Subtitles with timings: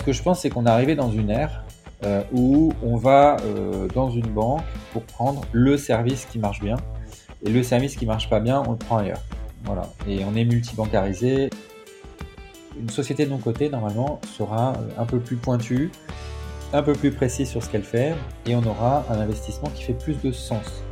[0.00, 1.62] ce que je pense, c'est qu'on est arrivé dans une ère
[2.04, 4.62] euh, où on va euh, dans une banque
[4.94, 6.76] pour prendre le service qui marche bien.
[7.44, 9.20] Et le service qui marche pas bien, on le prend ailleurs.
[9.64, 9.82] Voilà.
[10.08, 11.50] Et on est multibancarisé.
[12.80, 15.90] Une société de mon côté, normalement, sera un peu plus pointue,
[16.72, 18.14] un peu plus précise sur ce qu'elle fait,
[18.46, 20.82] et on aura un investissement qui fait plus de sens.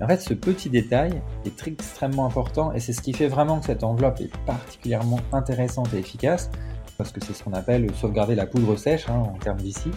[0.00, 3.66] En fait, ce petit détail est extrêmement important et c'est ce qui fait vraiment que
[3.66, 6.50] cette enveloppe est particulièrement intéressante et efficace
[6.96, 9.90] parce que c'est ce qu'on appelle sauvegarder la poudre sèche hein, en termes d'ici.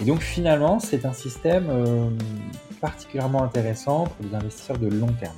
[0.00, 2.10] Et donc finalement, c'est un système euh,
[2.80, 5.36] particulièrement intéressant pour les investisseurs de long terme.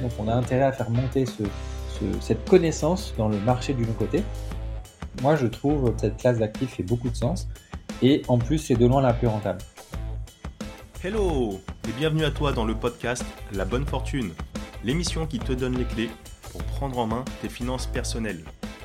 [0.00, 1.24] Donc on a intérêt à faire monter
[2.20, 4.22] cette connaissance dans le marché du long côté.
[5.20, 7.48] Moi, je trouve que cette classe d'actifs fait beaucoup de sens
[8.02, 9.60] et en plus, c'est de loin la plus rentable.
[11.04, 14.32] Hello et bienvenue à toi dans le podcast La Bonne Fortune,
[14.84, 16.10] l'émission qui te donne les clés
[16.50, 18.44] pour prendre en main tes finances personnelles.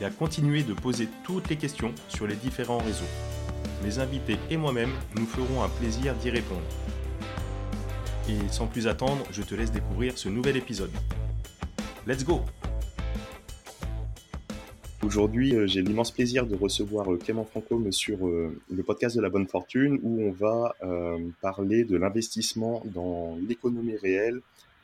[0.00, 3.04] et à continuer de poser toutes les questions sur les différents réseaux.
[3.84, 6.62] Mes invités et moi-même nous ferons un plaisir d'y répondre.
[8.28, 10.90] Et sans plus attendre, je te laisse découvrir ce nouvel épisode.
[12.06, 12.40] Let's go
[15.06, 19.20] Aujourd'hui, euh, j'ai l'immense plaisir de recevoir euh, Clément Francôme sur euh, le podcast de
[19.20, 20.74] la bonne fortune où on va
[21.40, 24.40] parler de l'investissement dans l'économie réelle,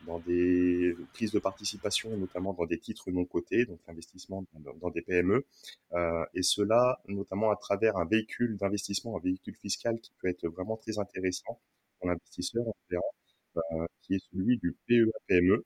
[0.06, 4.44] dans des prises de participation, notamment dans des titres non cotés, donc l'investissement
[4.80, 5.44] dans, des PME,
[5.92, 10.46] euh, et cela notamment à travers un véhicule d'investissement, un véhicule fiscal qui peut être
[10.48, 11.60] vraiment très intéressant
[11.98, 15.64] pour l'investisseur, euh, qui est celui du PEA-PME,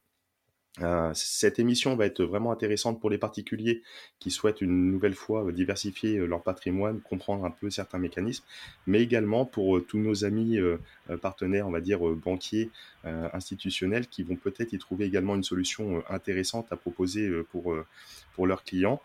[0.82, 3.82] euh, cette émission va être vraiment intéressante pour les particuliers
[4.18, 8.44] qui souhaitent une nouvelle fois euh, diversifier euh, leur patrimoine, comprendre un peu certains mécanismes,
[8.86, 10.58] mais également pour tous nos amis
[11.22, 12.70] partenaires, on va dire banquiers,
[13.04, 17.74] institutionnels, qui vont peut-être y trouver également une solution intéressante à proposer pour,
[18.34, 19.00] pour leurs clients.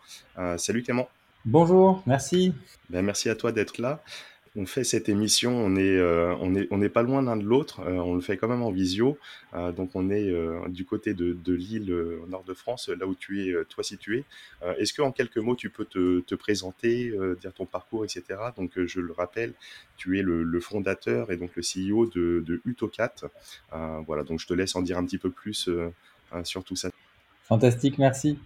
[0.56, 1.08] salut Clément.
[1.44, 2.54] Bonjour, merci.
[2.90, 4.02] Ben, merci à toi d'être là
[4.54, 7.44] on fait cette émission, on est, euh, on est, on n'est pas loin l'un de
[7.44, 7.80] l'autre.
[7.80, 9.18] Euh, on le fait quand même en visio.
[9.54, 10.32] Euh, donc on est
[10.68, 14.24] du côté de, de Lille, au nord de France, là où tu es, toi situé.
[14.78, 18.22] Est-ce que en quelques mots tu peux te, te présenter, dire ton parcours, etc.
[18.56, 19.54] Donc je le rappelle,
[19.96, 23.14] tu es le, le, fondateur et donc le CEO de, de Utocat.
[24.06, 25.68] voilà, donc je te laisse en dire un petit peu plus
[26.44, 26.90] sur tout ça.
[27.44, 28.38] Fantastique, merci.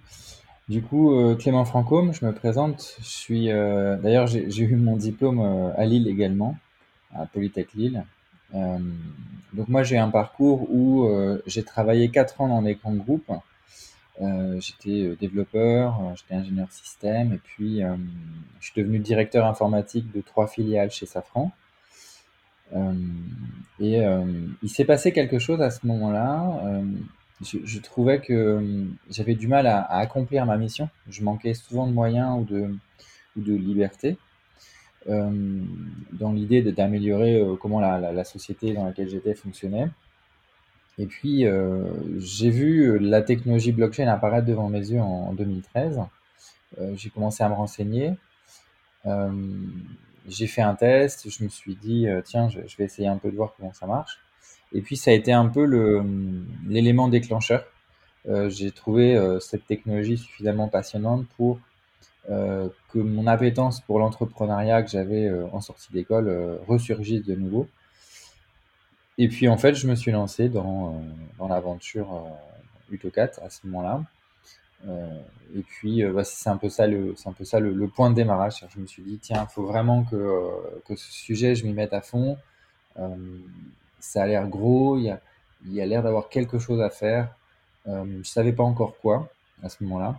[0.68, 2.96] Du coup, euh, Clément Francôme, je me présente.
[2.98, 6.56] Je suis, euh, d'ailleurs, j'ai eu mon diplôme euh, à Lille également,
[7.14, 8.04] à Polytech Lille.
[8.52, 11.08] donc moi, j'ai un parcours où
[11.46, 13.30] j'ai travaillé quatre ans dans des grands groupes.
[14.58, 17.82] j'étais développeur, j'étais ingénieur système, et puis
[18.60, 21.52] je suis devenu directeur informatique de trois filiales chez Safran.
[23.80, 24.02] et
[24.62, 26.80] il s'est passé quelque chose à ce moment-là
[27.42, 30.88] je, trouvais que euh, j'avais du mal à, accomplir ma mission.
[31.08, 32.74] Je manquais souvent de moyens ou de,
[33.36, 34.16] ou de liberté
[35.08, 35.62] euh,
[36.12, 39.88] dans l'idée d'améliorer euh, comment la, la, société dans laquelle j'étais fonctionnait.
[40.98, 41.44] Et puis,
[42.16, 46.00] j'ai vu la technologie blockchain apparaître devant mes yeux en, 2013.
[46.94, 48.14] j'ai commencé à me renseigner.
[50.26, 51.28] j'ai fait un test.
[51.28, 53.86] Je me suis dit, tiens, je, je vais essayer un peu de voir comment ça
[53.86, 54.25] marche.
[54.72, 55.64] Et puis ça a été un peu
[56.66, 57.64] l'élément déclencheur.
[58.28, 61.60] Euh, j'ai trouvé euh, cette technologie suffisamment passionnante pour
[62.28, 67.68] euh, que mon appétence pour l'entrepreneuriat que j'avais en sortie d'école ressurgisse de nouveau.
[69.18, 71.02] Et puis en fait, je me suis lancé dans,
[71.38, 72.26] dans l'aventure
[72.90, 74.02] Utocat à ce moment-là.
[75.54, 78.64] et puis bah, c'est un peu ça le un peu ça le, point de démarrage.
[78.74, 80.50] Je me suis dit tiens, il faut vraiment que,
[80.86, 82.36] que ce sujet je m'y mette à fond
[84.06, 85.20] ça a l'air gros, il y a,
[85.66, 87.34] y a l'air d'avoir quelque chose à faire.
[87.88, 89.28] Euh, je ne savais pas encore quoi
[89.62, 90.18] à ce moment-là,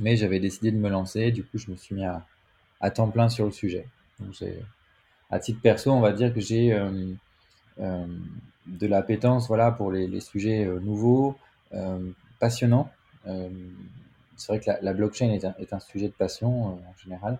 [0.00, 1.30] mais j'avais décidé de me lancer.
[1.32, 2.26] Du coup, je me suis mis à,
[2.80, 3.88] à temps plein sur le sujet.
[4.20, 4.34] Donc,
[5.30, 7.14] à titre perso, on va dire que j'ai euh,
[7.80, 8.06] euh,
[8.66, 11.36] de l'appétence voilà, pour les, les sujets nouveaux,
[12.38, 12.90] passionnants.
[13.24, 17.38] c'est vrai que la, la blockchain est un, est un, sujet de passion en général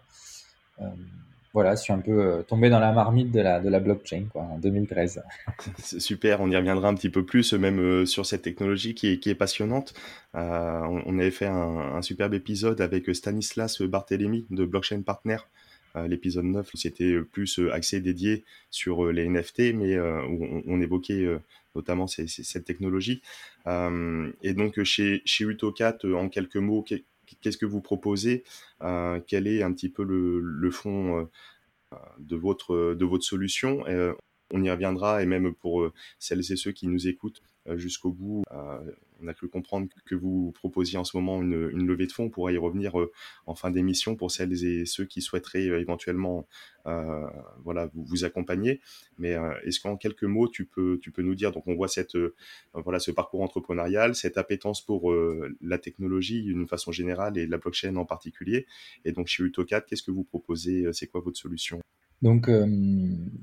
[1.54, 4.58] voilà, je suis un peu euh, tombé dans la marmite de la, blockchain quoi, en
[4.58, 5.22] 2013.
[5.78, 9.06] C'est super, on y reviendra un petit peu plus, même euh, sur cette technologie qui
[9.06, 9.94] est, qui est passionnante.
[10.34, 15.38] Euh, on, avait fait un, superbe épisode avec Stanislas Barthélémy de Blockchain Partner
[16.08, 21.24] l'épisode 9, c'était plus axé dédié sur les NFT, mais où on, évoquait
[21.76, 23.22] notamment cette technologie.
[23.64, 26.84] et donc chez, chez Utocat, en quelques mots,
[27.40, 28.44] qu'est-ce que vous proposez
[29.26, 31.28] Quel est un petit peu le, fond
[32.18, 33.84] de, votre, de votre solution
[34.52, 37.42] on y reviendra et même pour celles et ceux qui nous écoutent
[37.76, 38.44] jusqu'au bout,
[39.24, 42.24] on a cru comprendre que vous proposiez en ce moment une, levée de fonds.
[42.24, 43.10] On pourra y revenir euh,
[43.46, 46.46] en fin d'émission pour celles et ceux qui souhaiteraient euh, éventuellement
[46.86, 47.26] euh,
[47.64, 48.80] voilà, vous, accompagner.
[49.18, 52.16] Mais est-ce qu'en quelques mots, tu peux, tu peux nous dire, donc on voit cette,
[52.74, 55.14] voilà, ce parcours entrepreneurial, cette appétence pour
[55.62, 58.66] la technologie d'une façon générale et la blockchain en particulier.
[59.06, 61.80] Et donc chez Utocat, qu'est-ce que vous proposez C'est quoi votre solution?
[62.24, 62.64] Donc, euh,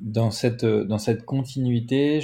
[0.01, 2.19] dans, cette, dans cette continuité,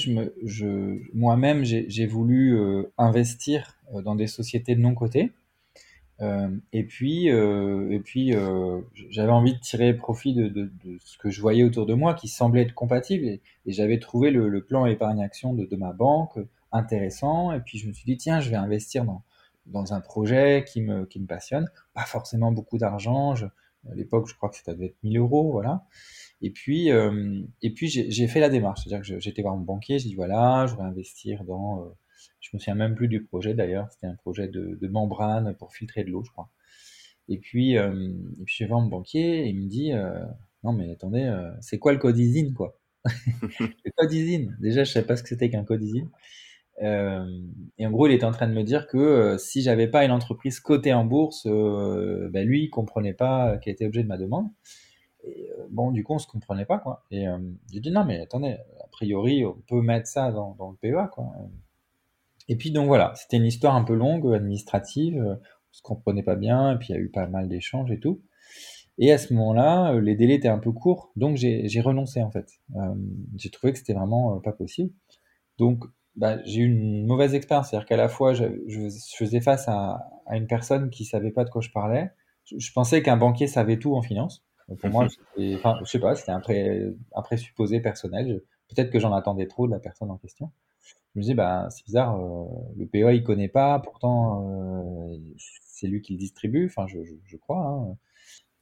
[1.13, 5.33] moi-même, j'ai voulu euh, investir euh, dans des sociétés de non-côté.
[6.74, 7.30] et puis,
[8.04, 8.33] puis
[9.12, 10.71] j'avais envie de tirer profit de,
[11.06, 13.25] ce que je voyais autour de moi qui semblait être compatible.
[13.27, 16.39] Et, j'avais trouvé le, plan épargne-action de, de, ma banque
[16.71, 17.54] intéressant.
[17.54, 19.21] Et puis, je me suis dit, tiens, je vais investir dans,
[19.68, 21.69] dans un projet qui me, qui me passionne.
[21.94, 23.36] Pas forcément beaucoup d'argent.
[23.36, 25.51] À l'époque, je crois que ça devait être 1000 euros.
[25.51, 25.86] Voilà.
[26.42, 28.84] Et puis, euh, et puis j'ai fait la démarche.
[28.84, 31.84] C'est-à-dire que j'étais voir mon banquier, j'ai dit voilà, je voudrais investir dans.
[31.84, 31.89] Euh,
[32.39, 33.88] je me souviens même plus du projet d'ailleurs.
[33.92, 36.50] C'était un projet de, de, membrane pour filtrer de l'eau, je crois.
[37.30, 40.24] Et puis, euh, et puis je vais voir mon banquier et il me dit euh,
[40.63, 42.80] non mais attendez, euh, c'est quoi le code ISIN quoi?
[43.60, 44.50] Le code ISIN.
[44.60, 46.10] Déjà, je savais pas ce que c'était qu'un code ISIN.
[46.81, 50.12] et en gros, il était en train de me dire que si j'avais pas une
[50.12, 54.50] entreprise cotée en bourse, ben lui, il comprenait pas quel était l'objet de ma demande.
[55.27, 57.03] Et euh, bon, du coup, on se comprenait pas, quoi.
[57.12, 57.38] Et euh,
[57.71, 61.31] j'ai dit, non, mais attendez, a priori, on peut mettre ça dans, le PEA, quoi.
[62.47, 66.35] Et puis, donc voilà, c'était une histoire un peu longue, administrative, on se comprenait pas
[66.35, 68.21] bien, et puis il y a eu pas mal d'échanges et tout.
[69.00, 72.50] Et à ce moment-là, les délais étaient un peu courts, donc j'ai renoncé, en fait.
[72.75, 72.95] Euh,
[73.35, 74.91] j'ai trouvé que c'était vraiment pas possible.
[75.59, 75.83] Donc,
[76.15, 78.45] bah, j'ai eu une mauvaise expérience, c'est-à-dire qu'à la fois, je,
[79.15, 82.12] faisais face à, une personne qui savait pas de quoi je parlais.
[82.45, 85.08] Je pensais qu'un banquier savait tout en finance pour moi,
[85.56, 86.42] enfin, je sais pas, c'était un,
[87.16, 88.42] un, présupposé personnel.
[88.68, 90.52] Peut-être que j'en attendais trop de la personne en question.
[91.14, 92.46] Je me disais, bah, c'est bizarre, euh,
[92.78, 97.14] le PEA il connaît pas, pourtant euh, c'est lui qui le distribue, enfin, je, je,
[97.25, 97.66] je crois.
[97.66, 97.98] Hein.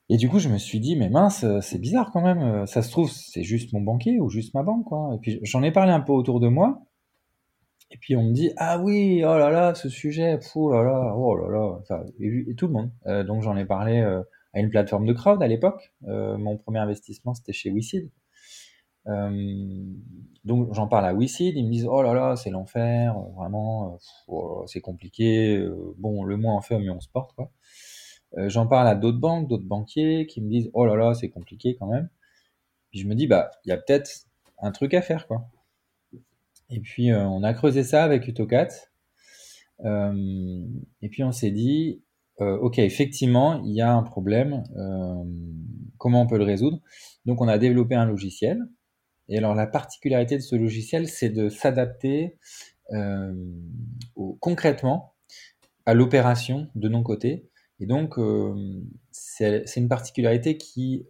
[0.09, 2.67] Et du coup, je me suis dit, mais mince, c'est bizarre quand même.
[2.67, 5.15] Ça se trouve, c'est juste mon banquier ou juste ma banque, quoi.
[5.15, 6.85] Et puis j'en ai parlé un peu autour de moi.
[7.91, 11.13] Et puis on me dit, ah oui, oh là là, ce sujet, oh là là,
[11.15, 12.91] oh là là, enfin, et, tout le monde.
[13.05, 14.21] Euh, donc j'en ai parlé euh,
[14.55, 15.93] à une plateforme de crowd à l'époque.
[16.07, 18.09] Euh, mon premier investissement, c'était chez WeSeed.
[19.07, 19.83] Euh,
[20.45, 24.63] donc j'en parle à WeSeed, ils me disent oh là là c'est l'enfer, vraiment oh
[24.67, 25.57] c'est compliqué.
[25.57, 27.35] Euh, bon le moins on fait mieux on se porte.
[28.37, 31.29] Euh, j'en parle à d'autres banques, d'autres banquiers qui me disent oh là là c'est
[31.29, 32.09] compliqué quand même.
[32.91, 34.25] Puis je me dis bah il y a peut-être
[34.59, 35.45] un truc à faire quoi.
[36.71, 38.69] Et puis on a creusé ça avec Utocat.
[39.83, 42.01] et puis on s'est dit
[42.41, 44.63] euh, ok, effectivement, il y a un problème.
[44.77, 45.23] Euh,
[45.97, 46.79] comment on peut le résoudre?
[47.25, 48.59] Donc, on a développé un logiciel.
[49.29, 52.37] Et alors, la particularité de ce logiciel, c'est de s'adapter
[52.91, 53.33] euh,
[54.39, 55.15] concrètement
[55.85, 57.49] à l'opération de non côté.
[57.79, 58.15] Et donc,
[59.11, 61.05] c'est une particularité qui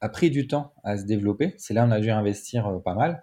[0.00, 1.54] a pris du temps à se développer.
[1.58, 3.22] C'est là où on a dû investir pas mal.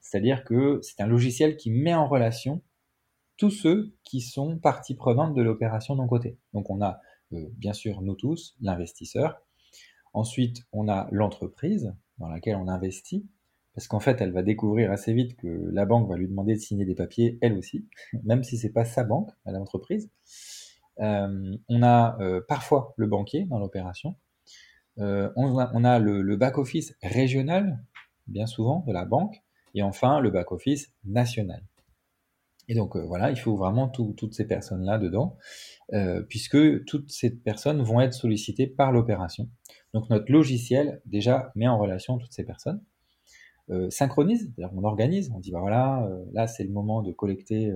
[0.00, 2.62] C'est-à-dire que c'est un logiciel qui met en relation
[3.40, 6.36] tous ceux qui sont partie prenante de l'opération d'un côté.
[6.52, 7.00] Donc on a
[7.32, 9.40] euh, bien sûr nous tous, l'investisseur.
[10.12, 13.26] Ensuite, on a l'entreprise dans laquelle on investit,
[13.74, 16.60] parce qu'en fait, elle va découvrir assez vite que la banque va lui demander de
[16.60, 17.88] signer des papiers, elle aussi,
[18.24, 20.10] même si c'est pas sa banque, l'entreprise.
[20.98, 24.16] Euh, on a euh, parfois le banquier dans l'opération.
[24.98, 27.82] On, a le, le back-office régional,
[28.26, 29.42] bien souvent, de la banque.
[29.72, 31.62] Et enfin, le back-office national.
[32.70, 35.36] Et donc euh, voilà, il faut vraiment toutes ces personnes-là dedans,
[35.92, 39.50] euh, puisque toutes ces personnes vont être sollicitées par l'opération.
[39.92, 42.80] Donc notre logiciel déjà met en relation toutes ces personnes,
[43.70, 47.74] euh, synchronise, c'est-à-dire on organise, on dit bah voilà, là c'est le moment de collecter,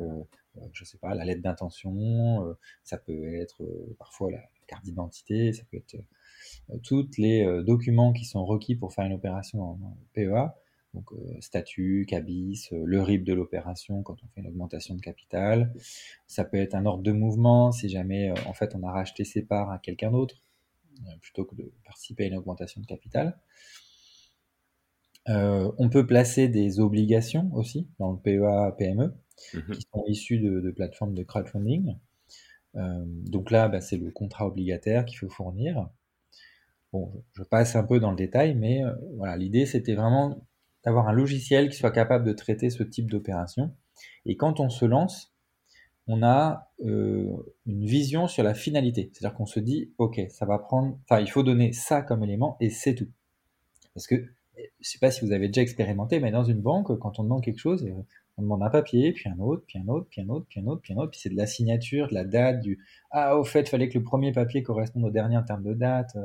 [0.73, 3.65] je sais pas, la lettre d'intention, ça peut être
[3.99, 5.97] parfois la carte d'identité, ça peut être
[6.85, 10.55] tous les documents qui sont requis pour faire une opération en PEA
[10.95, 15.01] donc euh, statut, cabis, euh, le RIB de l'opération quand on fait une augmentation de
[15.01, 15.75] capital.
[16.27, 19.25] Ça peut être un ordre de mouvement si jamais euh, en fait on a racheté
[19.25, 20.37] ses parts à quelqu'un d'autre
[21.21, 23.37] plutôt que de participer à une augmentation de capital.
[25.27, 29.13] on peut placer des obligations aussi dans le PEA PME
[29.53, 31.97] mmh qui sont issues de, plateformes de crowdfunding.
[32.75, 35.89] donc là, bah, c'est le contrat obligataire qu'il faut fournir.
[36.93, 38.83] Bon, je passe un peu dans le détail, mais
[39.17, 40.47] voilà, l'idée c'était vraiment
[40.85, 43.75] d'avoir un logiciel qui soit capable de traiter ce type d'opération.
[44.27, 45.35] Et quand on se lance,
[46.07, 47.33] on a euh,
[47.67, 49.11] une vision sur la finalité.
[49.13, 52.57] C'est-à-dire qu'on se dit, OK, ça va prendre, enfin, il faut donner ça comme élément
[52.61, 53.09] et c'est tout.
[53.95, 56.97] Parce que, je ne sais pas si vous avez déjà expérimenté, mais dans une banque,
[56.99, 58.05] quand on demande quelque chose, euh,
[58.37, 60.67] on demande un papier, puis un autre, puis un autre, puis un autre, puis un
[60.67, 62.79] autre, puis un autre, puis c'est de la signature, de la date, du
[63.11, 65.75] Ah, au fait, il fallait que le premier papier corresponde au dernier en termes de
[65.75, 66.17] date.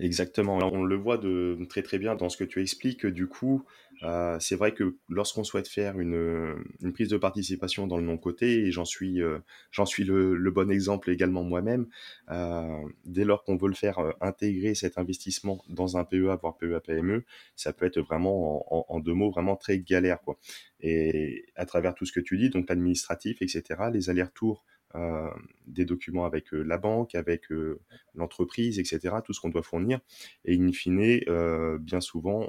[0.00, 0.58] Exactement.
[0.72, 3.06] On le voit de, très très bien dans ce que tu expliques.
[3.06, 3.64] Du coup,
[4.02, 6.64] euh, c'est vrai que lorsqu'on souhaite faire une,
[6.94, 9.38] prise de participation dans le non-côté, et j'en suis, euh,
[9.84, 11.86] suis le, bon exemple également moi-même,
[12.30, 17.24] euh, dès lors qu'on veut le faire intégrer cet investissement dans un PEA, voire PEA-PME,
[17.54, 20.20] ça peut être vraiment, en, deux mots, vraiment très galère.
[20.22, 20.38] Quoi.
[20.80, 24.64] Et à travers tout ce que tu dis, donc l'administratif, etc., les allers-retours
[25.66, 27.80] des documents avec euh, la banque, avec euh,
[28.14, 30.00] l'entreprise, etc., tout ce qu'on doit fournir.
[30.44, 31.20] Et in fine,
[31.78, 32.46] bien souvent,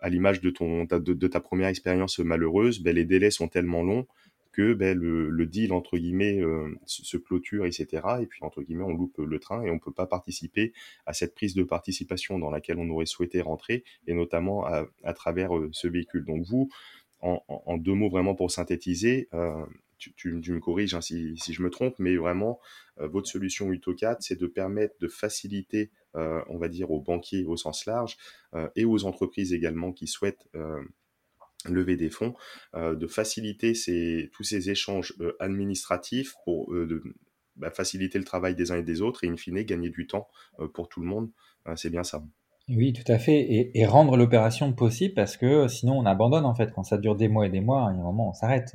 [0.00, 0.50] à l'image de,
[0.98, 4.06] de, ta première expérience malheureuse, ben, les délais sont tellement longs
[4.52, 6.40] que ben, le, deal, entre guillemets,
[6.86, 8.02] se, clôture, etc.
[8.20, 10.72] Et puis, entre guillemets, on loupe le train et on ne peut pas participer
[11.06, 15.50] à cette prise de participation dans laquelle on aurait souhaité rentrer, et notamment à, travers
[15.70, 16.24] ce véhicule.
[16.24, 16.68] Donc, vous,
[17.20, 19.28] en, deux mots vraiment pour synthétiser,
[20.00, 22.58] tu, me corriges hein, si, je me trompe, mais vraiment,
[22.98, 27.44] euh, votre solution UTO4, c'est de permettre de faciliter, euh, on va dire, aux banquiers
[27.44, 28.16] au sens large
[28.54, 30.48] euh, et aux entreprises également qui souhaitent
[31.66, 32.34] lever des fonds,
[32.74, 33.74] de faciliter
[34.32, 36.74] tous ces échanges administratifs pour
[37.56, 40.28] bah, faciliter le travail des uns et des autres et, in fine, gagner du temps
[40.72, 41.30] pour tout le monde.
[41.76, 42.24] c'est bien ça.
[42.70, 43.70] Oui, tout à fait.
[43.74, 46.72] Et, rendre l'opération possible parce que sinon on abandonne en fait.
[46.72, 48.72] Quand ça dure des mois et des mois, il y a un moment on s'arrête.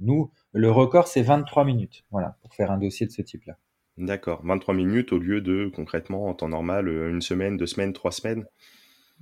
[0.00, 3.56] Nous, le record, c'est 23 minutes, voilà, pour faire un dossier de ce type-là.
[3.96, 7.92] D'accord, 23 minutes au lieu de, concrètement, en temps normal, euh, une semaine, deux semaines,
[7.92, 8.46] trois semaines?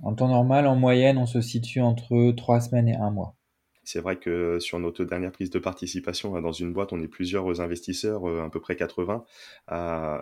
[0.03, 3.35] En temps normal, en moyenne, on se situe entre trois semaines et un mois.
[3.83, 7.61] C'est vrai que sur notre dernière prise de participation dans une boîte, on est plusieurs
[7.61, 9.23] investisseurs, euh, à peu près 80,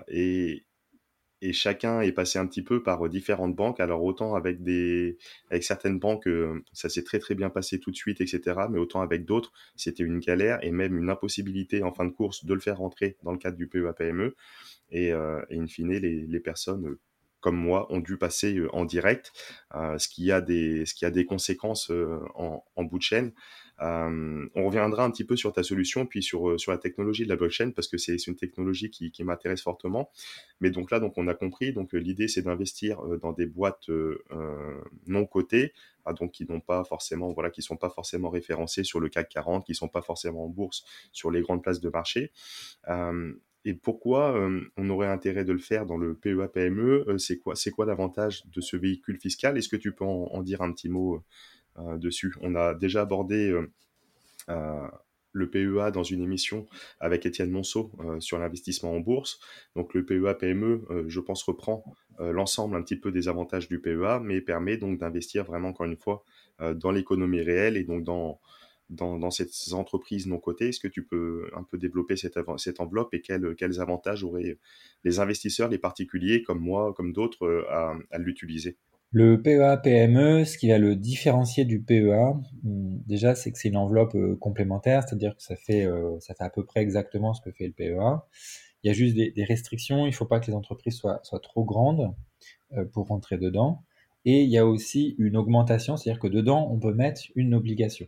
[0.07, 0.63] et
[1.41, 3.79] et chacun est passé un petit peu par différentes banques.
[3.79, 5.17] Alors autant avec des,
[5.49, 6.27] avec certaines banques,
[6.73, 8.41] ça s'est très très bien passé tout de suite, etc.
[8.69, 12.45] Mais autant avec d'autres, c'était une galère et même une impossibilité en fin de course
[12.45, 14.35] de le faire rentrer dans le cadre du PEA-PME.
[14.91, 16.97] Et, euh, in fine, les, les personnes
[17.41, 19.31] comme moi ont dû passer en direct,
[19.71, 21.91] ce qui a des, ce qui a des conséquences
[22.33, 23.33] en, en bout de chaîne.
[23.81, 27.23] Euh, on reviendra un petit peu sur ta solution, puis sur, euh, sur la technologie
[27.23, 30.09] de la blockchain, parce que c'est une technologie qui, qui m'intéresse fortement.
[30.61, 31.73] Mais donc là, donc on a compris.
[31.73, 33.89] Donc euh, l'idée, c'est d'investir dans des boîtes
[35.07, 35.73] non cotées,
[36.05, 39.29] ah, donc qui n'ont pas forcément, voilà, qui sont pas forcément référencées sur le CAC
[39.29, 42.31] 40, qui sont pas forcément en bourse sur les grandes places de marché.
[43.65, 44.39] et pourquoi
[44.77, 48.61] on aurait intérêt de le faire dans le PEA-PME C'est quoi, c'est quoi l'avantage de
[48.61, 49.57] ce véhicule fiscal?
[49.57, 51.23] Est-ce que tu peux en, dire un petit mot
[51.97, 52.33] dessus.
[52.41, 53.71] On a déjà abordé euh,
[54.49, 54.87] euh,
[55.31, 56.65] le PEA dans une émission
[56.99, 59.39] avec Étienne Monceau sur l'investissement en bourse.
[59.75, 61.83] Donc le PEA PME, je pense, reprend
[62.19, 65.97] l'ensemble un petit peu des avantages du PEA, mais permet donc d'investir vraiment, encore une
[65.97, 66.23] fois,
[66.75, 68.39] dans l'économie réelle et donc dans,
[68.89, 70.69] dans, ces entreprises non cotées.
[70.69, 72.37] Est-ce que tu peux un peu développer cette,
[72.79, 74.57] enveloppe et quels, avantages auraient
[75.03, 78.77] les investisseurs, les particuliers comme moi, comme d'autres, à l'utiliser?
[79.15, 83.77] Le PEA-PME, ce qui va le différencier du PEA, hmm, déjà, c'est que c'est une
[83.77, 87.41] enveloppe euh, complémentaire, c'est-à-dire que ça fait, euh, ça fait à peu près exactement ce
[87.41, 88.25] que fait le PEA.
[88.83, 91.63] Il y a juste des, restrictions, il ne faut pas que les entreprises soient, trop
[91.63, 92.13] grandes
[92.73, 93.83] euh, pour rentrer dedans.
[94.25, 98.07] Et il y a aussi une augmentation, c'est-à-dire que dedans, on peut mettre une obligation.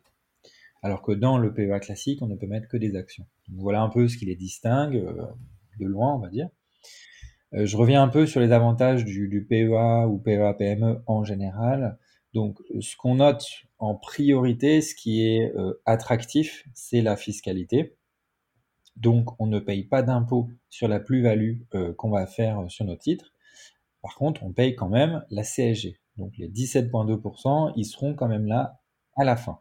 [0.84, 3.26] Alors que dans le PEA classique, on ne peut mettre que des actions.
[3.56, 5.02] Voilà un peu ce qui les distingue,
[5.80, 6.50] de loin, on va dire.
[7.54, 11.98] Euh, je reviens un peu sur les avantages du, PEA ou PEA-PME en général.
[12.34, 13.46] Donc, ce qu'on note
[13.80, 17.96] en priorité, ce qui est euh, attractif, c'est la fiscalité.
[18.96, 22.96] Donc, on ne paye pas d'impôt sur la plus-value euh, qu'on va faire sur nos
[22.96, 23.34] titres.
[24.02, 26.00] Par contre, on paye quand même la CSG.
[26.18, 28.82] Donc, les 17,2%, ils seront quand même là
[29.16, 29.60] à la fin.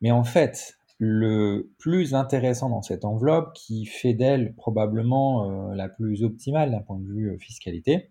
[0.00, 5.88] Mais en fait, le plus intéressant dans cette enveloppe, qui fait d'elle probablement euh, la
[5.88, 8.10] plus optimale d'un point de vue euh, fiscalité,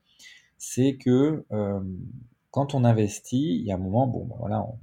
[0.57, 1.79] c'est que euh,
[2.51, 4.79] quand on investit, il y a un moment, bon, ben voilà, on,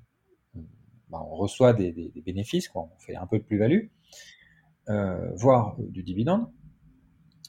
[1.11, 3.88] ben reçoit des, bénéfices, quoi, on fait un peu de plus-value,
[5.37, 6.49] voire du dividende.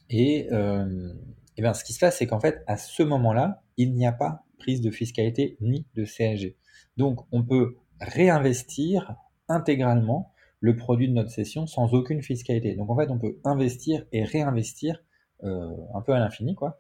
[0.10, 4.12] Et, bien, ce qui se passe, c'est qu'en fait, à ce moment-là, il n'y a
[4.12, 6.56] pas prise de fiscalité ni de CSG.
[6.98, 9.16] Donc, on peut réinvestir
[9.48, 10.31] intégralement
[10.62, 12.76] le produit de notre session sans aucune fiscalité.
[12.76, 15.04] Donc en fait, on peut investir et réinvestir
[15.44, 16.80] un peu à l'infini, quoi,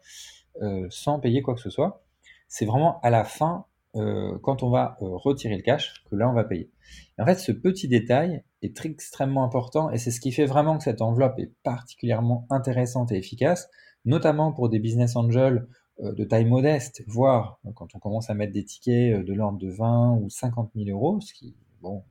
[0.89, 2.03] sans payer quoi que ce soit.
[2.47, 6.43] C'est vraiment à la fin, quand on va retirer le cash, que là, on va
[6.43, 6.69] payer.
[7.17, 10.83] en fait, ce petit détail est extrêmement important et c'est ce qui fait vraiment que
[10.83, 13.67] cette enveloppe est particulièrement intéressante et efficace,
[14.05, 15.67] notamment pour des business angels
[15.99, 19.33] euh, de taille modeste, voire euh, quand on commence à mettre des tickets euh, de
[19.33, 22.03] l'ordre de 20 ou 50 000 euros, ce qui, bon,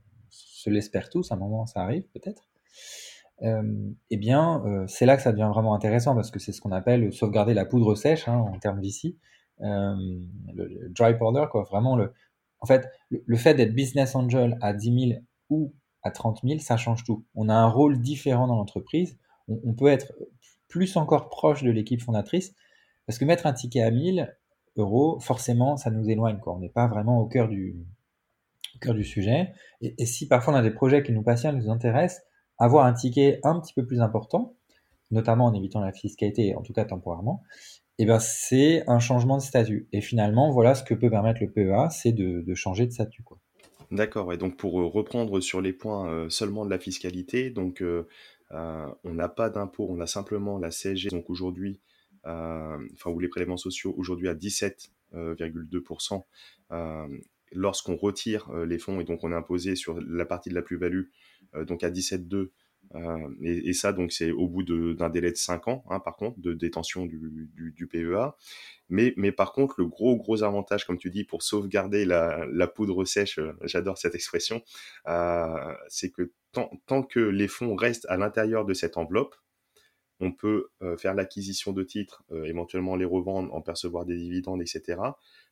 [0.61, 2.47] se l'espère tous, à un moment ça arrive peut-être,
[3.43, 7.11] eh bien, c'est là que ça devient vraiment intéressant parce que c'est ce qu'on appelle
[7.11, 9.17] sauvegarder la poudre sèche hein, en termes d'ici,
[9.59, 11.63] le, dry powder, quoi.
[11.63, 12.13] Vraiment, le,
[12.67, 17.03] fait, le, fait d'être business angel à 10 000 ou à 30 000, ça change
[17.03, 17.25] tout.
[17.33, 19.17] On a un rôle différent dans l'entreprise.
[19.47, 20.13] on, peut être
[20.67, 22.55] plus encore proche de l'équipe fondatrice,
[23.05, 24.33] parce que mettre un ticket à 1000
[24.77, 26.39] euros, forcément, ça nous éloigne.
[26.39, 26.55] Quoi.
[26.55, 27.75] On n'est pas vraiment au cœur du,
[28.81, 29.53] cœur du sujet.
[29.81, 32.23] Et, si parfois on a des projets qui nous passionnent, nous intéressent,
[32.57, 34.55] avoir un ticket un petit peu plus important,
[35.09, 37.41] notamment en évitant la fiscalité, en tout cas temporairement,
[37.97, 39.87] eh ben c'est un changement de statut.
[39.91, 43.23] Et finalement, voilà ce que peut permettre le PEA, c'est de, changer de statut.
[43.91, 47.81] D'accord, et donc pour euh, reprendre sur les points euh, seulement de la fiscalité, donc
[47.81, 48.07] euh,
[48.51, 51.09] on n'a pas d'impôt, on a simplement la CSG.
[51.09, 51.79] Donc aujourd'hui,
[52.23, 56.23] enfin, ou les prélèvements sociaux aujourd'hui à 17,2%.
[57.53, 60.61] Euh, lorsqu'on retire les fonds et donc on est imposé sur la partie de la
[60.61, 61.05] plus-value,
[61.67, 62.49] donc à 17,2%,
[62.95, 66.39] euh, et, ça, donc, c'est au bout d'un délai de 5 ans, hein, par contre,
[66.39, 68.35] de détention du, PEA.
[68.89, 73.05] Mais, mais, par contre, le gros, gros avantage, comme tu dis, pour sauvegarder la, poudre
[73.05, 74.61] sèche, j'adore cette expression,
[75.07, 79.35] euh, c'est que tant, que les fonds restent à l'intérieur de cette enveloppe,
[80.19, 84.61] on peut euh, faire l'acquisition de titres, euh, éventuellement les revendre, en percevoir des dividendes,
[84.61, 85.01] etc.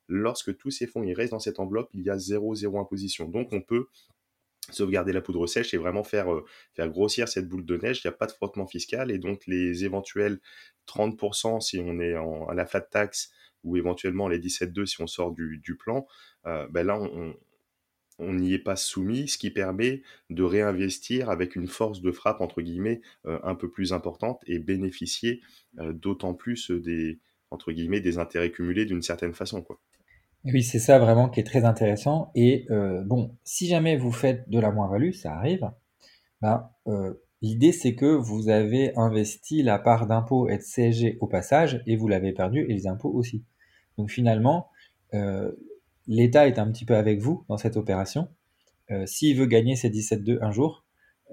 [0.10, 3.30] Lorsque tous ces fonds ils restent dans cette enveloppe, il y a zéro, zéro imposition.
[3.30, 3.88] Donc on peut
[4.72, 6.46] sauvegarder la poudre sèche et vraiment faire, euh,
[6.88, 8.02] grossir cette boule de neige.
[8.04, 10.40] Il n'y a pas de frottement fiscal et donc les éventuels
[10.88, 13.32] 30% si on est à la flat tax
[13.64, 16.08] ou éventuellement les 17,2 si on sort du, plan,
[16.46, 17.00] ben là
[18.20, 22.42] on, n'y est pas soumis, ce qui permet de réinvestir avec une force de frappe,
[22.42, 25.42] entre guillemets, euh, un peu plus importante et bénéficier
[25.80, 27.20] euh, d'autant plus des,
[27.52, 29.66] entre guillemets, des intérêts cumulés d'une certaine façon.
[30.46, 32.32] Oui, c'est ça vraiment qui est très intéressant.
[32.36, 35.70] Et euh, bon, si jamais vous faites de la moins-value, ça arrive,
[36.42, 36.70] ben,
[37.42, 41.98] l'idée c'est que vous avez investi la part d'impôt et de CSG au passage et
[41.98, 43.44] vous l'avez perdu et les impôts aussi.
[43.98, 44.70] Donc finalement,
[46.08, 48.30] l'État est un petit peu avec vous dans cette opération.
[48.92, 50.84] Euh, s'il veut gagner ces 17,2 un jour,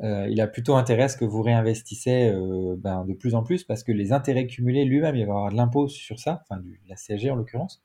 [0.02, 3.42] euh, il a plutôt intérêt à ce que vous réinvestissez euh, ben, de plus en
[3.42, 6.60] plus parce que les intérêts cumulés lui-même, il va avoir de l'impôt sur ça, enfin
[6.60, 7.82] du, la CSG en l'occurrence.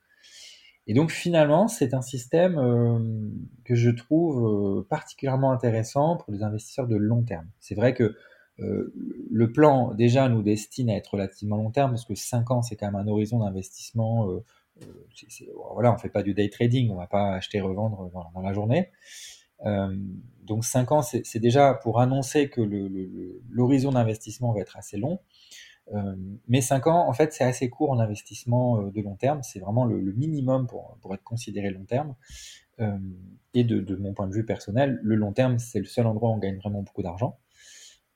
[0.91, 2.55] Et donc finalement, c'est un système
[3.63, 7.47] que je trouve particulièrement intéressant pour les investisseurs de long terme.
[7.61, 8.17] C'est vrai que
[8.57, 12.75] le plan déjà nous destine à être relativement long terme parce que 5 ans, c'est
[12.75, 14.27] quand même un horizon d'investissement
[15.73, 18.53] voilà, on fait pas du day trading, on va pas acheter et revendre dans, la
[18.53, 18.89] journée.
[19.65, 19.95] Euh,
[20.43, 22.61] donc 5 ans, c'est déjà pour annoncer que
[23.49, 25.19] l'horizon d'investissement va être assez long.
[25.93, 26.15] Euh,
[26.47, 29.43] mais 5 ans, en fait, c'est assez court en investissement euh, de long terme.
[29.43, 32.15] C'est vraiment le, minimum pour, pour, être considéré long terme.
[33.53, 36.33] et de, mon point de vue personnel, le long terme, c'est le seul endroit où
[36.33, 37.37] on gagne vraiment beaucoup d'argent.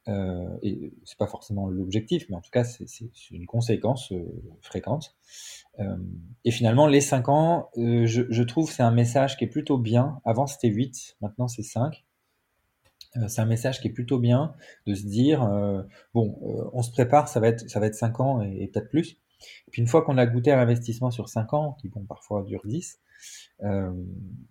[0.07, 2.85] Euh, et c'est pas forcément l'objectif, mais en tout cas, c'est
[3.31, 4.23] une conséquence euh,
[4.61, 5.15] fréquente.
[5.79, 5.97] Euh,
[6.43, 9.77] et finalement, les 5 ans, euh, je, je, trouve c'est un message qui est plutôt
[9.77, 10.21] bien.
[10.23, 12.05] Avant, c'était 8, maintenant c'est 5.
[13.27, 14.53] C'est un message qui est plutôt bien
[14.87, 15.41] de se dire,
[16.13, 16.37] bon,
[16.73, 19.17] on se prépare, ça va être, ça va être 5 ans et, peut-être plus.
[19.67, 22.43] Et puis une fois qu'on a goûté à l'investissement sur 5 ans, qui bon, parfois
[22.43, 22.99] dure 10,
[23.63, 23.91] euh,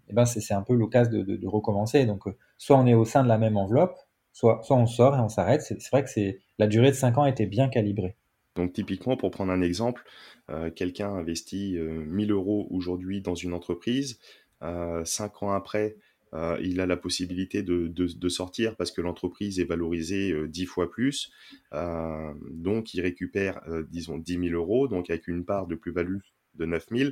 [0.08, 2.06] et ben c'est un peu l'occasion de, recommencer.
[2.06, 2.24] Donc,
[2.58, 3.96] soit on est au sein de la même enveloppe,
[4.32, 5.62] soit, soit on sort et on s'arrête.
[5.62, 8.16] C'est vrai que c'est la durée de 5 ans était bien calibrée.
[8.56, 10.04] Donc typiquement, pour prendre un exemple,
[10.50, 14.20] euh, quelqu'un investit 1000 euh, euros aujourd'hui dans une entreprise,
[14.62, 15.96] euh, 5 ans après,
[16.34, 21.30] euh, il a la possibilité de, sortir parce que l'entreprise est valorisée 10 fois plus.
[21.72, 26.18] donc il récupère, disons, 10 000 euros, donc avec une part de plus-value
[26.54, 27.10] de 9 000.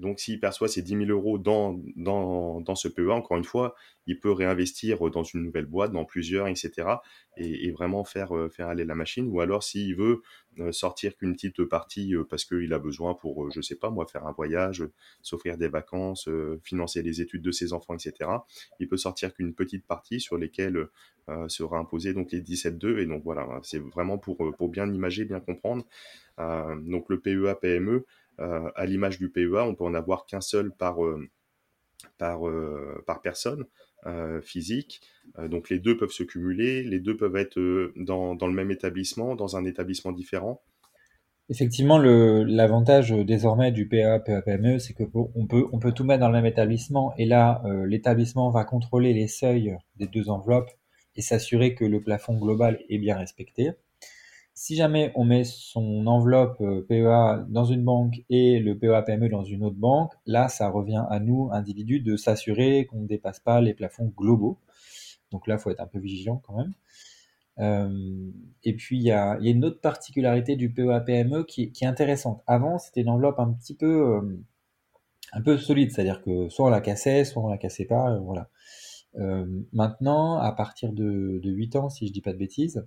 [0.00, 3.74] Donc, s'il perçoit ces 10 000 euros dans, dans, dans, ce PEA, encore une fois,
[4.06, 6.88] il peut réinvestir dans une nouvelle boîte, dans plusieurs, etc.
[7.36, 9.28] Et, vraiment faire, euh, faire aller la machine.
[9.28, 10.22] Ou alors, s'il veut
[10.58, 14.06] euh, sortir qu'une petite partie euh, parce qu'il a besoin pour, je sais pas moi,
[14.06, 14.84] faire un voyage,
[15.20, 16.28] s'offrir des vacances,
[16.64, 18.30] financer les études de ses enfants, etc.,
[18.78, 20.88] il peut sortir qu'une petite partie sur lesquelles
[21.46, 22.98] sera imposé donc les 17,2.
[22.98, 25.84] Et donc, voilà, c'est vraiment pour, pour bien imager, bien comprendre.
[26.38, 28.06] donc, le PEA, PME, euh,
[28.40, 31.28] à l'image du PEA, on peut en avoir qu'un seul par, euh,
[32.18, 32.40] par,
[33.06, 33.66] par personne
[34.42, 35.02] physique.
[35.38, 37.60] donc les deux peuvent se cumuler, les deux peuvent être
[37.96, 40.62] dans, dans, le même établissement, dans un établissement différent.
[41.50, 46.28] Effectivement, l'avantage désormais du PA, PA, PME, c'est qu'on peut, on peut tout mettre dans
[46.28, 47.12] le même établissement.
[47.18, 50.70] Et là, l'établissement va contrôler les seuils des deux enveloppes
[51.16, 53.72] et s'assurer que le plafond global est bien respecté.
[54.62, 59.30] Si jamais on met son enveloppe euh, PEA dans une banque et le PEA PME
[59.30, 63.40] dans une autre banque, là, ça revient à nous, individus, de s'assurer qu'on ne dépasse
[63.40, 64.58] pas les plafonds globaux.
[65.30, 66.74] Donc là, il faut être un peu vigilant quand même.
[67.58, 68.30] Euh,
[68.62, 72.42] et puis, il y, a, une autre particularité du PEA PME qui, est intéressante.
[72.46, 74.44] Avant, c'était une enveloppe un petit peu, euh,
[75.32, 78.20] un peu solide, c'est-à-dire que soit on la cassait, soit on la cassait pas,
[79.72, 82.86] maintenant, à partir de, de 8 ans, si je dis pas de bêtises,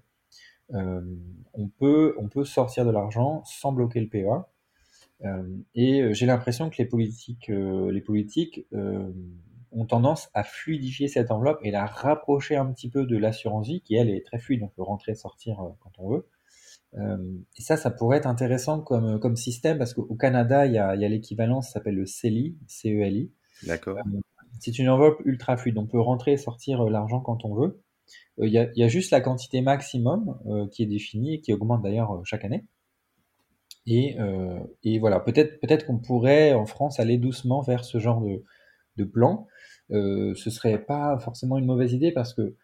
[0.69, 4.45] on, peut, on peut sortir de l'argent sans bloquer le PEA.
[5.26, 5.43] Euh,
[5.76, 8.65] et euh, j'ai l'impression que les politiques, les politiques
[9.71, 13.82] ont tendance à fluidifier cette enveloppe et la rapprocher un petit peu de l'assurance vie,
[13.82, 16.28] qui elle est très fluide, on peut rentrer, sortir quand on veut.
[16.95, 20.95] et ça, ça pourrait être intéressant comme, comme système, parce qu'au Canada, il y a,
[20.95, 23.32] l'équivalent, ça s'appelle le CELI, C-E-L-I.
[23.65, 23.97] D'accord.
[24.60, 27.83] c'est une enveloppe ultra fluide, on peut rentrer et sortir l'argent quand on veut.
[28.39, 32.15] Il y, a juste la quantité maximum euh, qui est définie et qui augmente d'ailleurs
[32.15, 32.65] euh, chaque année.
[33.86, 34.60] Et, euh,
[35.00, 38.22] voilà, peut-être qu'on pourrait en France aller doucement vers ce genre
[38.98, 39.48] de, plan.
[39.91, 42.56] Euh, ce serait pas forcément une mauvaise idée parce que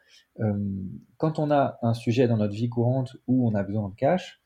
[1.17, 4.41] quand on a un sujet dans notre vie courante où on a besoin de cash,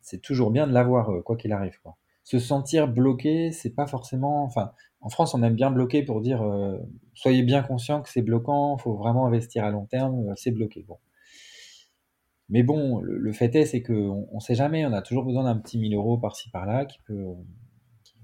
[0.00, 1.76] c'est toujours bien de l'avoir quoi qu'il arrive.
[2.22, 4.44] Se sentir bloqué, c'est pas forcément.
[4.44, 6.78] Enfin, en France, on aime bien bloquer pour dire euh,
[7.14, 10.50] soyez bien conscient que c'est bloquant, il faut vraiment investir à long terme, euh, c'est
[10.50, 10.84] bloqué.
[10.86, 10.98] Bon.
[12.50, 15.56] Mais bon, le, fait est, c'est qu'on ne sait jamais, on a toujours besoin d'un
[15.56, 17.28] petit 1000 euros par-ci par-là qui peut,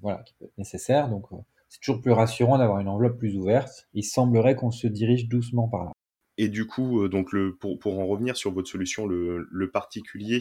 [0.03, 1.09] voilà, qui peut être nécessaire.
[1.09, 1.37] Donc, euh,
[1.69, 3.89] c'est toujours plus rassurant d'avoir une enveloppe plus ouverte.
[3.95, 5.93] Il semblerait qu'on se dirige doucement par là.
[6.39, 10.41] Et du coup, donc pour, pour en revenir sur votre solution, le, particulier,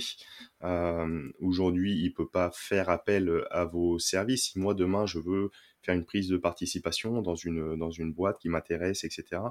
[1.40, 4.58] aujourd'hui, il peut pas faire appel à vos services.
[4.58, 5.52] Moi, demain, je veux
[5.86, 9.42] faire une prise de participation dans une, dans une boîte qui m'intéresse, etc.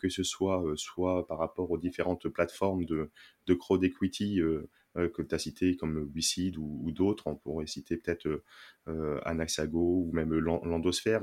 [0.00, 3.10] Que ce soit, euh, soit par rapport aux différentes plateformes de,
[3.46, 7.26] de crowd equity euh, euh, que tu as citées comme WeSeed ou, d'autres.
[7.26, 8.42] On pourrait citer peut-être
[9.24, 11.22] Anaxago ou même Landosphère.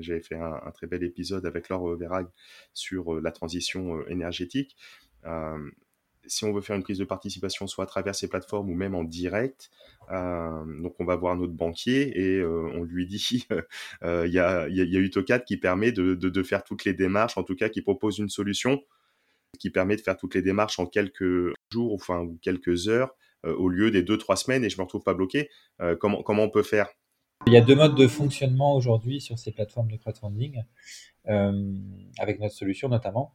[0.00, 2.26] J'avais fait un, un, très bel épisode avec Laure Verag
[2.74, 4.76] sur la transition énergétique
[6.28, 8.94] si on veut faire une prise de participation, soit à travers ces plateformes ou même
[8.94, 9.70] en direct,
[10.10, 13.46] euh, donc on va voir notre banquier et euh, on lui dit,
[14.02, 17.56] euh, il y, a, y, a, qui permet de, faire toutes les démarches, en tout
[17.56, 18.82] cas qui propose une solution
[19.58, 23.68] qui permet de faire toutes les démarches en quelques jours, enfin ou quelques heures, au
[23.68, 25.48] lieu des deux trois semaines et je me retrouve pas bloqué.
[25.98, 26.88] comment on peut faire?
[27.46, 30.62] Il y a deux modes de fonctionnement aujourd'hui sur ces plateformes de crowdfunding,
[31.24, 33.34] avec notre solution notamment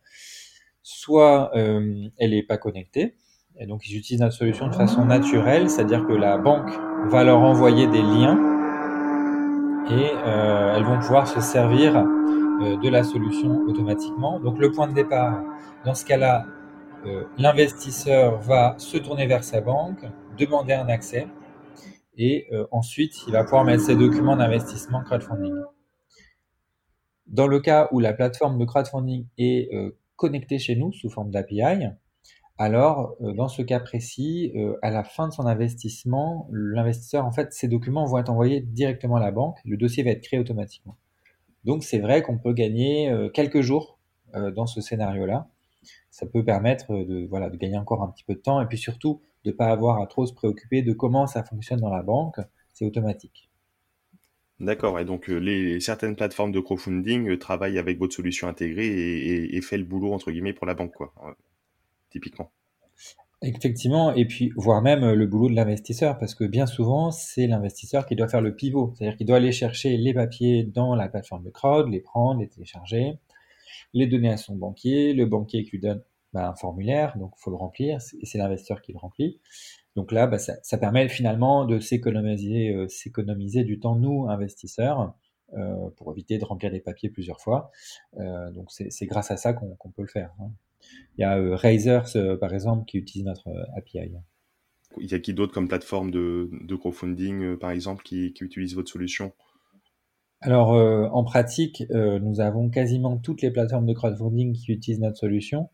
[0.83, 3.15] soit euh, elle n'est pas connectée,
[3.59, 6.71] et donc ils utilisent notre solution de façon naturelle, c'est-à-dire que la banque
[7.09, 8.37] va leur envoyer des liens
[9.89, 14.39] et euh, elles vont pouvoir se servir euh, de la solution automatiquement.
[14.39, 15.41] Donc le point de départ,
[15.85, 16.45] dans ce cas-là,
[17.39, 20.05] l'investisseur va se tourner vers sa banque,
[20.37, 21.27] demander un accès,
[22.15, 25.55] et ensuite il va pouvoir mettre ses documents d'investissement crowdfunding.
[27.25, 29.71] Dans le cas où la plateforme de crowdfunding est
[30.21, 31.87] connecté chez nous sous forme d'API,
[32.59, 37.31] alors euh, dans ce cas précis, euh, à la fin de son investissement, l'investisseur, en
[37.31, 40.39] fait, ses documents vont être envoyés directement à la banque, le dossier va être créé
[40.39, 40.95] automatiquement.
[41.63, 43.97] Donc c'est vrai qu'on peut gagner euh, quelques jours
[44.55, 45.49] dans ce scénario-là.
[46.09, 48.77] Ça peut permettre de, voilà, de gagner encore un petit peu de temps et puis
[48.77, 52.01] surtout de ne pas avoir à trop se préoccuper de comment ça fonctionne dans la
[52.01, 52.39] banque.
[52.71, 53.50] C'est automatique.
[54.61, 54.99] D'accord.
[54.99, 59.61] Et donc, euh, les, certaines plateformes de crowdfunding euh, travaillent avec votre solution intégrée et,
[59.61, 61.31] fait le boulot, entre guillemets, pour la banque, quoi, euh,
[62.11, 62.51] typiquement.
[63.41, 68.05] Effectivement, et puis voire même le boulot de l'investisseur, parce que bien souvent, c'est l'investisseur
[68.05, 71.43] qui doit faire le pivot, c'est-à-dire qu'il doit aller chercher les papiers dans la plateforme
[71.43, 73.17] de crowd, les prendre, les télécharger,
[73.95, 77.41] les donner à son banquier, le banquier qui lui donne bah, un formulaire, donc il
[77.41, 79.39] faut le remplir, et c'est l'investisseur qui le remplit.
[79.95, 85.13] Donc là, bah, ça, permet finalement de s'économiser, euh, s'économiser du temps, nous, investisseurs,
[85.53, 87.71] euh, pour éviter de remplir des papiers plusieurs fois.
[88.17, 90.31] Euh, donc c'est grâce à ça qu'on peut le faire.
[90.39, 90.51] Hein.
[91.17, 94.11] Il y a Razers, par exemple, qui utilise notre API.
[94.99, 98.89] Il y a qui d'autre comme plateforme de, crowdfunding, par exemple, qui, qui utilise votre
[98.89, 99.33] solution?
[100.39, 105.69] Alors, en pratique, nous avons quasiment toutes les plateformes de crowdfunding qui utilisent notre solution.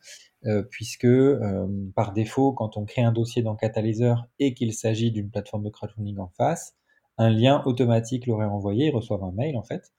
[0.45, 5.11] Euh, puisque euh, par défaut, quand on crée un dossier dans Catalyzer et qu'il s'agit
[5.11, 6.75] d'une plateforme de crowdfunding en face,
[7.17, 9.93] un lien automatique leur est envoyé, ils reçoivent un mail en fait,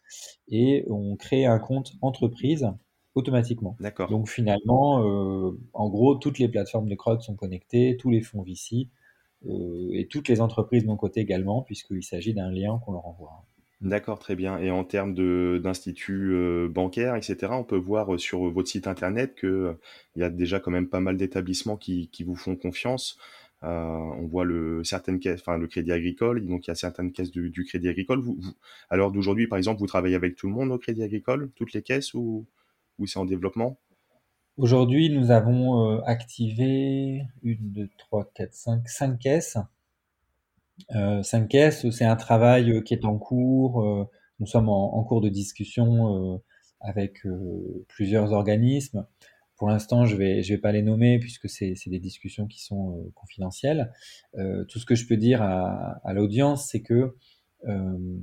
[0.47, 2.71] et on crée un compte entreprise
[3.17, 3.77] automatiquement.
[3.81, 4.09] D'accord.
[4.09, 8.43] Donc finalement, euh, en gros, toutes les plateformes de crowd sont connectées, tous les fonds
[8.43, 8.89] VC
[9.45, 13.45] et toutes les entreprises de mon côté également, puisqu'il s'agit d'un lien qu'on leur envoie.
[13.81, 14.59] D'accord, très bien.
[14.59, 15.15] Et en termes
[15.61, 19.77] d'instituts euh, bancaires, etc., on peut voir sur votre site internet qu'il
[20.17, 23.19] il y a déjà quand même pas mal d'établissements qui, vous font confiance.
[23.63, 27.13] Euh, on voit le certaines caisses, enfin le Crédit Agricole, donc il y a certaines
[27.13, 28.21] caisses du, Crédit Agricole.
[28.21, 28.39] Vous,
[28.91, 31.83] alors d'aujourd'hui, par exemple, vous travaillez avec tout le monde au Crédit Agricole, toutes les
[31.83, 32.47] caisses ou,
[32.99, 33.79] ou c'est en développement?
[34.57, 39.57] Aujourd'hui, nous avons euh, activé une, deux, trois, quatre, cinq, cinq caisses.
[40.95, 44.09] Euh, cinq caisses, c'est un travail qui est en cours.
[44.41, 46.41] nous sommes en cours de discussion
[46.81, 47.23] avec
[47.89, 49.07] plusieurs organismes.
[49.59, 53.11] Pour l'instant, je je vais pas les nommer puisque c'est des discussions qui sont euh,
[53.17, 53.93] confidentielles.
[54.37, 57.17] Euh, tout ce que je peux dire à, l'audience, c'est que
[57.67, 58.19] euh,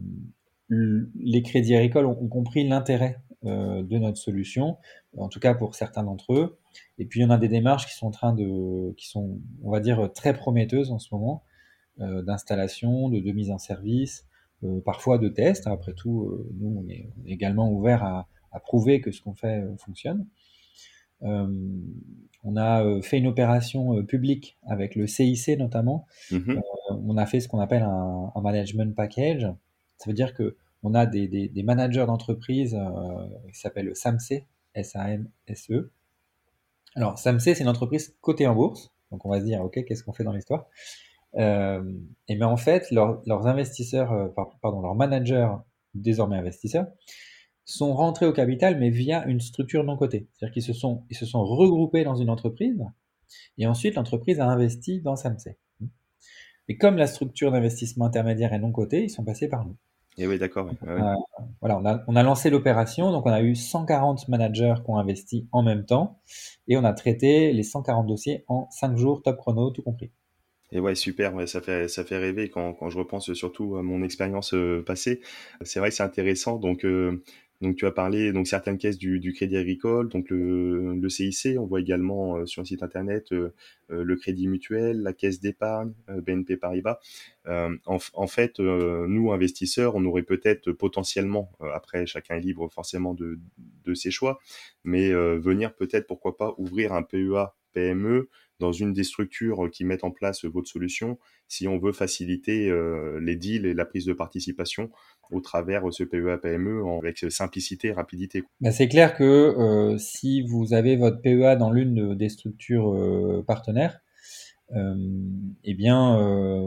[0.70, 4.78] les crédits agricoles ont, compris l'intérêt euh, de notre solution,
[5.18, 6.58] en tout cas pour certains d'entre eux.
[7.00, 9.38] Et puis, il y en a des démarches qui sont en train de, qui sont,
[9.62, 11.55] on va dire, très prometteuses en ce moment, euh,
[11.98, 14.28] d'installation, de, de, mise en service,
[14.64, 15.68] euh, parfois de tests.
[15.68, 20.26] Après tout, nous, on est également ouvert à, à prouver que ce qu'on fait fonctionne.
[21.24, 21.48] Euh,
[22.44, 26.06] on a euh, fait une opération euh, publique avec le CIC notamment.
[26.32, 26.62] Mhm.
[26.90, 29.48] on a fait ce qu'on appelle un, management package.
[29.98, 32.78] Ça veut dire que on a des, managers d'entreprise
[33.52, 35.92] qui s'appellent SAMC, S-A-M-S-E.
[36.96, 38.94] Alors, SAMC, c'est une entreprise cotée en bourse.
[39.12, 40.68] Donc, on va se dire, OK, qu'est-ce qu'on fait dans l'histoire?
[41.38, 45.52] Et bien, en fait, leurs investisseurs, pardon, leurs managers,
[45.94, 46.88] désormais investisseurs,
[47.66, 50.28] sont rentrés au capital, mais via une structure non cotée.
[50.34, 52.86] C'est-à-dire qu'ils se sont, ils se sont regroupés dans une entreprise,
[53.58, 55.58] et ensuite l'entreprise a investi dans SAMC.
[56.68, 59.76] Et comme la structure d'investissement intermédiaire est non cotée, ils sont passés par nous.
[60.18, 60.70] Et oui, d'accord.
[60.88, 61.14] Euh,
[61.60, 64.98] voilà, on a, on a lancé l'opération, donc on a eu 140 managers qui ont
[64.98, 66.20] investi en même temps,
[66.68, 70.12] et on a traité les 140 dossiers en 5 jours, top chrono, tout compris.
[70.72, 73.84] Et ouais, super, ouais, ça fait ça fait rêver quand, quand je repense surtout à
[73.84, 75.22] mon expérience euh, passée.
[75.62, 76.58] C'est vrai que c'est intéressant.
[76.58, 77.22] Donc euh,
[77.62, 81.58] donc tu as parlé donc certaines caisses du, du Crédit Agricole, donc le, le, CIC,
[81.58, 83.54] on voit également euh, sur le site internet euh,
[83.92, 87.00] euh, le Crédit Mutuel, la Caisse d'épargne, BNP Paribas.
[87.48, 93.40] En, en, fait, nous investisseurs, on aurait peut-être potentiellement, après chacun est libre forcément de,
[93.84, 94.40] de ses choix,
[94.84, 100.06] mais venir peut-être pourquoi pas ouvrir un PEA PME dans une des structures qui mettent
[100.06, 102.74] en place votre solution si on veut faciliter
[103.20, 104.90] les deals et la prise de participation
[105.32, 108.44] au travers ce PEA PME avec simplicité et rapidité.
[108.62, 113.44] Bah, c'est clair que euh, si vous avez votre PEA dans l'une des structures euh,
[113.46, 114.00] partenaires,
[114.76, 114.96] euh,
[115.64, 116.18] eh bien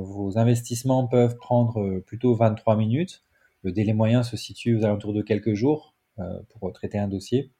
[0.02, 3.24] vos investissements peuvent prendre plutôt 23 minutes.
[3.62, 5.94] Le délai moyen se situe aux alentours de quelques jours
[6.48, 7.50] pour traiter un dossier.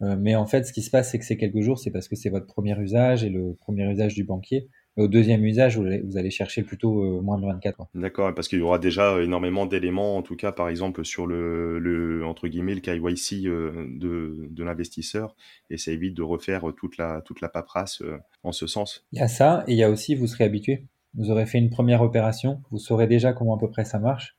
[0.00, 2.16] Mais en fait, ce qui se passe, c'est que ces quelques jours, c'est parce que
[2.16, 6.30] c'est votre premier usage et le premier usage du banquier au deuxième usage, vous allez
[6.30, 7.88] chercher plutôt euh, moins de 24.
[7.94, 11.78] D'accord, parce qu'il y aura déjà énormément d'éléments, en tout cas, par exemple, sur le,
[11.78, 15.36] le entre guillemets, le KYC euh, de, de l'investisseur,
[15.68, 19.06] et ça évite de refaire toute la, toute la paperasse euh, en ce sens.
[19.12, 20.86] Il y a ça, et il y a aussi, vous serez habitué.
[21.14, 24.36] Vous aurez fait une première opération, vous saurez déjà comment à peu près ça marche.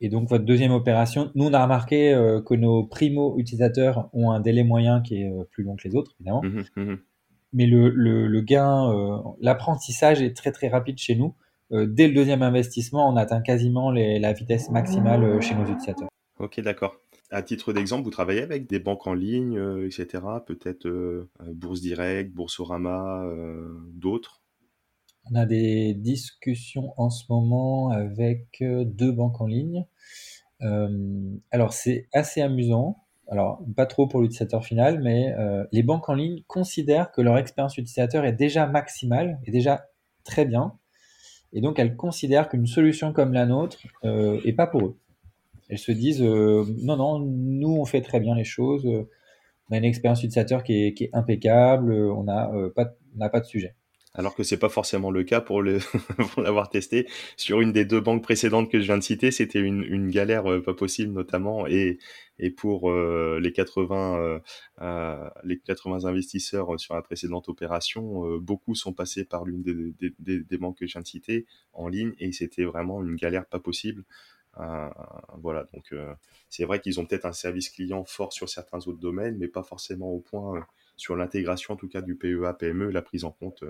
[0.00, 2.12] Et donc, votre deuxième opération, nous, on a remarqué
[2.46, 6.42] que nos primo-utilisateurs ont un délai moyen qui est plus long que les autres, évidemment.
[6.42, 6.96] Mmh mmh
[7.52, 11.34] mais le, le, gain, euh, l'apprentissage est très très rapide chez nous.
[11.72, 15.64] Euh, dès le deuxième investissement, on atteint quasiment les, la vitesse maximale euh, chez nos
[15.64, 16.08] utilisateurs.
[16.38, 16.96] Ok, d'accord.
[17.30, 20.06] À titre d'exemple, vous travaillez avec des banques en ligne, etc.
[20.46, 20.88] Peut-être
[21.52, 23.22] Bourse Direct, Boursorama,
[23.92, 24.40] d'autres?
[25.30, 29.84] On a des discussions en ce moment avec deux banques en ligne.
[31.50, 33.04] alors c'est assez amusant.
[33.30, 37.36] Alors pas trop pour l'utilisateur final, mais euh, les banques en ligne considèrent que leur
[37.36, 39.84] expérience utilisateur est déjà maximale, est déjà
[40.24, 40.78] très bien,
[41.52, 44.98] et donc elles considèrent qu'une solution comme la nôtre euh, est pas pour eux.
[45.68, 49.76] Elles se disent euh, non non, nous on fait très bien les choses, on a
[49.76, 53.74] une expérience utilisateur qui est, impeccable, on n'a pas on n'a pas de sujet
[54.18, 57.08] alors que c'est pas forcément le cas pour l'avoir testé.
[57.36, 60.60] Sur une des deux banques précédentes que je viens de citer c'était une, galère euh,
[60.60, 61.66] pas possible notamment.
[61.66, 61.98] Et
[62.40, 64.40] et pour euh, les 80
[64.80, 70.40] euh, les 80 investisseurs sur la précédente opération beaucoup sont passés par l'une des, des,
[70.40, 72.12] des, banques que je viens de citer en ligne.
[72.18, 74.04] Et c'était vraiment une galère pas possible.
[74.56, 75.68] Voilà.
[75.72, 75.94] Donc
[76.48, 79.62] c'est vrai qu'ils ont peut-être un service client fort sur certains autres domaines mais pas
[79.62, 83.64] forcément au point sur l'intégration en tout cas du PEA PME la prise en compte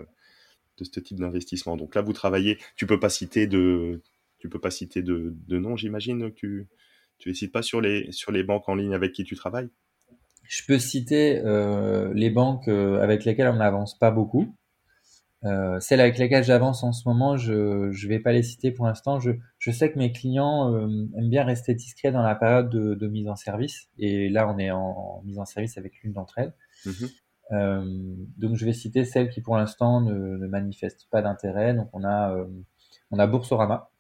[0.79, 1.77] de ce type d'investissement.
[1.77, 4.03] Donc là, vous travaillez, tu peux pas citer de,
[4.39, 6.69] tu peux pas citer de, de nom, j'imagine que tu
[7.19, 9.69] tu les cites pas sur les sur les banques en ligne avec qui tu travailles?
[10.45, 11.43] Je peux citer
[12.15, 14.55] les banques avec lesquelles on n'avance pas beaucoup.
[15.45, 18.87] Euh, celles avec lesquelles j'avance en ce moment, je ne vais pas les citer pour
[18.87, 19.21] l'instant.
[19.21, 22.95] Je, je, sais que mes clients euh, aiment bien rester discrets dans la période de,
[22.95, 23.89] de, mise en service.
[23.99, 26.55] Et là, on est en, mise en service avec l'une d'entre elles.
[26.87, 27.13] Mm-hmm.
[27.53, 27.85] Euh,
[28.37, 31.75] donc, je vais citer celles qui, pour l'instant, ne, ne, manifestent pas d'intérêt.
[31.75, 32.47] Donc, on a, euh,
[33.11, 33.91] on a Boursorama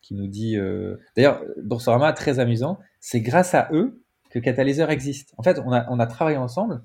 [0.00, 0.56] qui nous dit...
[0.56, 5.34] Euh, d'ailleurs, Boursorama, très amusant, c'est grâce à eux que Catalyseur existe.
[5.38, 6.82] En fait, on a, on a travaillé ensemble.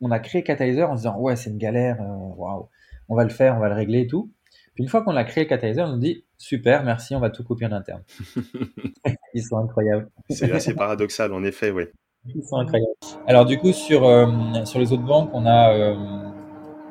[0.00, 2.00] On a créé Catalyseur en se disant, ouais, c'est une galère.
[2.00, 2.68] Waouh
[3.10, 4.32] on va le faire, on va le régler et tout.
[4.74, 7.44] Puis une fois qu'on a créé catalyseur, on nous dit super, merci, on va tout
[7.44, 8.02] copier en interne.
[9.34, 10.08] Ils sont incroyables.
[10.30, 11.84] C'est assez paradoxal, en effet, oui.
[12.26, 12.86] Incroyables.
[13.26, 14.26] Alors du coup, sur, euh,
[14.64, 15.94] sur les autres banques, on a, euh,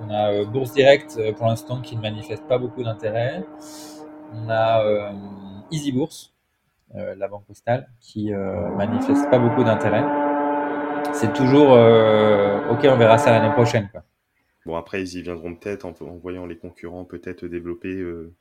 [0.09, 3.43] euh, Bourse Direct pour l'instant qui ne manifeste pas beaucoup d'intérêt.
[4.33, 5.11] On a
[5.71, 6.33] Easy Bourse,
[6.93, 10.03] la banque postale, qui manifeste pas beaucoup d'intérêt.
[11.13, 13.89] C'est toujours ok, on verra ça l'année prochaine.
[13.91, 14.03] Quoi.
[14.65, 18.35] Bon, après, ils y viendront peut-être en, voyant les concurrents peut-être développer, euh,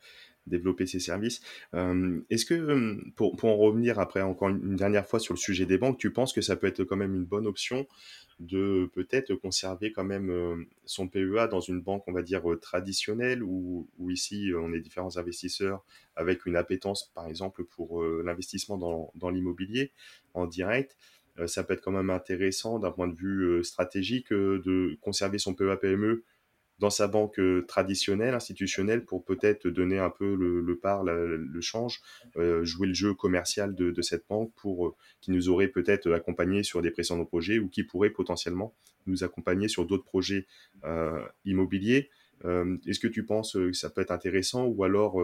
[0.49, 1.41] développer ces services.
[1.73, 5.97] Est-ce que, pour, en revenir après encore une dernière fois sur le sujet des banques,
[5.97, 7.87] tu penses que ça peut être quand même une bonne option
[8.39, 13.87] de peut-être conserver quand même son PEA dans une banque, on va dire, traditionnelle, où,
[14.09, 15.83] ici, on est différents investisseurs
[16.15, 19.91] avec une appétence, par exemple, pour l'investissement dans, dans l'immobilier
[20.33, 20.97] en direct
[21.47, 26.23] ça peut être quand même intéressant d'un point de vue stratégique de conserver son PEA-PME
[26.79, 32.01] dans sa banque traditionnelle, institutionnelle, pour peut-être donner un peu le, le par, le change,
[32.35, 36.91] jouer le jeu commercial de, cette banque pour qui nous aurait peut-être accompagné sur des
[36.91, 38.73] précédents projets ou qui pourrait potentiellement
[39.07, 40.47] nous accompagner sur d'autres projets
[41.45, 42.09] immobiliers.
[42.45, 45.21] Est-ce que tu penses que ça peut être intéressant ou alors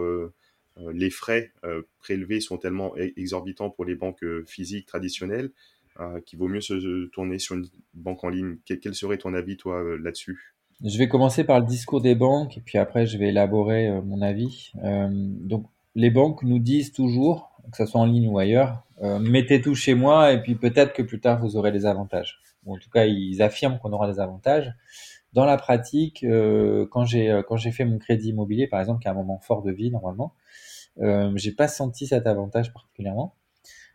[0.92, 1.52] les frais
[1.98, 5.50] prélevés sont tellement exorbitants pour les banques physiques traditionnelles
[5.98, 8.58] euh, qu'il vaut mieux se tourner sur une banque en ligne?
[8.66, 10.54] Quel, serait ton avis, toi, euh, là-dessus?
[10.84, 14.02] Je vais commencer par le discours des banques, et puis après, je vais élaborer euh,
[14.02, 14.72] mon avis.
[14.82, 18.82] donc, les banques nous disent toujours, que ce soit en ligne ou ailleurs,
[19.20, 22.40] mettez tout chez moi, et puis peut-être que plus tard, vous aurez des avantages.
[22.66, 24.74] en tout cas, ils affirment qu'on aura des avantages.
[25.32, 26.24] Dans la pratique,
[26.90, 29.62] quand j'ai quand j'ai fait mon crédit immobilier, par exemple, qui est un moment fort
[29.62, 30.34] de vie normalement,
[31.00, 33.34] euh, j'ai pas senti cet avantage particulièrement.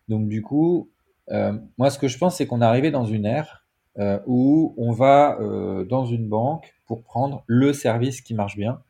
[0.08, 0.89] Donc du coup,
[1.32, 3.65] euh, moi, ce que je pense, c'est qu'on est arrivé dans une ère
[3.99, 8.82] euh, où on va euh, dans une banque pour prendre le service qui marche bien.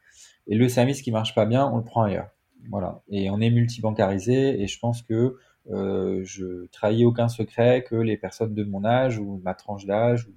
[0.47, 2.29] Et le service qui marche pas bien, on le prend ailleurs.
[2.69, 3.01] Voilà.
[3.09, 5.37] Et on est multibancarisé et je pense que
[5.69, 10.27] euh, je trahis aucun secret que les personnes de mon âge ou ma tranche d'âge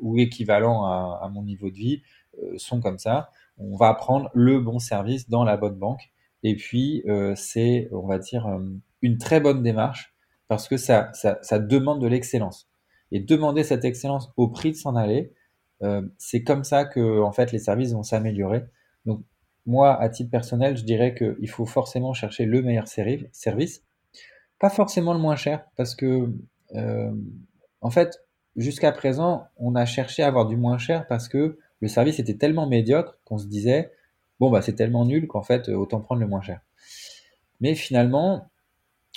[0.00, 2.02] ou, équivalent à, mon niveau de vie
[2.42, 3.30] euh, sont comme ça.
[3.58, 6.10] On va prendre le bon service dans la bonne banque.
[6.42, 8.46] Et puis, euh, c'est, on va dire,
[9.02, 10.14] une très bonne démarche
[10.48, 12.68] parce que ça, ça demande de l'excellence.
[13.12, 15.32] Et demander cette excellence au prix de s'en aller,
[15.82, 18.64] euh, c'est comme ça que en fait les services vont s'améliorer.
[19.04, 19.22] Donc
[19.66, 23.82] moi, à titre personnel, je dirais qu'il faut forcément chercher le meilleur service,
[24.58, 26.32] pas forcément le moins cher, parce que
[26.74, 27.12] euh,
[27.80, 28.24] en fait,
[28.56, 32.36] jusqu'à présent, on a cherché à avoir du moins cher parce que le service était
[32.36, 33.92] tellement médiocre qu'on se disait
[34.40, 36.60] bon bah c'est tellement nul qu'en fait autant prendre le moins cher.
[37.60, 38.48] Mais finalement,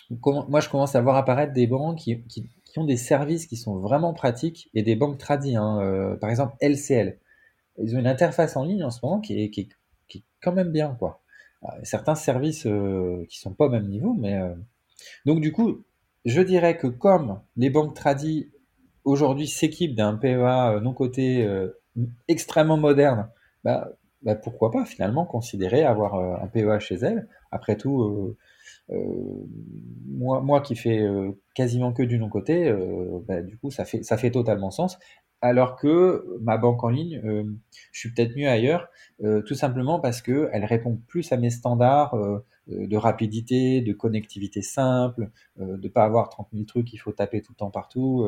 [0.10, 3.58] moi, je commence à voir apparaître des banques qui, qui, qui, ont des services qui
[3.58, 5.56] sont vraiment pratiques et des banques tradies.
[5.56, 7.18] Hein, euh, par exemple, LCL.
[7.82, 9.70] Ils ont une interface en ligne en ce moment qui est, qui est,
[10.08, 10.96] qui est quand même bien.
[11.00, 11.22] quoi.
[11.64, 14.54] Euh, certains services euh, qui sont pas au même niveau, mais euh,
[15.26, 15.84] donc du coup,
[16.24, 18.50] je dirais que comme les banques tradies
[19.04, 21.48] aujourd'hui s'équipent d'un PEA non coté
[22.28, 23.30] extrêmement moderne,
[23.64, 23.90] bah,
[24.22, 27.28] bah, pourquoi pas finalement considérer avoir un PEA chez elles.
[27.52, 28.36] Après tout,
[28.92, 34.04] moi, moi qui fais euh, quasiment que du non-côté, euh, bah, du coup, ça fait,
[34.04, 34.98] ça fait totalement sens.
[35.42, 37.22] Alors que ma banque en ligne,
[37.94, 38.90] je suis peut-être mieux ailleurs,
[39.46, 42.14] tout simplement parce que elle répond plus à mes standards
[42.68, 47.54] de rapidité, de connectivité simple, de pas avoir 30 000 trucs qu'il faut taper tout
[47.54, 48.28] le temps partout,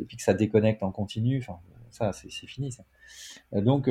[0.00, 1.40] et puis que ça déconnecte en continu.
[1.46, 1.58] Enfin,
[1.90, 2.72] ça, c'est fini.
[2.72, 2.84] Ça.
[3.52, 3.90] donc,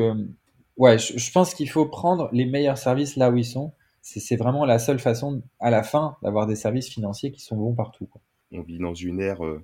[0.77, 3.73] ouais, je, je pense qu'il faut prendre les meilleurs services là où ils sont
[4.05, 7.73] c'est vraiment la seule façon, à la fin, d'avoir des services financiers qui sont bons
[7.73, 8.07] partout.
[8.51, 9.63] On vit dans une ère euh,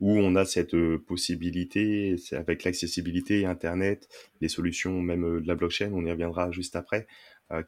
[0.00, 4.08] où on a cette euh, possibilité, avec l'accessibilité, Internet,
[4.40, 7.06] les solutions même euh, de la blockchain, on y reviendra juste après,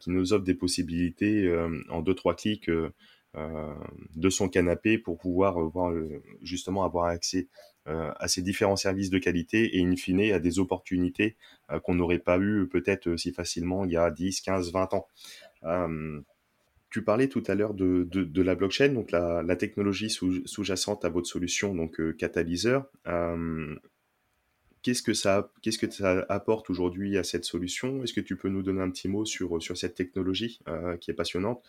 [0.01, 1.49] qui nous offrent des possibilités
[1.89, 5.93] en deux, trois clics de son canapé pour pouvoir voir,
[6.41, 7.47] justement avoir accès
[7.85, 11.37] à ces différents services de qualité et in fine à des opportunités
[11.83, 15.07] qu'on n'aurait pas eu peut-être si facilement il y a 10, 15, 20 ans.
[15.63, 16.21] Euh,
[16.89, 21.27] tu parlais tout à l'heure de, de, la blockchain, donc la, technologie sous-jacente à votre
[21.27, 22.15] solution, donc euh.
[23.07, 23.75] Euh,
[24.81, 28.03] qu'est-ce que ça, qu'est-ce que ça apporte aujourd'hui à cette solution?
[28.03, 31.11] Est-ce que tu peux nous donner un petit mot sur, sur cette technologie euh, qui
[31.11, 31.63] est passionnante?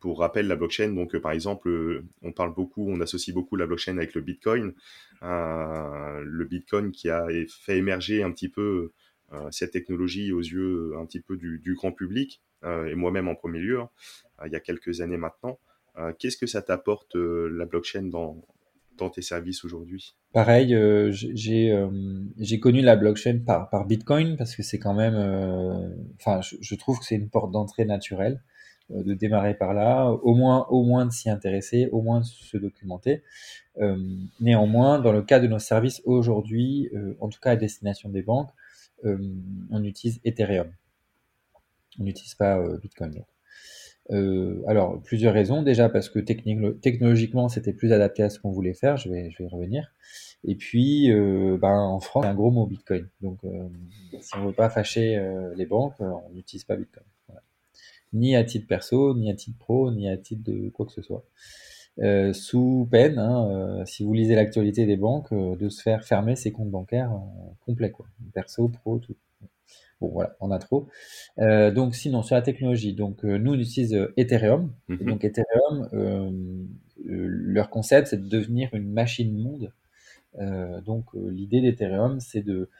[0.00, 3.96] Pour rappel, la blockchain, donc par exemple, on parle beaucoup, on associe beaucoup la blockchain
[3.96, 4.74] avec le Bitcoin.
[5.22, 8.90] le Bitcoin qui a fait émerger un petit peu
[9.50, 12.42] cette technologie aux yeux un petit peu du grand public.
[12.64, 13.88] Euh, et moi-même en premier lieu, hein,
[14.46, 15.58] il y a quelques années maintenant.
[15.98, 18.42] Euh, qu'est-ce que ça t'apporte euh, la blockchain dans,
[18.96, 20.16] dans tes services aujourd'hui?
[20.32, 20.76] Pareil,
[21.12, 25.14] j'ai connu la blockchain par, par Bitcoin parce que c'est quand même,
[26.16, 28.42] enfin, je, trouve que c'est une porte d'entrée naturelle
[28.90, 32.56] de démarrer par là, au moins, au moins de s'y intéresser, au moins de se
[32.56, 33.22] documenter.
[34.40, 36.90] néanmoins, dans le cas de nos services aujourd'hui,
[37.20, 38.50] en tout cas à destination des banques,
[39.04, 40.72] on utilise Ethereum.
[41.98, 43.22] On n'utilise pas euh, Bitcoin.
[44.10, 45.62] Euh, alors, plusieurs raisons.
[45.62, 48.96] Déjà parce que technologiquement, c'était plus adapté à ce qu'on voulait faire.
[48.96, 49.92] Je vais, y revenir.
[50.44, 53.08] Et puis, euh, ben, en France, un gros mot Bitcoin.
[53.20, 53.40] Donc,
[54.20, 55.22] si on veut pas fâcher
[55.56, 57.04] les banques, on n'utilise pas Bitcoin.
[58.12, 61.02] Ni à titre perso, ni à titre pro, ni à titre de quoi que ce
[61.02, 61.24] soit.
[62.32, 66.70] sous peine, hein, si vous lisez l'actualité des banques, de se faire fermer ses comptes
[66.70, 67.12] bancaires
[67.64, 68.06] complets, quoi.
[68.34, 69.16] Perso, pro, tout.
[70.12, 70.88] Voilà, on a trop.
[71.38, 74.72] Euh, donc, sinon, sur la technologie, donc, euh, nous, on utilise euh, Ethereum.
[74.88, 75.04] Mhm.
[75.06, 79.72] donc, Ethereum, leur concept, c'est de devenir une machine monde.
[80.84, 82.70] donc, l'idée d'Ethereum, c'est de,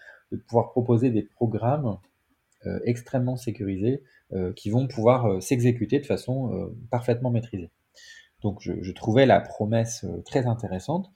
[0.49, 1.99] pouvoir proposer des programmes
[2.85, 4.03] extrêmement sécurisés
[4.57, 7.71] qui vont pouvoir s'exécuter de façon parfaitement maîtrisée.
[8.43, 11.11] Donc, je, je, trouvais la promesse très intéressante.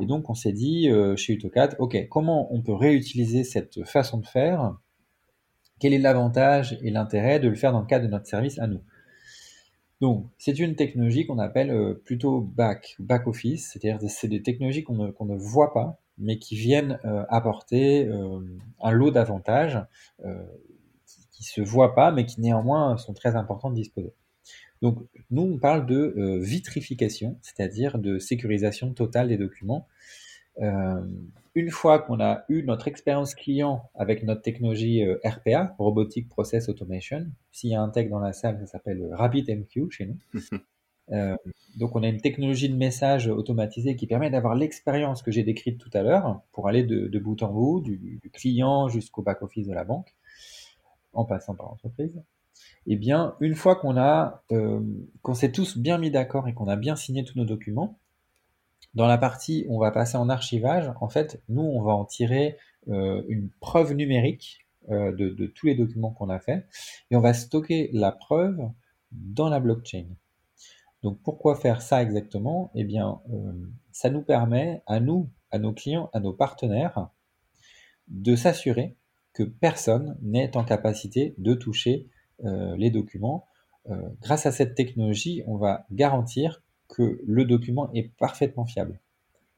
[0.00, 4.26] Et donc, on s'est dit chez Utocat, OK, comment on peut réutiliser cette façon de
[4.26, 4.74] faire
[5.80, 8.66] quel est l'avantage et l'intérêt de le faire dans le cadre de notre service à
[8.66, 8.82] nous?
[10.00, 14.82] Donc, c'est une technologie qu'on appelle euh, plutôt back, back office, c'est-à-dire c'est des technologies
[14.82, 18.40] qu'on ne, voit pas, mais qui viennent euh, apporter euh,
[18.80, 19.78] un lot d'avantages
[21.32, 24.14] qui, ne se voient pas, mais qui néanmoins sont très importants de disposer.
[24.80, 24.98] Donc,
[25.30, 29.86] nous, on parle de vitrification, c'est-à-dire de sécurisation totale des documents.
[30.58, 31.06] Euh,
[31.54, 36.68] une fois qu'on a eu notre expérience client avec notre technologie euh, RPA, Robotic Process
[36.68, 40.18] Automation, s'il y a un tech dans la salle, ça s'appelle RabbitMQ chez nous.
[41.12, 41.34] Euh,
[41.76, 45.76] donc on a une technologie de message automatisé qui permet d'avoir l'expérience que j'ai décrite
[45.76, 49.82] tout à l'heure pour aller de, bout en bout, du, client jusqu'au back-office de la
[49.82, 50.14] banque,
[51.12, 52.22] en passant par l'entreprise.
[52.86, 54.44] Et eh bien, une fois qu'on a,
[55.22, 57.98] qu'on s'est tous bien mis d'accord et qu'on a bien signé tous nos documents,
[58.94, 62.04] dans la partie où on va passer en archivage, en fait, nous, on va en
[62.04, 62.56] tirer
[62.88, 66.66] euh, une preuve numérique euh, de, tous les documents qu'on a fait
[67.10, 68.58] et on va stocker la preuve
[69.12, 70.06] dans la blockchain.
[71.02, 72.70] Donc pourquoi faire ça exactement?
[72.74, 73.52] Eh bien, euh,
[73.92, 77.08] ça nous permet à nous, à nos clients, à nos partenaires,
[78.08, 78.96] de s'assurer
[79.34, 82.08] que personne n'est en capacité de toucher
[82.42, 83.46] les documents.
[84.22, 89.00] grâce à cette technologie, on va garantir que le document est parfaitement fiable.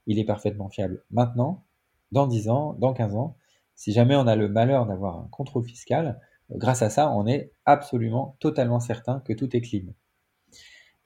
[0.06, 1.64] Il est parfaitement fiable maintenant,
[2.12, 3.36] dans 10 ans, dans 15 ans.
[3.74, 6.20] Si jamais on a le malheur d'avoir un contrôle fiscal,
[6.50, 9.92] grâce à ça, on est absolument, totalement certain que tout est clean.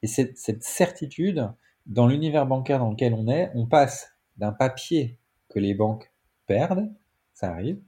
[0.02, 1.48] Et cette, cette certitude,
[1.86, 5.18] dans l'univers bancaire dans lequel on est, on passe d'un papier
[5.48, 6.12] que les banques
[6.46, 6.92] perdent,
[7.34, 7.80] ça arrive,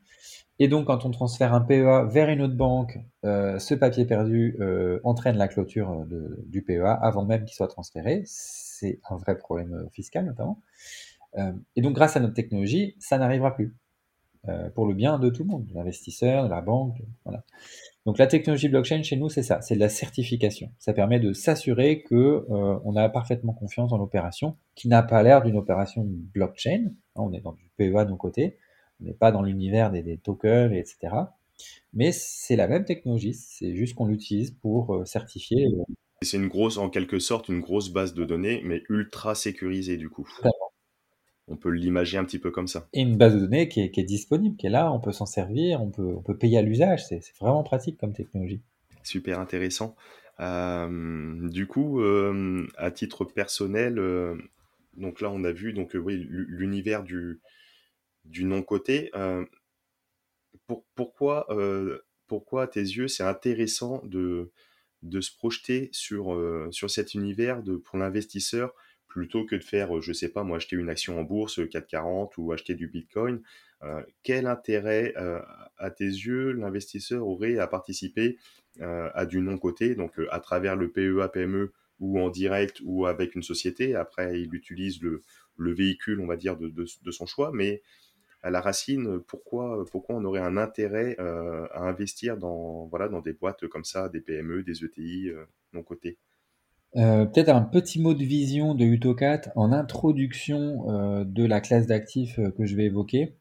[0.61, 4.57] et donc, quand on transfère un PEA vers une autre banque, euh, ce papier perdu
[4.61, 8.23] euh, entraîne la clôture euh, du PEA avant même qu'il soit transféré.
[8.27, 10.61] C'est un vrai problème fiscal notamment.
[11.77, 13.77] et donc, grâce à notre technologie, ça n'arrivera plus.
[14.75, 16.97] pour le bien de tout le monde, de l'investisseur, de la banque.
[18.07, 20.73] Donc, la technologie blockchain chez nous, c'est ça, c'est de la certification.
[20.79, 25.43] Ça permet de s'assurer que on a parfaitement confiance dans l'opération, qui n'a pas l'air
[25.43, 26.87] d'une opération blockchain.
[26.87, 28.57] Hein, on est dans du PEA de nos côtés
[29.01, 31.15] on n'est pas dans l'univers des, tokens, etc.
[31.93, 35.67] Mais c'est la même technologie, c'est juste qu'on l'utilise pour euh, certifier.
[36.23, 40.09] C'est une grosse, en quelque sorte, une grosse base de données, mais ultra sécurisée du
[40.09, 40.29] coup.
[41.51, 42.89] On peut l'imaginer un petit peu comme ça.
[42.93, 45.81] Et une base de données qui est, disponible, qui est là, on peut s'en servir,
[45.81, 48.61] on peut, on peut payer à l'usage, c'est vraiment pratique comme technologie.
[49.03, 49.97] Super intéressant.
[50.41, 53.99] Euh, du coup, euh, à titre personnel,
[54.97, 57.41] donc là on a vu donc oui l'univers du,
[58.29, 59.11] du non-côté.
[59.15, 59.45] Euh,
[60.95, 64.51] pourquoi, euh, pourquoi, à tes yeux, c'est intéressant de,
[65.03, 68.75] de se projeter sur, euh, sur cet univers de, pour l'investisseur
[69.07, 72.53] plutôt que de faire, je sais pas, moi, acheter une action en bourse, 440 ou
[72.53, 73.41] acheter du Bitcoin
[74.23, 75.15] Quel intérêt,
[75.79, 78.37] à tes yeux, l'investisseur aurait à participer
[78.81, 83.35] à du non coté, donc à travers le PEA, PME ou en direct ou avec
[83.35, 83.95] une société?
[83.95, 85.23] Après, il utilise le,
[85.59, 87.51] véhicule, on va dire, de, son choix.
[87.53, 87.83] Mais
[88.43, 93.33] à la racine, pourquoi, pourquoi on aurait un intérêt à investir dans, voilà, dans des
[93.33, 95.31] boîtes comme ça, des PME, des ETI
[95.73, 96.19] non cotées
[96.97, 101.87] euh, peut-être un petit mot de vision de Utocat en introduction euh, de la classe
[101.87, 103.35] d'actifs euh, que je vais évoquer.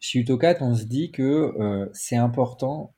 [0.00, 2.94] chez Utocat, on se dit que c'est important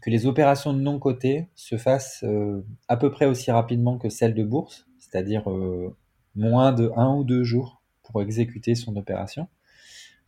[0.00, 2.24] que les opérations de non-côté se fassent
[2.86, 5.44] à peu près aussi rapidement que celles de bourse, c'est-à-dire
[6.36, 9.48] moins de un ou deux jours pour exécuter son opération.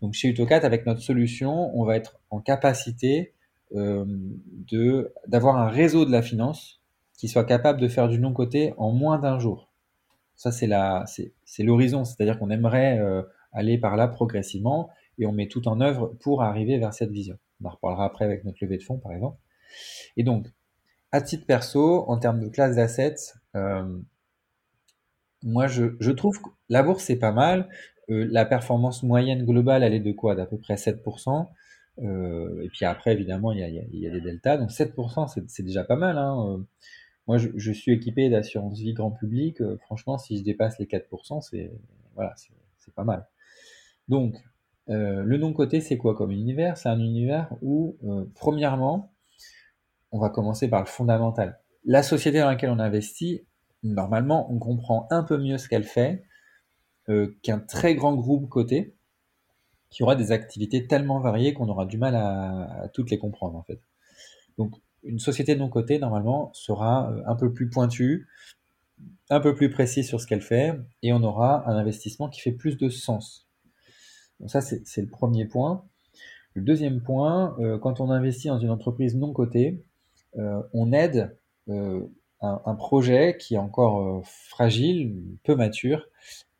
[0.02, 3.32] Donc chez Utocat, avec notre solution, on va être en capacité
[3.74, 6.82] de d'avoir un réseau de la finance
[7.16, 9.72] qui soit capable de faire du non-côté en moins d'un jour.
[10.34, 13.22] Ça, c'est l'horizon, c'est-à-dire qu'on aimerait euh,
[13.52, 17.38] aller par là progressivement et on met tout en œuvre pour arriver vers cette vision.
[17.62, 19.38] On en reparlera après avec notre levée de fonds, par exemple.
[20.16, 20.48] Et donc,
[21.12, 23.14] à titre perso, en termes de classe d'assets,
[23.54, 24.00] euh,
[25.44, 27.68] moi, je, je, trouve que la bourse, c'est pas mal.
[28.10, 30.34] Euh, la performance moyenne globale, elle est de quoi?
[30.34, 31.48] D'à peu près 7%.
[31.98, 34.56] et puis après, évidemment, il y a, il y a des deltas.
[34.56, 36.18] Donc 7%, c'est déjà pas mal.
[36.18, 36.64] Hein.
[37.28, 39.60] Moi, je, suis équipé d'assurance vie grand public.
[39.60, 41.70] Euh, franchement, si je dépasse les 4%, c'est
[42.14, 42.34] voilà,
[42.96, 43.26] pas mal.
[44.08, 44.36] Donc,
[44.90, 46.76] euh, le non-coté, c'est quoi comme univers?
[46.76, 49.12] C'est un univers où, euh, premièrement,
[50.10, 51.60] on va commencer par le fondamental.
[51.84, 53.46] La société dans laquelle on investit,
[53.84, 56.24] normalement, on comprend un peu mieux ce qu'elle fait
[57.42, 58.94] qu'un très grand groupe coté
[59.92, 63.62] qui aura des activités tellement variées qu'on aura du mal à, toutes les comprendre, en
[63.62, 63.80] fait.
[64.56, 64.74] Donc,
[65.04, 68.26] une société non cotée, normalement, sera euh, un peu plus pointue,
[69.28, 72.52] un peu plus précise sur ce qu'elle fait, et on aura un investissement qui fait
[72.52, 73.46] plus de sens.
[74.46, 75.84] Ça, c'est le premier point.
[76.54, 79.84] Le deuxième point, euh, quand on investit dans une entreprise non cotée,
[80.38, 81.36] euh, on aide
[81.68, 86.08] un, projet qui est encore fragile, peu mature,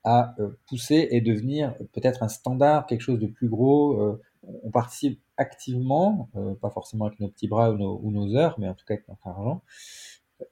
[0.05, 0.35] à
[0.67, 4.19] pousser et devenir peut-être un standard, quelque chose de plus gros.
[4.65, 8.75] on participe activement, euh, pas forcément avec nos petits bras ou nos, heures, mais en
[8.75, 9.63] tout cas avec notre argent,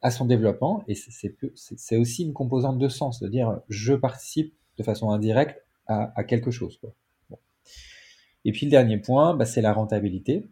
[0.03, 0.85] à son développement.
[0.89, 6.23] Et c'est aussi une composante de sens, de dire je participe de façon indirecte à,
[6.23, 6.81] quelque chose.
[8.45, 10.49] Et puis le dernier point, bah, c'est la rentabilité.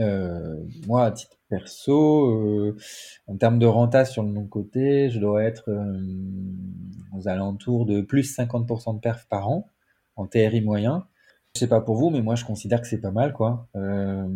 [0.00, 0.56] Euh,
[0.86, 2.76] moi, à titre perso, euh,
[3.26, 5.70] en termes de renta sur le non côté, je dois être
[7.16, 9.68] aux alentours de plus 50% de perf par an
[10.16, 11.06] en TRI moyen.
[11.54, 13.68] Je sais pas pour vous, mais moi je considère que c'est pas mal, quoi.
[13.76, 14.26] Euh,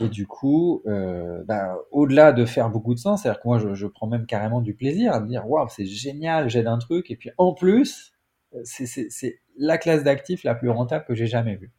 [0.00, 3.86] et du coup, euh, bah, au-delà de faire beaucoup de sens, c'est-à-dire que moi je,
[3.86, 7.16] prends même carrément du plaisir à me dire waouh, c'est génial, j'aide un truc, et
[7.16, 8.12] puis en plus,
[8.64, 11.72] c'est la classe d'actifs la plus rentable que j'ai jamais vue.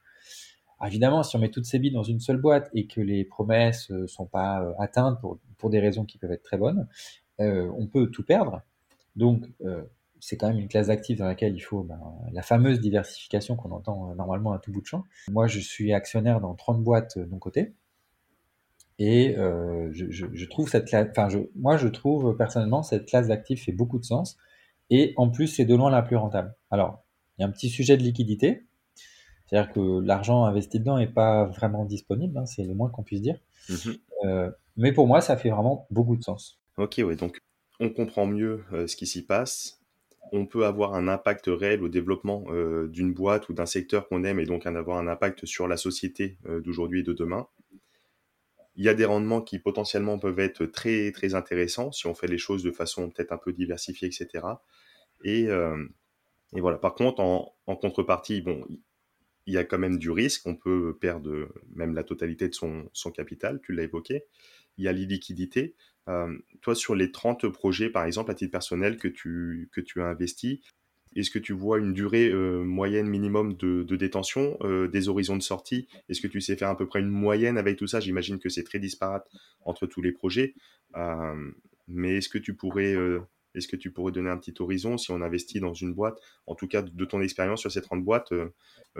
[0.85, 3.91] Évidemment, si on met toutes ces billes dans une seule boîte et que les promesses
[3.91, 6.87] euh, sont pas atteintes pour, des raisons qui peuvent être très bonnes,
[7.39, 8.61] on peut tout perdre.
[9.15, 9.47] Donc,
[10.19, 11.99] c'est quand même une classe d'actifs dans laquelle il faut ben,
[12.31, 15.03] la fameuse diversification qu'on entend euh, normalement à tout bout de champ.
[15.29, 17.73] Moi, je suis actionnaire dans 30 boîtes euh, de mon côté.
[18.99, 23.71] Et euh, je, trouve cette classe, enfin, moi, je trouve personnellement cette classe d'actifs fait
[23.71, 24.37] beaucoup de sens.
[24.89, 26.55] Et en plus, c'est de loin la plus rentable.
[26.71, 27.03] Alors,
[27.37, 28.65] il y a un petit sujet de liquidité.
[29.47, 33.21] C'est-à-dire que l'argent investi dedans n'est pas vraiment disponible, hein, c'est le moins qu'on puisse
[33.21, 33.39] dire.
[33.69, 34.53] Mhm.
[34.77, 36.59] mais pour moi, ça fait vraiment beaucoup de sens.
[36.77, 37.39] Ok, oui, donc
[37.79, 39.77] on comprend mieux ce qui s'y passe
[40.31, 44.23] on peut avoir un impact réel au développement euh, d'une boîte ou d'un secteur qu'on
[44.23, 47.47] aime et donc en avoir un impact sur la société euh, d'aujourd'hui et de demain.
[48.75, 52.27] Il y a des rendements qui potentiellement peuvent être très très intéressants si on fait
[52.27, 54.45] les choses de façon peut-être un peu diversifiée, etc.
[55.25, 55.87] Euh,
[56.53, 56.77] et, voilà.
[56.77, 58.63] Par contre, en, en, contrepartie, bon,
[59.47, 60.45] il y a quand même du risque.
[60.45, 64.25] On peut perdre même la totalité de son, capital, tu l'as évoqué.
[64.77, 65.73] Il y a l'illiquidité.
[66.09, 70.61] Euh, toi, sur les 30 projets, par exemple, à titre personnel que tu, as investi,
[71.15, 75.41] est-ce que tu vois une durée euh, moyenne minimum de, détention, euh, des horizons de
[75.41, 75.87] sortie?
[76.09, 78.01] Est-ce que tu sais faire à peu près une moyenne avec tout ça?
[78.01, 79.27] J'imagine que c'est très disparate
[79.61, 80.53] entre tous les projets.
[81.87, 82.95] mais est-ce que tu pourrais...
[83.57, 86.55] est-ce que tu pourrais donner un petit horizon si on investit dans une boîte En
[86.55, 88.31] tout cas, de ton expérience sur ces 30 boîtes,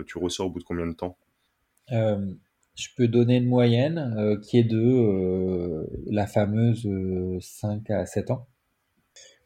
[0.05, 1.17] tu ressors au bout de combien de temps?
[2.77, 6.87] Je peux donner une moyenne euh, qui est de euh, la fameuse
[7.41, 8.47] 5 euh, à 7 ans.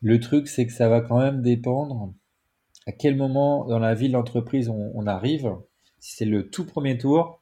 [0.01, 2.14] Le truc, c'est que ça va quand même dépendre
[2.88, 5.55] à quel moment dans la vie de l'entreprise on, arrive.
[5.99, 7.41] Si c'est le tout premier tour,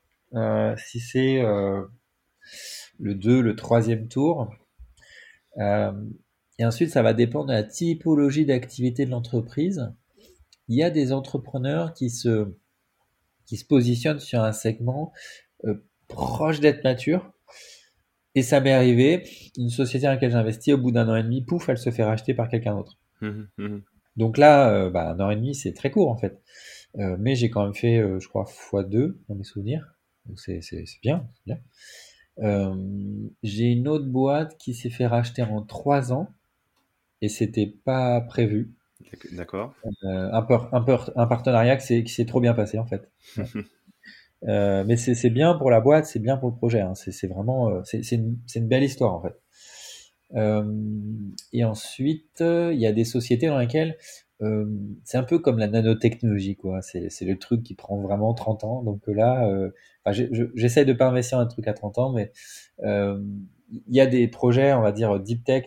[0.77, 4.53] si c'est le 2, le troisième tour.
[6.59, 9.93] Et ensuite, ça va dépendre de la typologie d'activité de l'entreprise.
[10.67, 12.53] Il y a des entrepreneurs qui se,
[13.45, 15.13] qui se positionnent sur un segment
[15.63, 17.31] euh, proche d'être mature.
[18.35, 19.23] Et ça m'est arrivé,
[19.57, 22.03] une société dans laquelle j'investis, au bout d'un an et demi, pouf, elle se fait
[22.03, 22.99] racheter par quelqu'un d'autre.
[23.21, 23.77] Mmh mmh
[24.17, 26.41] Donc là, bah, un an et demi, c'est très court en fait.
[26.95, 29.95] mais j'ai quand même fait, je crois, x2 dans mes souvenirs.
[30.25, 30.61] Donc c'est
[31.01, 31.57] bien, bien.
[33.41, 36.29] j'ai une autre boîte qui s'est fait racheter en 3 ans
[37.21, 38.73] et c'était pas prévu.
[39.31, 39.73] D'accord.
[40.03, 43.09] Euh, un, un, un, partenariat qui s'est trop bien passé en fait.
[44.47, 46.81] euh, mais c'est bien pour la boîte, c'est bien pour le projet.
[46.81, 46.93] Hein.
[46.95, 49.39] C'est vraiment, euh, c'est une, une, belle histoire en fait.
[50.35, 50.63] Euh,
[51.53, 53.97] et ensuite, il y a des sociétés dans lesquelles
[55.03, 56.81] c'est un peu comme la nanotechnologie, quoi.
[56.81, 58.83] C'est le truc qui prend vraiment 30 ans.
[58.83, 59.49] Donc là,
[60.55, 62.31] j'essaie de pas investir un truc à 30 ans, mais
[62.81, 65.65] il y a des projets, on va dire deep tech,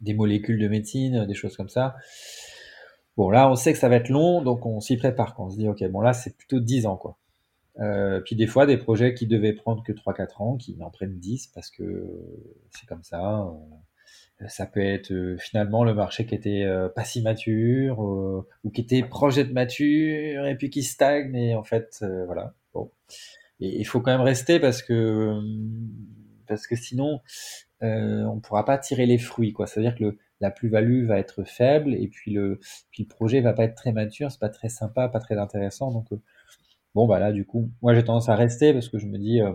[0.00, 1.96] des molécules de médecine, des choses comme ça.
[3.16, 5.34] Bon, là, on sait que ça va être long, donc on s'y prépare.
[5.38, 7.16] On se dit, ok, bon, là, c'est plutôt 10 ans, quoi.
[7.80, 11.18] Euh, puis des fois, des projets qui devaient prendre que 3-4 ans, qui en prennent
[11.18, 12.04] 10 parce que
[12.70, 13.46] c'est comme ça.
[14.40, 18.80] Euh, ça peut être euh, finalement le marché qui était pas si mature ou qui
[18.80, 22.54] était proche d'être mature et puis qui stagne et en fait, voilà.
[22.72, 22.90] Bon.
[23.60, 25.40] Il faut quand même rester parce que
[26.46, 27.20] parce que sinon,
[27.84, 29.52] euh, on ne pourra pas tirer les fruits.
[29.52, 29.66] quoi.
[29.66, 32.60] C'est-à-dire que la plus-value va être faible et puis le,
[32.90, 35.90] puis le projet va pas être très mature, c'est pas très sympa, pas très intéressant.
[35.92, 36.20] Donc, euh,
[36.94, 39.40] bon, bah là, du coup, moi j'ai tendance à rester parce que je me dis,
[39.40, 39.52] euh,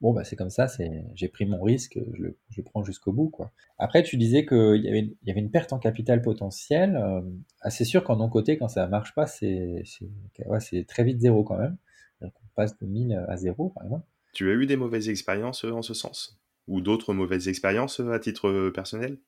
[0.00, 3.12] bon, bah c'est comme ça, c'est, j'ai pris mon risque, je le, je prends jusqu'au
[3.12, 3.30] bout.
[3.30, 3.52] quoi.
[3.78, 7.00] Après, tu disais qu'il y avait, il y avait une perte en capital potentiel.
[7.60, 11.58] assez sûr qu'en non côté, quand ça marche pas, c'est, c'est, très vite zéro quand
[11.58, 11.76] même.
[12.20, 14.06] On passe de 1000 à zéro, par exemple.
[14.32, 16.41] Tu as eu des mauvaises expériences en ce sens?
[16.68, 19.18] Ou d'autres mauvaises expériences euh, à titre euh, personnel?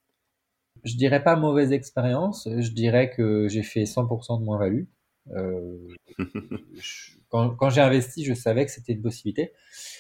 [0.85, 4.85] Je dirais pas mauvaise expérience, je dirais que j'ai fait 100% de moins-value.
[5.31, 5.79] Euh,
[7.31, 9.53] quand, j'ai investi, je savais que c'était une possibilité.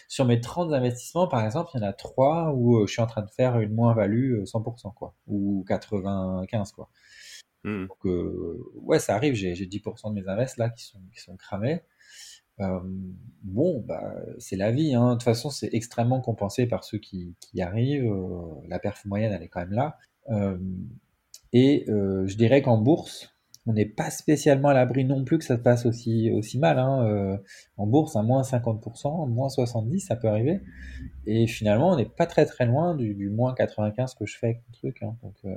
[0.09, 3.07] Sur mes 30 investissements, par exemple, il y en a 3 où je suis en
[3.07, 6.91] train de faire une moins-value 100%, quoi, ou 95, quoi.
[7.62, 7.87] Hmm.
[7.87, 8.05] Donc,
[8.74, 11.82] ouais, ça arrive, j'ai 10% de mes invests là qui sont, qui sont cramés.
[12.61, 12.81] Euh,
[13.43, 14.95] bon, bah, c'est la vie.
[14.95, 15.11] Hein.
[15.11, 18.11] De toute façon, c'est extrêmement compensé par ceux qui, qui arrivent.
[18.11, 19.99] Euh, la perf moyenne, elle est quand même là.
[20.31, 20.59] Euh,
[21.53, 23.33] et je dirais qu'en bourse,
[23.67, 26.81] on n'est pas spécialement à l'abri non plus que ça se passe aussi, aussi mal.
[26.81, 27.39] Hein.
[27.77, 30.61] en bourse, à moins 50%, moins 70%, ça peut arriver.
[31.27, 34.47] Et finalement, on n'est pas très très loin du, du, moins 95 que je fais
[34.47, 35.03] avec le truc.
[35.03, 35.17] Hein.
[35.23, 35.55] Donc,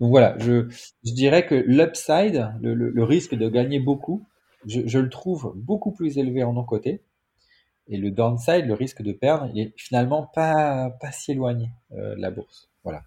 [0.00, 0.66] donc voilà, je,
[1.04, 4.26] dirais que l'upside, le risque de gagner beaucoup,
[4.68, 7.02] je, le trouve beaucoup plus élevé en non-côté.
[7.88, 12.14] Et le downside, le risque de perdre, il est finalement pas, pas si éloigné euh,
[12.14, 12.70] de la bourse.
[12.84, 13.02] Voilà.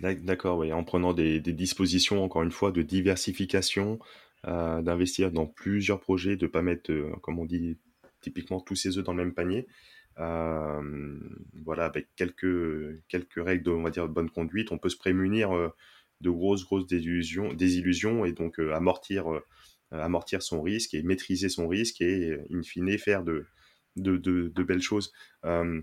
[0.00, 0.72] D'accord, oui.
[0.72, 3.98] en prenant des, dispositions, encore une fois, de diversification,
[4.48, 7.78] euh, d'investir dans plusieurs projets, de ne pas mettre, euh, comme on dit
[8.20, 9.66] typiquement, tous ses œufs dans le même panier.
[10.16, 15.52] voilà, avec quelques, quelques règles de, on va dire, bonne conduite, on peut se prémunir
[16.22, 19.44] de grosses, grosses désillusions, désillusions et donc amortir euh,
[20.00, 23.46] amortir son risque et maîtriser son risque et, euh, in fine, faire de,
[23.96, 25.12] belles choses.
[25.44, 25.80] Euh,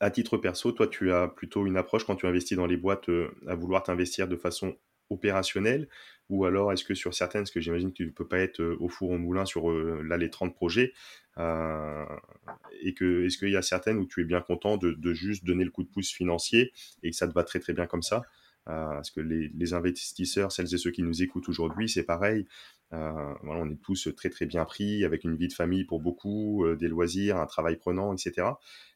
[0.00, 3.08] à titre perso, toi, tu as plutôt une approche quand tu investis dans les boîtes
[3.46, 4.76] à vouloir t'investir de façon
[5.08, 5.88] opérationnelle
[6.28, 8.62] ou alors est-ce que sur certaines, parce que j'imagine que tu ne peux pas être
[8.80, 10.92] au four au moulin sur les 30 projets,
[11.38, 15.44] et que est-ce qu'il y a certaines où tu es bien content de, de, juste
[15.44, 16.72] donner le coup de pouce financier
[17.04, 18.22] et que ça te va très très bien comme ça?
[18.66, 22.46] Parce que les, investisseurs, celles et ceux qui nous écoutent aujourd'hui, c'est pareil.
[22.92, 26.64] Euh, on est tous très très bien pris, avec une vie de famille pour beaucoup,
[26.64, 28.48] euh, des loisirs, un travail prenant, etc.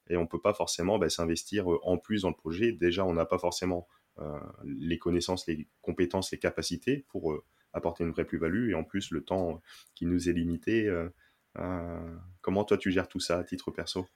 [0.09, 2.73] Et on peut pas forcément bah, s'investir euh, en plus dans le projet.
[2.73, 3.89] Déjà, on n'a pas forcément
[4.65, 7.43] les connaissances, les compétences, les capacités pour
[7.73, 8.69] apporter une vraie plus-value.
[8.69, 9.63] Et en plus, le temps
[9.95, 10.95] qui nous est limité.
[12.43, 14.07] comment toi tu gères tout ça à titre perso?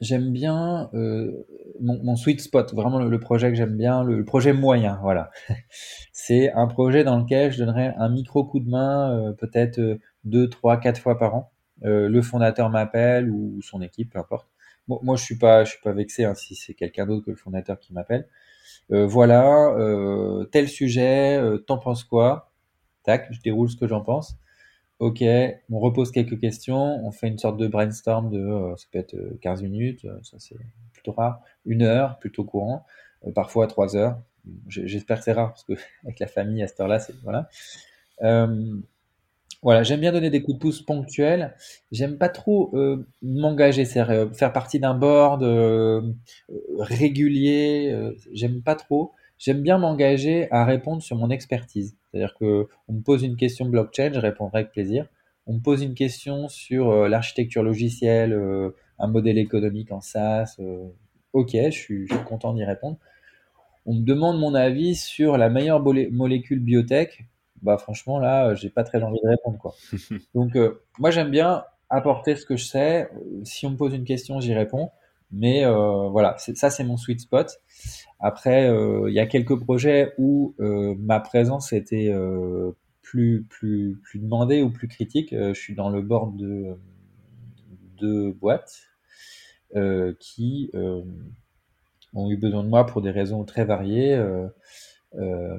[0.00, 1.46] J'aime bien euh,
[1.80, 5.30] mon, mon, sweet spot, vraiment le, projet que j'aime bien, le, projet moyen, voilà.
[6.12, 10.00] c'est un projet dans lequel je donnerais un micro coup de main, euh, peut-être euh,
[10.24, 11.52] deux, trois, quatre fois par an.
[11.84, 14.48] Euh, le fondateur m'appelle ou son équipe, peu importe.
[14.86, 17.36] Moi, je suis pas, je suis pas vexé hein, si c'est quelqu'un d'autre que le
[17.36, 18.28] fondateur qui m'appelle.
[18.90, 19.74] voilà,
[20.52, 22.52] tel sujet, t'en penses quoi?
[23.02, 24.36] Tac, je déroule ce que j'en pense.
[25.00, 25.24] Ok,
[25.70, 29.16] on repose quelques questions, on fait une sorte de brainstorm de, euh, ça peut être
[29.40, 30.54] 15 euh, minutes, euh, ça c'est
[30.92, 32.86] plutôt rare, une heure, plutôt courant,
[33.34, 34.20] parfois trois heures.
[34.68, 35.72] J'espère que c'est rare parce que
[36.04, 37.48] avec la famille à cette heure-là, c'est voilà.
[39.62, 41.56] voilà, j'aime bien donner des coups de pouce ponctuels.
[41.90, 42.72] J'aime pas trop
[43.22, 45.42] m'engager, faire partie d'un board
[46.78, 48.14] régulier.
[48.32, 49.12] j'aime pas trop.
[49.44, 51.98] J'aime bien m'engager à répondre sur mon expertise.
[52.10, 55.06] C'est-à-dire que on me pose une question blockchain, je répondrai avec plaisir.
[55.46, 60.56] On me pose une question sur euh, l'architecture logicielle, euh, un modèle économique en SaaS.
[61.34, 62.96] ok, je suis, je suis content d'y répondre.
[63.84, 67.26] On me demande mon avis sur la meilleure molécule biotech.
[67.60, 69.74] Bah franchement là, j'ai pas très envie de répondre quoi.
[70.34, 70.56] Donc
[70.98, 73.10] moi j'aime bien apporter ce que je sais.
[73.42, 74.90] Si on me pose une question, j'y réponds.
[75.34, 77.60] Mais euh, voilà, ça c'est mon sweet spot.
[78.20, 82.14] Après, euh, il y a quelques projets où euh, ma présence était
[83.02, 85.30] plus, plus, plus demandée ou plus critique.
[85.32, 86.76] je suis dans le board de,
[87.98, 88.82] de boîtes
[90.20, 90.70] qui
[92.14, 94.22] ont eu besoin de moi pour des raisons très variées.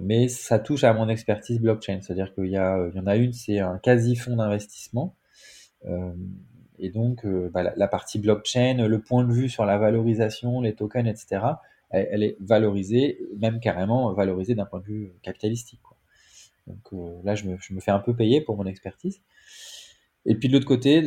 [0.01, 1.99] mais ça touche à mon expertise blockchain.
[2.01, 5.17] C'est-à-dire qu'il y, y en a une, c'est un quasi-fonds d'investissement
[6.79, 10.73] et donc, euh, bah, la, partie blockchain, le point de vue sur la valorisation, les
[10.73, 11.41] tokens, etc.,
[11.91, 15.79] elle, est valorisée, même carrément valorisée d'un point de vue capitalistique.
[16.67, 19.21] Donc euh, là, je me, je me, fais un peu payer pour mon expertise.
[20.25, 21.01] Et puis de l'autre côté,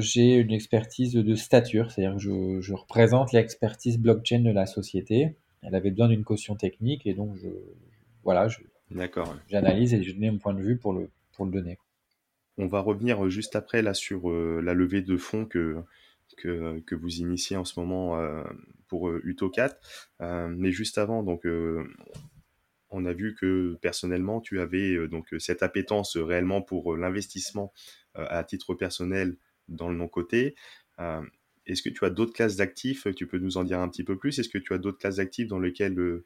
[0.00, 5.36] j'ai une expertise de stature, c'est-à-dire que je, je représente l'expertise blockchain de la société.
[5.62, 7.48] Elle avait besoin d'une caution technique et donc je,
[8.22, 8.46] voilà,
[9.48, 11.78] j'analyse et je donne mon point de vue pour le, pour le donner.
[12.58, 15.82] On va revenir euh, juste après là sur euh, la levée de fonds que,
[16.92, 18.42] vous initiez en ce moment euh,
[18.88, 19.74] pour Uto4.
[20.48, 21.46] mais juste avant, donc
[22.90, 27.72] on a vu que personnellement tu avais donc cette appétence réellement pour l'investissement
[28.14, 29.36] à titre personnel
[29.68, 30.54] dans le non-côté.
[31.66, 33.06] Est-ce que tu as d'autres classes d'actifs?
[33.14, 35.16] Tu peux nous en dire un petit peu plus Est-ce que tu as d'autres classes
[35.16, 36.22] d'actifs dans lesquelles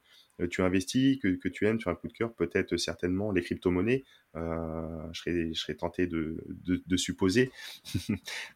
[0.50, 3.42] tu investis, que, que, tu aimes, as un coup de cœur, peut-être euh, certainement les
[3.42, 4.04] crypto-monnaies.
[4.36, 7.50] Euh, je, serais, je serais tenté de, de, supposer.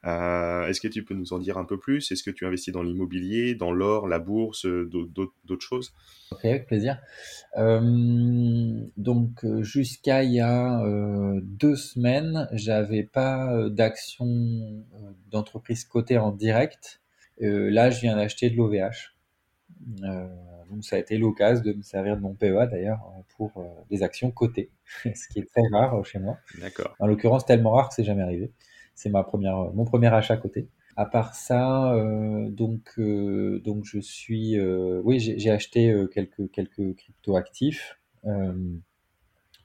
[0.04, 2.12] euh, Est-ce que tu peux nous en dire un peu plus?
[2.12, 5.94] Est-ce que tu investis dans l'immobilier, dans l'or, la bourse, d'autres choses?
[6.32, 7.00] Ok, avec plaisir.
[7.56, 7.80] Euh,
[8.98, 14.26] donc jusqu'à il y a euh, deux semaines, j'avais pas d'action
[15.30, 17.00] d'entreprise cotée en direct.
[17.38, 19.14] là, je viens d'acheter de l'OVH.
[20.04, 20.26] Euh,
[20.70, 23.00] donc ça a été l'occasion de me servir de mon PEA d'ailleurs
[23.36, 24.70] pour euh, des actions cotées,
[25.14, 26.38] ce qui est très rare euh, chez moi.
[26.60, 26.94] D'accord.
[26.98, 28.52] En l'occurrence, tellement rare que c'est jamais arrivé.
[28.94, 30.68] C'est ma première, mon premier achat coté.
[30.96, 31.94] À part ça,
[32.50, 37.98] donc donc je suis, oui, j'ai acheté quelques quelques crypto actifs.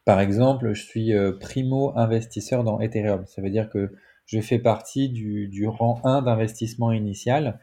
[0.05, 1.11] par exemple, je suis
[1.41, 3.25] primo investisseur dans Ethereum.
[3.25, 3.91] Ça veut dire que
[4.25, 7.59] je fais partie du, du rang 1 d'investissement initial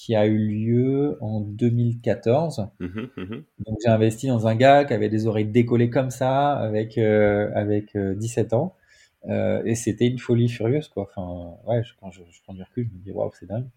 [0.00, 2.68] qui a eu lieu en 2014.
[2.80, 3.34] Mmh mmh
[3.66, 7.50] Donc j'ai investi dans un gars qui avait des oreilles décollées comme ça, avec euh,
[7.54, 8.74] avec 17 euh, ans,
[9.28, 11.02] euh, et c'était une folie furieuse quoi.
[11.02, 13.68] Enfin ouais, quand je, prends du recul, je me dis waouh c'est dingue.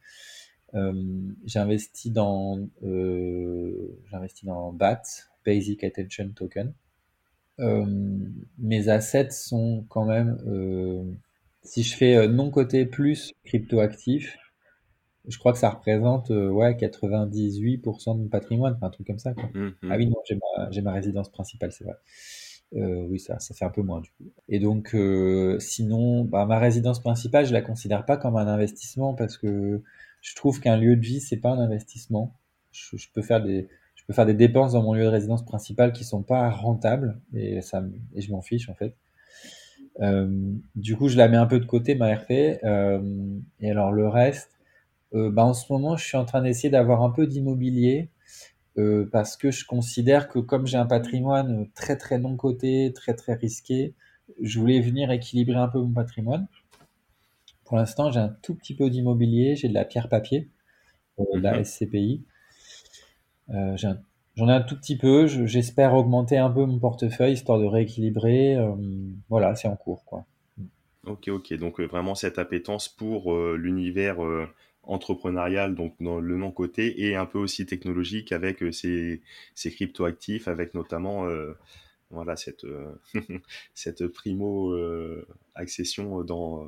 [1.45, 5.01] j'ai investi dans j'ai investi dans BAT,
[5.45, 6.71] Basic Attention Token.
[8.59, 10.37] mes assets sont quand même
[11.63, 14.37] si je fais non coté plus crypto actif,
[15.27, 19.33] je crois que ça représente euh, ouais, 98% de mon patrimoine, un truc comme ça.
[19.33, 19.49] Quoi.
[19.53, 19.91] Mmh, mmh.
[19.91, 21.95] Ah oui, non, j'ai ma, ma, résidence principale, c'est vrai.
[22.75, 24.31] Euh, oui, ça, ça fait un peu moins du coup.
[24.49, 29.13] Et donc, euh, sinon, bah, ma résidence principale, je la considère pas comme un investissement
[29.13, 29.81] parce que
[30.21, 32.35] je trouve qu'un lieu de vie, c'est pas un investissement.
[32.71, 35.45] Je, je, peux faire des, je peux faire des dépenses dans mon lieu de résidence
[35.45, 37.83] principale qui sont pas rentables et ça,
[38.15, 38.95] et je m'en fiche en fait.
[40.01, 40.27] Euh,
[40.75, 42.31] du coup, je la mets un peu de côté ma RP.
[42.63, 43.01] Euh,
[43.59, 44.51] et alors le reste,
[45.13, 48.09] bah, en ce moment, je suis en train d'essayer d'avoir un peu d'immobilier
[48.79, 53.13] euh, parce que je considère que comme j'ai un patrimoine très très non coté, très
[53.13, 53.93] très risqué,
[54.41, 56.47] je voulais venir équilibrer un peu mon patrimoine.
[57.65, 60.49] Pour l'instant, j'ai un tout petit peu d'immobilier, j'ai de la pierre papier,
[61.19, 61.63] euh, de la mhm.
[61.63, 62.23] SCPI.
[64.35, 65.27] J'en ai un tout petit peu.
[65.27, 68.57] J'espère augmenter un peu mon portefeuille histoire de rééquilibrer.
[69.29, 70.25] voilà, c'est en cours, quoi.
[71.05, 71.53] Ok, ok.
[71.55, 74.17] Donc vraiment cette appétence pour l'univers
[74.83, 79.21] entrepreneurial, donc dans le non côté, et un peu aussi technologique avec euh, ces,
[79.55, 81.53] ces crypto-actifs, avec notamment euh,
[82.09, 82.93] voilà, cette, euh,
[83.73, 84.75] cette primo
[85.55, 86.67] accession dans,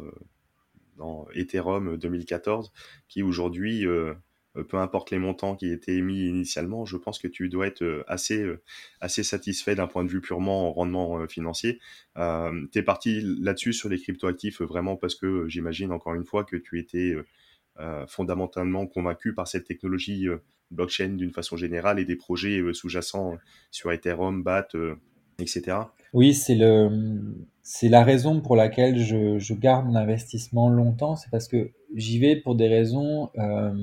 [0.97, 2.71] dans Ethereum 2014,
[3.07, 3.85] qui aujourd'hui,
[4.53, 8.43] peu importe les montants qui étaient émis initialement, je pense que tu dois être assez,
[9.01, 11.79] assez satisfait d'un point de vue purement rendement financier.
[12.15, 16.55] tu es parti là-dessus sur les crypto-actifs vraiment parce que j'imagine encore une fois que
[16.55, 17.15] tu étais
[18.07, 20.37] fondamentalement convaincu par cette technologie euh,
[20.71, 23.37] blockchain d'une façon générale et des projets euh, sous-jacents
[23.71, 24.69] sur Ethereum, BAT,
[25.39, 25.77] etc.
[26.13, 31.71] Oui, c'est le, c'est la raison pour laquelle je, garde l'investissement longtemps, c'est parce que
[31.93, 33.29] j'y vais pour des raisons.
[33.37, 33.73] Euh,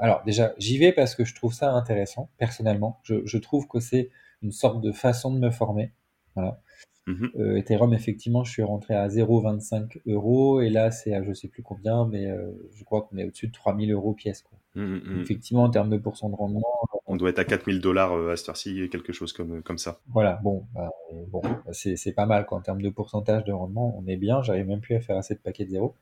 [0.00, 3.00] alors déjà, j'y vais parce que je trouve ça intéressant personnellement.
[3.04, 4.10] Je, je trouve que c'est
[4.42, 5.92] une sorte de façon de me former.
[6.34, 6.60] Voilà.
[7.08, 7.30] Mhm.
[7.38, 11.48] Euh, Ethereum, effectivement, je suis rentré à 0,25 euros et là, c'est à je sais
[11.48, 14.42] plus combien, mais euh, je crois qu'on est au-dessus de 3000 euros pièce.
[14.42, 14.58] Quoi.
[14.74, 15.20] Mhm, mhm.
[15.22, 16.62] Effectivement, en termes de pourcent de rendement.
[17.06, 20.00] On doit être à 4000 dollars à cette heure-ci, quelque chose comme, comme ça.
[20.08, 20.90] Voilà, bon, bah,
[21.32, 21.40] bon
[21.72, 22.44] c'est pas mal.
[22.44, 22.58] Quoi.
[22.58, 24.42] En termes de pourcentage de rendement, on est bien.
[24.42, 25.94] J'arrive même plus à faire assez de paquets de zéro.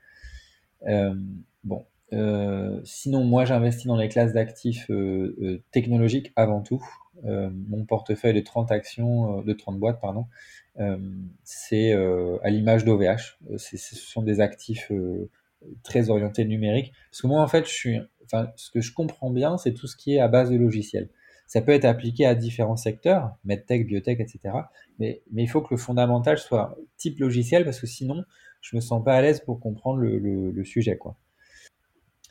[1.63, 6.85] bon, euh, sinon, moi, j'investis dans les classes d'actifs euh, euh, technologiques avant tout.
[7.25, 10.27] mon portefeuille de 30 actions, de 30 boîtes, pardon,
[11.45, 13.39] c'est à l'image d'OVH.
[13.57, 14.91] Ce sont des actifs
[15.83, 16.93] très orientés numériques.
[17.11, 19.87] Parce que moi, en fait, je suis, enfin, ce que je comprends bien, c'est tout
[19.87, 21.09] ce qui est à base de logiciels.
[21.47, 24.41] Ça peut être appliqué à différents secteurs, medtech, biotech, etc.
[24.99, 28.25] Mais, il faut que le fondamental soit type logiciel parce que sinon,
[28.61, 30.99] je me sens pas à l'aise pour comprendre le, sujet.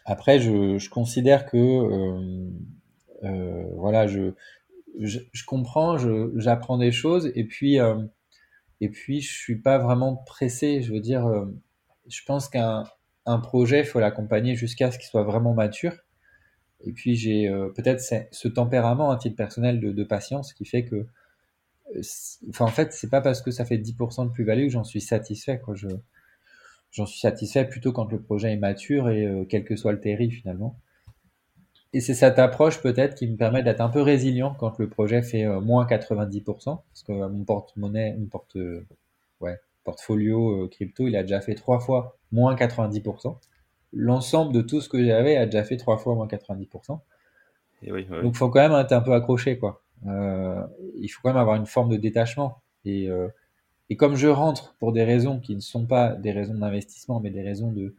[0.06, 2.50] Après, je, considère que euh,
[3.24, 4.34] euh, voilà, je,
[5.00, 5.98] je, comprends,
[6.36, 7.96] j'apprends des choses et puis euh,
[8.82, 10.82] et puis je suis pas vraiment pressé.
[10.82, 11.46] Je veux dire, euh,
[12.08, 12.84] je pense qu'un
[13.26, 15.94] un projet, il faut l'accompagner jusqu'à ce qu'il soit vraiment mature.
[16.82, 18.02] Et puis j'ai euh, peut-être
[18.32, 21.08] ce tempérament à titre personnel de, patience qui fait que,
[22.50, 25.02] enfin en fait, c'est pas parce que ça fait 10% de plus-value que j'en suis
[25.02, 25.60] satisfait.
[25.74, 25.88] Je,
[26.92, 30.00] j'en suis satisfait plutôt quand le projet est mature et euh, quel que soit le
[30.00, 30.80] terri finalement.
[31.96, 35.22] Et c'est cette approche peut-être qui me permet d'être un peu résilient quand le projet
[35.22, 38.58] fait euh, moins 90%, parce que mon porte-monnaie, mon porte,
[39.40, 43.38] ouais, portfolio euh, crypto, il a déjà fait trois fois moins 90%.
[43.94, 47.00] L'ensemble de tout ce que j'avais a déjà fait trois fois moins 90%.
[47.84, 49.82] Et oui, Donc il faut quand même être un peu accroché, quoi.
[50.04, 52.62] il faut quand même avoir une forme de détachement.
[52.84, 53.10] Et
[53.90, 57.30] et comme je rentre pour des raisons qui ne sont pas des raisons d'investissement, mais
[57.30, 57.96] des raisons de,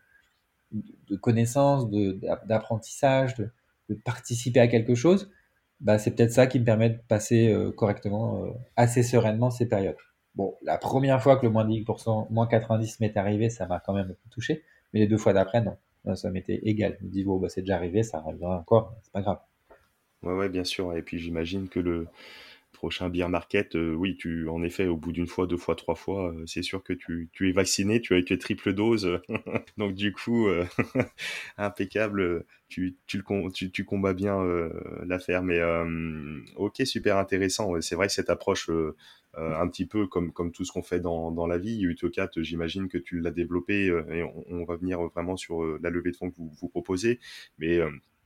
[0.73, 1.89] de, connaissance,
[2.45, 3.51] d'apprentissage, de,
[3.89, 5.31] de, participer à quelque chose,
[5.81, 9.69] bah, c'est peut-être ça qui me permet de passer euh, correctement, euh, assez sereinement ces
[9.69, 9.97] périodes.
[10.35, 13.95] Bon, la première fois que le moins 10%, moins 90 m'est arrivé, ça m'a quand
[13.95, 14.65] même touché.
[14.93, 15.77] Mais les deux fois d'après, non.
[16.15, 16.97] Ça m'était égal.
[17.01, 19.39] Je me dis, bon, bah, c'est déjà arrivé, ça arrivera encore, c'est pas grave.
[20.23, 20.97] Ouais, ouais, bien sûr.
[20.97, 22.07] Et puis j'imagine que le,
[22.77, 25.97] prochain beer market, euh, oui, tu, en effet, au bout d'une fois, deux fois, trois
[25.97, 29.21] fois, euh, c'est sûr que tu, tu, es vacciné, tu as été triple dose.
[29.79, 30.65] Donc, du coup, euh,
[31.59, 34.39] impeccable, tu, tu, le, tu, tu combats bien
[35.05, 35.43] l'affaire.
[35.43, 35.61] Mais,
[36.57, 37.81] ok, super intéressant.
[37.81, 38.71] C'est vrai que cette approche,
[39.35, 42.89] un petit peu comme, comme tout ce qu'on fait dans, dans la vie, Utocat, j'imagine
[42.89, 46.31] que tu l'as développé et on, on, va venir vraiment sur la levée de fonds
[46.31, 47.21] que vous, vous proposez.
[47.59, 47.81] Mais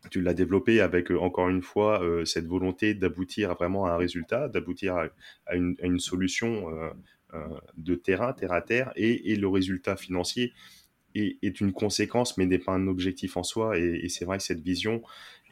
[0.09, 3.97] tu l'as développé avec, euh, encore une fois, euh, cette volonté d'aboutir vraiment à un
[3.97, 6.71] résultat, d'aboutir à, une, solution
[7.35, 7.39] euh,
[7.77, 10.53] de terrain, terre à terre, et, le résultat financier
[11.15, 13.79] est, une conséquence, mais n'est pas un objectif en soi.
[13.79, 15.03] Et, c'est vrai que cette vision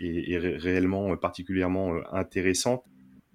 [0.01, 2.84] est, réellement particulièrement intéressante.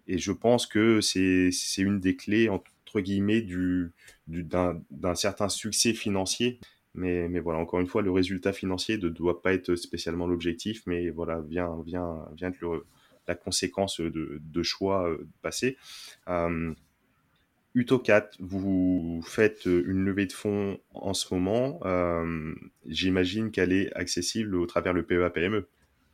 [0.08, 3.92] Et je pense que c'est une des clés, entre guillemets, du,
[4.28, 6.60] d'un certain succès financier
[6.96, 11.10] mais, voilà, encore une fois, le résultat financier ne doit pas être spécialement l'objectif, mais
[11.10, 12.86] voilà, vient, vient, vient être
[13.28, 15.78] la conséquence de, choix euh, passés.
[16.28, 16.74] Euh,
[17.76, 21.80] Utocat, vous faites une levée de fonds en ce moment.
[21.86, 22.54] Euh,
[22.88, 25.68] J'imagine qu'elle est accessible au travers le PEA-PME.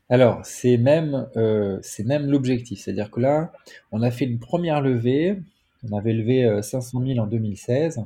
[0.08, 2.80] Alors, c'est même, euh, même l'objectif.
[2.80, 3.52] C'est-à-dire que là,
[3.92, 5.42] on a fait une première levée.
[5.84, 8.06] On avait levé 500 000 en 2016.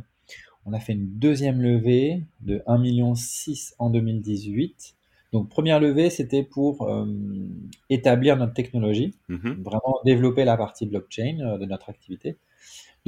[0.65, 3.13] On a fait une deuxième levée de 1,6 million
[3.79, 4.95] en 2018.
[5.33, 7.05] Donc première levée, c'était pour euh,
[7.89, 9.63] établir notre technologie, mhm.
[9.63, 12.37] vraiment développer la partie blockchain euh, de notre activité.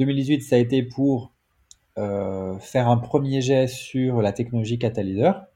[0.00, 1.32] 2018, ça a été pour
[1.98, 5.46] euh, faire un premier jet sur la technologie catalyseur.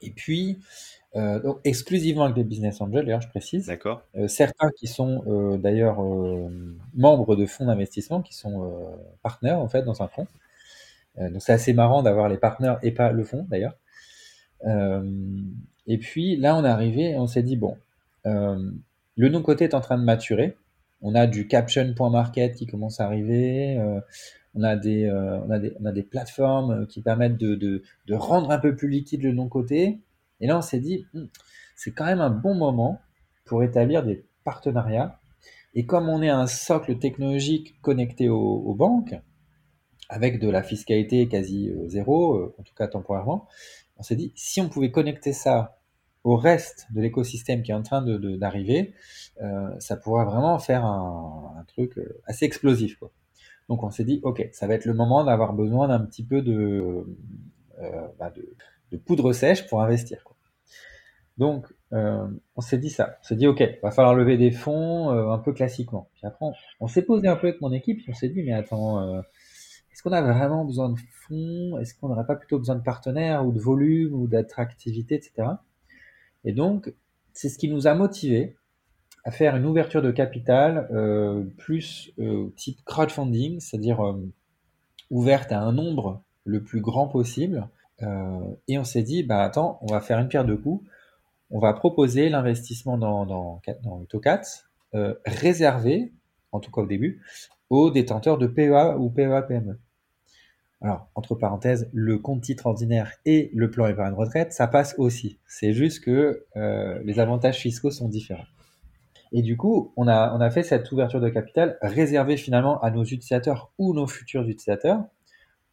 [0.00, 0.58] Et puis,
[1.14, 3.66] donc exclusivement avec des business angels, d'ailleurs, je précise.
[3.66, 4.02] D'accord.
[4.26, 5.22] certains qui sont
[5.56, 6.02] d'ailleurs
[6.92, 8.68] membres de fonds d'investissement, qui sont
[9.22, 10.26] partenaires en fait dans un fonds.
[11.18, 13.76] Euh, donc c'est assez marrant d'avoir les partenaires et pas le fond d'ailleurs.
[14.66, 15.02] Euh,
[15.86, 17.76] et puis là, on est arrivé et on s'est dit, bon,
[18.26, 18.70] euh,
[19.16, 20.56] le non-côté est en train de maturer.
[21.02, 23.78] On a du caption.market qui commence à arriver.
[24.54, 28.50] on, a des, on, a des, on a des plateformes qui permettent de, de, rendre
[28.50, 29.98] un peu plus liquide le non-côté.
[30.40, 31.26] Et là, on s'est dit, hmm,
[31.76, 33.02] c'est quand même un bon moment
[33.44, 35.18] pour établir des partenariats.
[35.74, 39.14] Et comme on est un socle technologique connecté aux banques,
[40.08, 43.46] avec de la fiscalité quasi euh, zéro, euh, en tout cas temporairement,
[43.96, 45.78] on s'est dit, si on pouvait connecter ça
[46.24, 48.94] au reste de l'écosystème qui est en train d'arriver,
[49.42, 52.98] euh, ça pourrait vraiment faire un, truc assez explosif.
[52.98, 53.10] Quoi.
[53.68, 56.40] Donc on s'est dit, ok, ça va être le moment d'avoir besoin d'un petit peu
[56.40, 57.04] de,
[58.18, 58.32] bah
[59.06, 60.24] poudre sèche pour investir.
[61.36, 65.38] Donc on s'est dit ça, on s'est dit, ok, va falloir lever des fonds un
[65.38, 66.08] peu classiquement.
[66.14, 66.46] Puis après,
[66.80, 69.22] on, s'est posé un peu avec mon équipe, on s'est dit, mais attends
[69.94, 71.78] est-ce qu'on a vraiment besoin de fonds?
[71.78, 75.50] Est-ce qu'on n'aurait pas plutôt besoin de partenaires ou de volume ou d'attractivité, etc.
[76.44, 76.92] Et donc,
[77.32, 78.56] c'est ce qui nous a motivés
[79.24, 84.20] à faire une ouverture de capital euh, plus euh, type crowdfunding, c'est-à-dire euh,
[85.10, 87.68] ouverte à un nombre le plus grand possible.
[88.66, 90.84] et on s'est dit, bah attends, on va faire une pierre de coups.
[91.50, 94.04] On va proposer l'investissement dans, dans, dans
[95.24, 96.12] réservé,
[96.50, 97.22] en tout cas au début,
[97.70, 99.78] aux détenteurs de PEA ou PEA-PME.
[100.80, 105.38] Alors, entre parenthèses, le compte titre ordinaire et le plan épargne retraite, ça passe aussi.
[105.46, 106.44] C'est juste que
[107.04, 108.44] les avantages fiscaux sont différents.
[109.32, 112.90] Et du coup, on a, on a fait cette ouverture de capital réservée finalement à
[112.90, 115.04] nos utilisateurs ou nos futurs utilisateurs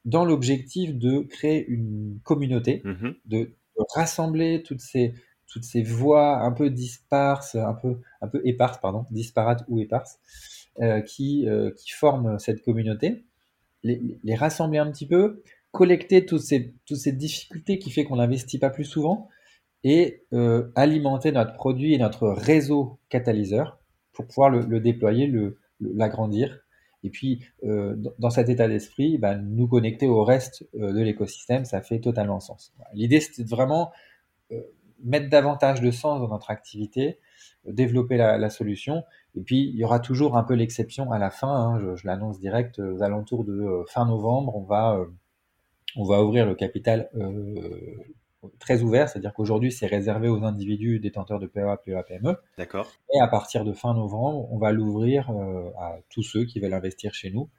[0.04, 3.56] dans l'objectif de créer une communauté, mmh de,
[3.96, 5.16] rassembler toutes ces,
[5.48, 10.20] toutes ces voix un peu disparses, un peu, un peu éparses, pardon, disparates ou éparses,
[10.20, 10.61] euh,
[11.05, 13.24] qui, euh, qui forment cette communauté,
[13.84, 15.41] les, rassembler un petit peu,
[15.72, 19.30] collecter toutes ces, toutes ces difficultés qui fait qu'on n'investit pas plus souvent,
[19.84, 23.80] et euh, alimenter notre produit et notre réseau catalyseur
[24.13, 26.59] pour pouvoir le, déployer, le, l'agrandir.
[27.03, 31.65] Et puis, euh, dans cet état d'esprit, ben, nous connecter au reste euh, de l'écosystème,
[31.65, 32.74] ça fait totalement sens.
[32.93, 33.91] L'idée, c'était vraiment
[35.01, 37.19] mettre davantage de sens dans notre activité,
[37.65, 39.03] développer la, solution.
[39.36, 41.54] Et puis, il y aura toujours un peu l'exception à la fin.
[41.54, 45.00] Hein, je, je l'annonce direct, aux alentours de fin novembre, on va,
[45.96, 47.10] on va ouvrir le capital
[48.60, 52.36] très ouvert, c'est-à-dire qu'aujourd'hui, c'est réservé aux individus détenteurs de PEA, PEA, PME.
[52.58, 52.92] D'accord.
[53.14, 56.74] Et à partir de fin novembre, on va l'ouvrir euh, à tous ceux qui veulent
[56.74, 57.50] investir chez nous,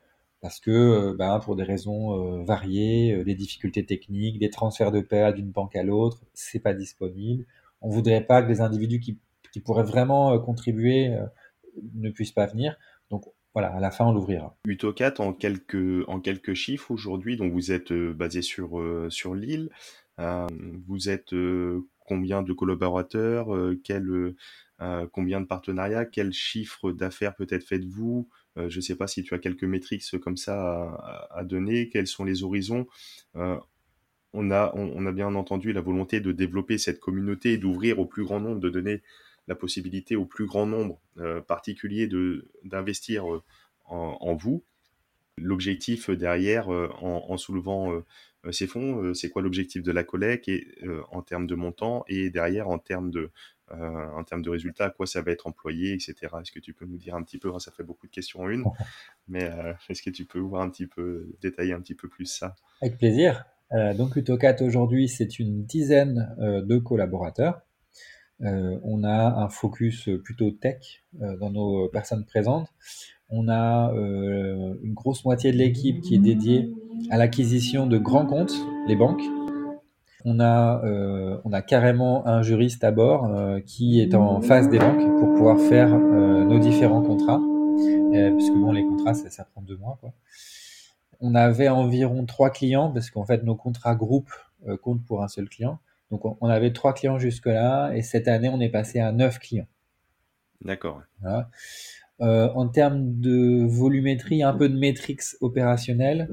[0.41, 5.01] parce que euh, ben, pour des raisons euh, variées, des difficultés techniques, des transferts de
[5.01, 7.47] PEA d'une banque à l'autre, c'est pas disponible.
[7.81, 9.18] On voudrait pas que les individus qui,
[9.53, 11.16] qui pourraient vraiment contribuer
[11.95, 12.77] ne puissent pas venir.
[13.11, 14.57] Donc voilà, à la fin, on l'ouvrira.
[14.66, 19.68] Utocat, en quelques, en quelques chiffres aujourd'hui, donc vous êtes basé sur, sur l'île.
[20.18, 20.47] Euh,
[20.87, 23.81] vous êtes euh, combien de collaborateurs euh,
[25.12, 28.29] Combien de partenariats Quel chiffre d'affaires peut-être faites-vous?
[28.57, 31.89] Je ne sais pas si tu as quelques métriques comme ça à, donner.
[31.89, 32.89] Quels sont les horizons?
[33.35, 38.25] On a, a bien entendu la volonté de développer cette communauté et d'ouvrir au plus
[38.25, 39.03] grand nombre, de donner
[39.53, 41.00] la possibilité au plus grand nombre
[41.46, 43.24] particulier de d'investir
[43.86, 44.64] en, vous.
[45.38, 48.03] L'objectif derrière, en, en, soulevant
[48.46, 51.55] euh, ces fonds, euh, c'est quoi l'objectif de la collecte et, euh, en termes de
[51.55, 53.30] montant et derrière en termes de,
[53.70, 56.14] en termes de résultats, à quoi ça va être employé, etc.
[56.20, 58.50] Est-ce que tu peux nous dire un petit peu, ça fait beaucoup de questions en
[58.50, 58.64] une,
[59.28, 59.50] mais
[59.88, 62.55] est-ce que tu peux voir un petit peu, détailler un petit peu plus ça?
[62.82, 63.46] Avec plaisir.
[63.96, 67.62] donc Utocat aujourd'hui, c'est une dizaine de collaborateurs.
[68.41, 72.68] On a un focus plutôt tech dans nos personnes présentes.
[73.30, 76.72] On a une grosse moitié de l'équipe qui est dédiée
[77.11, 78.55] à l'acquisition de grands comptes,
[78.87, 79.22] les banques.
[80.24, 85.18] On a, euh, carrément un juriste à bord euh, qui est en face des banques
[85.18, 87.41] pour pouvoir faire euh, nos différents contrats,
[88.37, 89.99] puisque bon, les contrats, ça, prend deux mois.
[91.20, 94.33] On avait environ trois clients, parce qu'en fait, nos contrats groupes
[94.83, 95.78] comptent pour un seul client.
[96.12, 99.66] Donc, on, avait trois clients jusque-là, et cette année, on est passé à neuf clients.
[100.60, 101.02] D'accord.
[101.20, 101.50] Voilà.
[102.20, 106.28] en termes de volumétrie, un peu de métriques opérationnelles,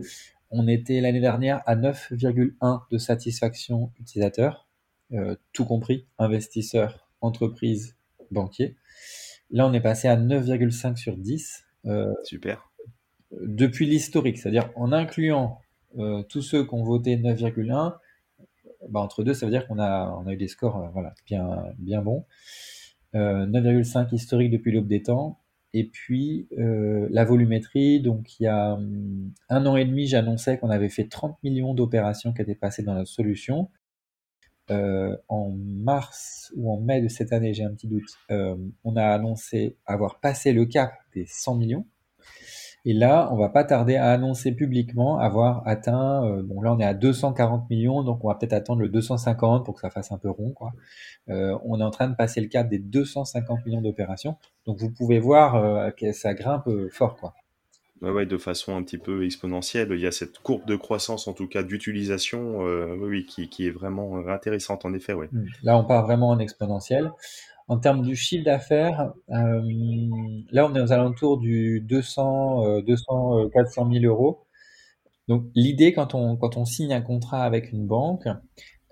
[0.51, 4.67] on était l'année dernière à 9,1 de satisfaction utilisateur,
[5.13, 7.95] euh, tout compris, investisseurs, entreprises,
[8.31, 8.75] banquiers.
[9.51, 11.65] Là, on est passé à 9,5 sur 10.
[11.85, 12.71] Euh, Super.
[13.41, 15.61] Depuis l'historique, c'est-à-dire en incluant
[15.97, 17.95] euh, tous ceux qui ont voté 9,1,
[18.87, 22.25] bah, entre deux, ça veut dire qu'on a, eu des scores voilà, bien, bons.
[23.13, 25.39] 9,5 historique depuis l'aube des temps.
[25.73, 30.57] Et puis euh, la volumétrie, donc il y a hum, un an et demi, j'annonçais
[30.57, 33.69] qu'on avait fait 30 millions d'opérations qui étaient passées dans notre solution.
[34.71, 38.95] Euh, en mars ou en mai de cette année, j'ai un petit doute, euh, on
[38.95, 41.85] a annoncé avoir passé le cap des 100 millions.
[42.85, 46.79] Et là, on va pas tarder à annoncer publiquement avoir atteint, euh, bon là on
[46.79, 50.11] est à 240 millions, donc on va peut-être attendre le 250 pour que ça fasse
[50.11, 50.51] un peu rond.
[50.51, 50.71] Quoi.
[51.29, 54.91] Euh, on est en train de passer le cap des 250 millions d'opérations, donc vous
[54.91, 57.17] pouvez voir euh, que ça grimpe fort.
[57.17, 57.33] Quoi.
[58.01, 59.89] Ouais, ouais, de façon un petit peu exponentielle.
[59.91, 62.59] Il y a cette courbe de croissance, en tout cas d'utilisation,
[62.97, 65.11] oui, qui, qui, est vraiment intéressante en effet.
[65.11, 65.27] Ouais.
[65.33, 65.45] Mmh.
[65.63, 67.11] Là, on part vraiment en exponentiel.
[67.69, 69.61] En termes du chiffre d'affaires, euh,
[70.51, 74.45] là, on est aux alentours du 200, 200 400 000 euros.
[75.27, 78.27] Donc, l'idée, quand on, quand on signe un contrat avec une banque,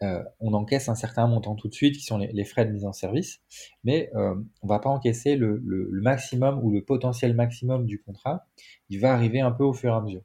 [0.03, 2.85] euh, on encaisse un certain montant tout de suite, qui sont les, frais de mise
[2.85, 3.41] en service,
[3.83, 5.59] mais euh, on va pas encaisser le,
[5.93, 8.45] maximum ou le potentiel maximum du contrat.
[8.89, 10.21] Il va arriver un peu au fur et à mesure.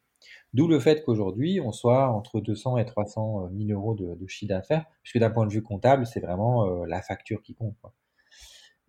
[0.53, 4.85] D'où le fait qu'aujourd'hui, on soit entre 200 et 300 000 euros de, chiffre d'affaires,
[5.03, 7.77] puisque d'un point de vue comptable, c'est vraiment la facture qui compte.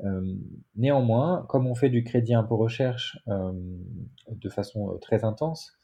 [0.02, 0.36] Euh,
[0.76, 3.54] néanmoins, comme on fait du crédit impôt recherche euh,
[4.28, 5.78] de façon euh, très intense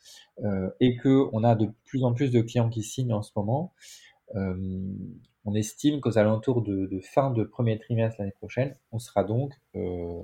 [0.79, 3.73] et que on a de plus en plus de clients qui signent en ce moment,
[4.33, 9.53] on estime qu'aux alentours de, fin de premier trimestre l'année prochaine, on sera donc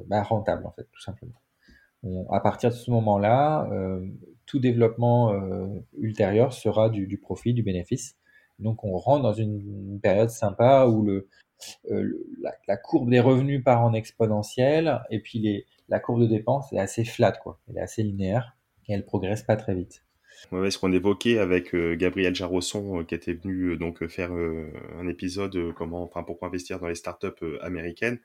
[0.08, 1.42] bah, rentable en fait, tout simplement.
[2.32, 3.70] à partir de ce moment-là,
[4.46, 5.38] tout développement
[5.98, 8.16] ultérieur sera du, profit, du bénéfice.
[8.60, 11.28] Donc on rentre dans une période sympa où le,
[11.92, 12.28] euh,
[12.68, 16.80] la, courbe des revenus part en exponentielle et puis les, la courbe de dépenses est
[16.80, 17.60] assez flat, quoi.
[17.70, 20.04] Elle est assez linéaire et elle progresse pas très vite.
[20.52, 25.08] Ouais, ce qu'on évoquait avec euh, Gabriel Jarosson, euh, qui était venu donc faire un
[25.08, 28.20] épisode comment, enfin pourquoi investir dans les startups américaines,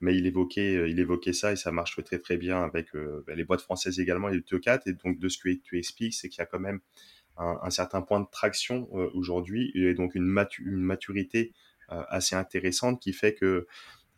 [0.00, 2.94] mais il évoquait, il évoquait ça et ça marche très très bien avec
[3.26, 4.82] bah, les boîtes françaises également et le TE4.
[4.86, 6.80] Et donc de ce que tu expliques, c'est qu'il y a quand même
[7.36, 10.24] un, certain point de traction aujourd'hui et donc une,
[10.60, 11.52] une maturité
[11.92, 13.66] euh, assez intéressante qui fait que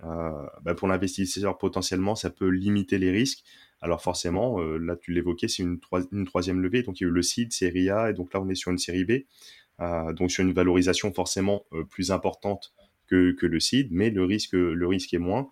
[0.04, 3.42] euh, bah, pour l'investisseur potentiellement ça peut limiter les risques.
[3.80, 5.80] Alors forcément, euh, là tu l'évoquais, c'est une,
[6.26, 8.48] troisième levée, donc il y a eu le seed, série A, et donc là on
[8.48, 9.24] est sur une série B,
[10.14, 12.72] donc sur une valorisation forcément plus importante
[13.08, 15.50] que, le seed, mais le risque, le risque est moins.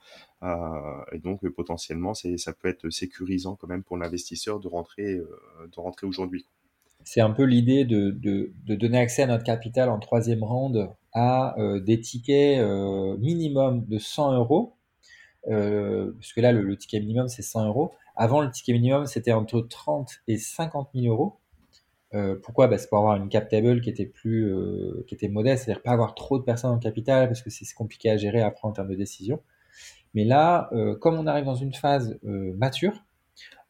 [1.13, 6.07] et donc potentiellement, ça peut être sécurisant quand même pour l'investisseur de rentrer, de rentrer
[6.07, 6.47] aujourd'hui.
[7.05, 8.11] C'est un peu l'idée de,
[8.67, 13.99] donner accès à notre capital en troisième round à euh, des tickets euh, minimum de
[13.99, 14.75] 100 euros,
[15.49, 17.93] euh, puisque là, le, ticket minimum, c'est 100 euros.
[18.17, 21.37] Avant, le ticket minimum, c'était entre 30 et 50 000 euros.
[22.45, 22.69] Pourquoi?
[22.69, 24.49] Bah, C'est pour avoir une cap table qui était plus,
[25.09, 28.09] qui était modeste, c'est-à-dire pas avoir trop de personnes en capital parce que c'est compliqué
[28.09, 29.43] à gérer après en termes de décision.
[30.15, 33.05] Mais là, comme on arrive dans une phase mature,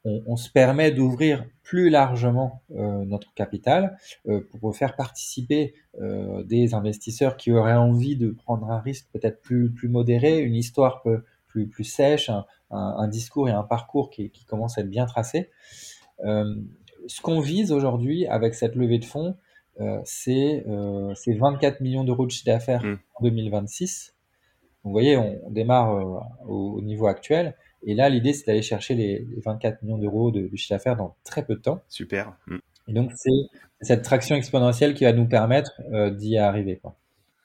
[0.05, 3.97] on, se permet d'ouvrir plus largement euh, notre capital
[4.29, 9.41] euh, pour faire participer euh, des investisseurs qui auraient envie de prendre un risque peut-être
[9.41, 11.03] plus, plus modéré, une histoire
[11.47, 12.31] plus, plus sèche,
[12.71, 15.51] un, discours et un parcours qui, qui commence à être bien tracé.
[16.19, 19.37] ce qu'on vise aujourd'hui avec cette levée de fonds,
[20.05, 22.99] c'est 24 millions d'euros de chiffre d'affaires mmh.
[23.15, 24.17] en 2026.
[24.83, 27.55] vous voyez, on, démarre au, niveau actuel
[27.87, 31.45] et là, l'idée, c'est d'aller chercher les, 24 millions d'euros de, chiffre d'affaires dans très
[31.45, 31.83] peu de temps.
[31.89, 32.35] Super.
[32.47, 32.57] Mm.
[32.89, 33.31] Et donc, c'est
[33.81, 36.81] cette traction exponentielle qui va nous permettre euh, d'y arriver.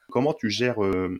[0.08, 1.18] Comment tu gères euh,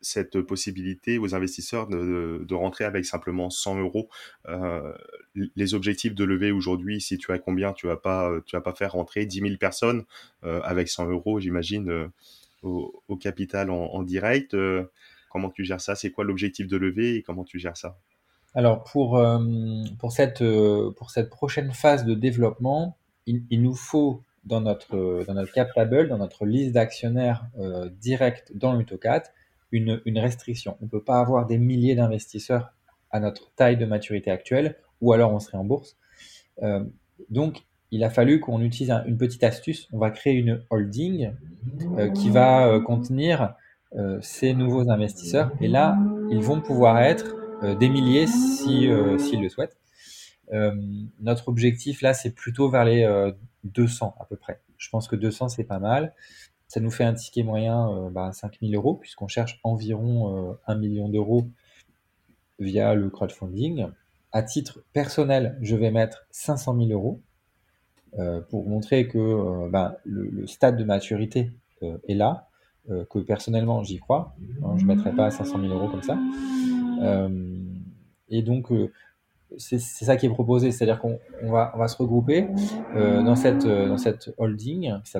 [0.00, 4.08] cette possibilité aux investisseurs de, rentrer avec simplement 100 euros
[4.48, 4.92] euh,
[5.34, 8.74] Les objectifs de levée aujourd'hui, si tu as combien Tu vas pas, tu vas pas
[8.74, 10.04] faire rentrer 10 000 personnes
[10.42, 12.10] avec 100 euros, j'imagine,
[12.62, 14.56] au, capital en, en direct.
[15.30, 15.94] comment tu gères ça?
[15.94, 17.98] C'est quoi l'objectif de levée et comment tu gères ça?
[18.58, 19.38] Alors pour, euh,
[20.00, 25.34] pour, cette, euh, pour cette prochaine phase de développement, il, nous faut dans notre, dans
[25.34, 29.22] notre cap table, dans notre liste d'actionnaires euh, directs dans l'UTOCAT,
[29.70, 30.76] une, une restriction.
[30.80, 32.72] On ne peut pas avoir des milliers d'investisseurs
[33.12, 35.96] à notre taille de maturité actuelle, ou alors on serait en bourse.
[37.30, 39.86] donc, il a fallu qu'on utilise une petite astuce.
[39.92, 41.30] On va créer une holding
[42.12, 43.54] qui va contenir
[44.20, 45.52] ces nouveaux investisseurs.
[45.60, 45.96] Et là,
[46.30, 49.76] ils vont pouvoir être euh, des milliers si euh, s'ils le souhaitent.
[50.52, 50.74] Euh,
[51.20, 53.30] notre objectif là, c'est plutôt vers les
[53.64, 54.60] 200 à peu près.
[54.76, 56.14] Je pense que 200 c'est pas mal.
[56.68, 61.08] Ça nous fait un ticket moyen euh, bah, 5000 euros puisqu'on cherche environ 1 million
[61.08, 61.48] d'euros
[62.58, 63.86] via le crowdfunding.
[64.32, 67.22] À titre personnel, je vais mettre 500 000 euros
[68.18, 72.48] euh, pour montrer que bah, le, stade de maturité est là,
[72.88, 74.34] que personnellement j'y crois.
[74.64, 76.18] Hein, je ne mettrai pas 500 000 euros comme ça.
[77.02, 77.28] Euh,
[78.28, 78.90] et donc, euh,
[79.56, 82.46] c'est ça qui est proposé, c'est-à-dire qu'on va, on va se regrouper
[82.94, 85.10] euh, dans, cette, dans cette holding qui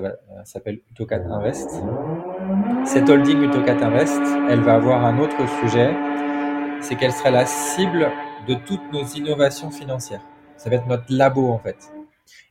[0.43, 1.81] s'appelle Utocat Invest.
[2.85, 5.95] Cette holding Utocat Invest, elle va avoir un autre sujet,
[6.79, 8.11] c'est qu'elle sera la cible
[8.47, 10.21] de toutes nos innovations financières.
[10.57, 11.91] Ça va être notre labo en fait.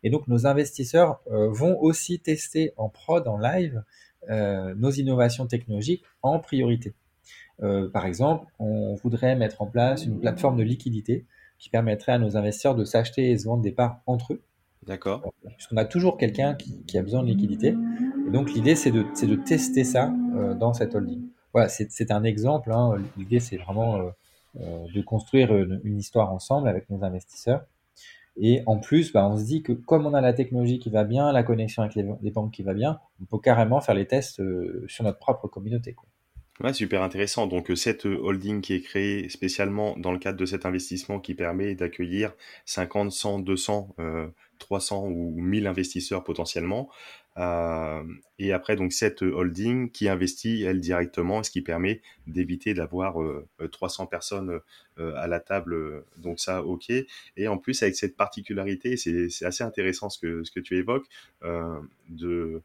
[0.02, 3.84] Et donc nos investisseurs vont aussi tester en prod, en live,
[4.28, 6.92] nos innovations technologiques en priorité.
[7.62, 11.26] Euh, par exemple, on voudrait mettre en place une plateforme de liquidité
[11.59, 14.43] qui permettrait à nos investisseurs de s'acheter et se vendre des parts entre eux.
[14.86, 15.32] D'accord.
[15.56, 17.74] Puisqu'on a toujours quelqu'un qui, a besoin de liquidité.
[18.26, 21.28] Et donc l'idée, c'est de, de, tester ça euh, dans cette holding.
[21.52, 22.72] Voilà, c'est un exemple.
[22.72, 22.97] Hein.
[23.16, 23.98] L'idée, c'est vraiment
[24.60, 27.64] euh, de construire une, histoire ensemble avec nos investisseurs.
[28.40, 31.02] Et en plus, bah, on se dit que comme on a la technologie qui va
[31.02, 34.40] bien, la connexion avec les, banques qui va bien, on peut carrément faire les tests
[34.86, 35.93] sur notre propre communauté.
[35.93, 36.09] Quoi.
[36.60, 37.47] Ouais, super intéressant.
[37.47, 41.20] Donc, euh, cette euh, holding qui est créée spécialement dans le cadre de cet investissement
[41.20, 43.94] qui permet d'accueillir 50, 100, 200
[44.59, 46.90] 300 ou 1000 investisseurs potentiellement.
[47.36, 48.02] Euh,
[48.40, 53.18] et après, donc, cette holding qui investit, elle, directement, ce qui permet d'éviter d'avoir
[53.70, 54.59] 300 personnes
[54.97, 56.05] à la table.
[56.16, 56.90] Donc, ça, OK.
[57.36, 61.06] Et en plus, avec cette particularité, c'est assez intéressant ce que, ce que tu évoques,
[62.09, 62.60] de,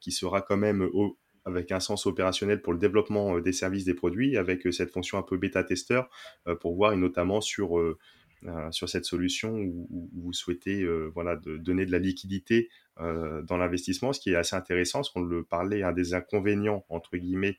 [0.00, 3.84] qui sera quand même au, avec un sens opérationnel pour le développement euh, des services
[3.84, 6.08] des produits, avec euh, cette fonction un peu bêta-testeur
[6.46, 7.78] euh, pour voir, et notamment sur,
[8.70, 14.20] sur cette solution où, vous souhaitez voilà, de donner de la liquidité dans l'investissement, ce
[14.20, 17.58] qui est assez intéressant, parce qu'on le parlait, un des inconvénients, entre guillemets,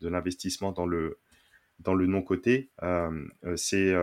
[0.00, 1.18] de l'investissement dans le,
[1.78, 2.70] dans le non-côté,
[3.56, 3.94] c'est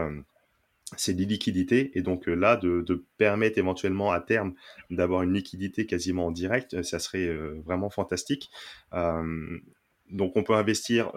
[0.97, 1.91] c'est des liquidités.
[1.97, 4.53] Et donc là, de, de, permettre éventuellement à terme
[4.89, 7.34] d'avoir une liquidité quasiment en direct, ça serait
[7.65, 8.49] vraiment fantastique.
[8.91, 11.11] donc on peut investir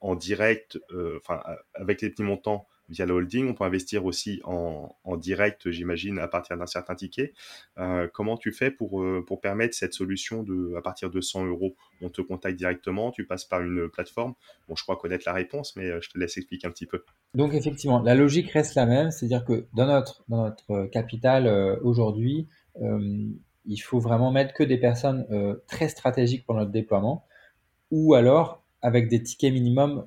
[0.00, 0.78] en direct,
[1.16, 1.42] enfin
[1.74, 3.48] avec les petits montants via le holding.
[3.48, 7.32] On peut investir aussi en, direct, j'imagine, à partir d'un certain ticket.
[7.78, 11.46] Euh, comment tu fais pour, euh, pour permettre cette solution de, à partir de 100
[11.46, 11.74] euros?
[12.02, 14.34] On te contacte directement, tu passes par une plateforme.
[14.68, 17.02] Bon, je crois connaître la réponse, mais euh, je te laisse expliquer un petit peu.
[17.34, 22.46] Donc, effectivement, la logique reste la même, c'est-à-dire que dans notre, dans notre capital aujourd'hui,
[22.78, 25.26] il faut vraiment mettre que des personnes
[25.66, 27.26] très stratégiques pour notre déploiement
[27.90, 30.06] ou alors avec des tickets minimums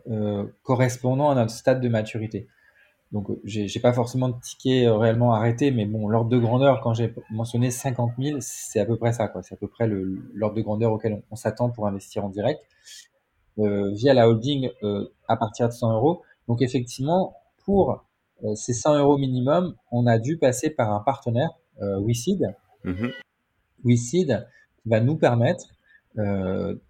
[0.63, 2.47] correspondant à notre stade de maturité.
[3.11, 6.79] Donc, euh, j'ai pas forcément de ticket euh, réellement arrêté, mais bon, l'ordre de grandeur,
[6.81, 9.41] quand j'ai mentionné 50 000, c'est à peu près ça, quoi.
[9.41, 12.61] C'est à peu près l'ordre de grandeur auquel on, s'attend pour investir en direct
[13.57, 16.21] euh, via la holding euh, à partir de 100 euros.
[16.47, 18.05] Donc, effectivement, pour
[18.43, 21.49] euh, ces 100 euros minimum, on a dû passer par un partenaire,
[21.81, 22.53] euh, WeSeed,
[22.83, 23.07] mm
[23.85, 24.45] WeSeed,
[24.83, 25.67] qui va nous permettre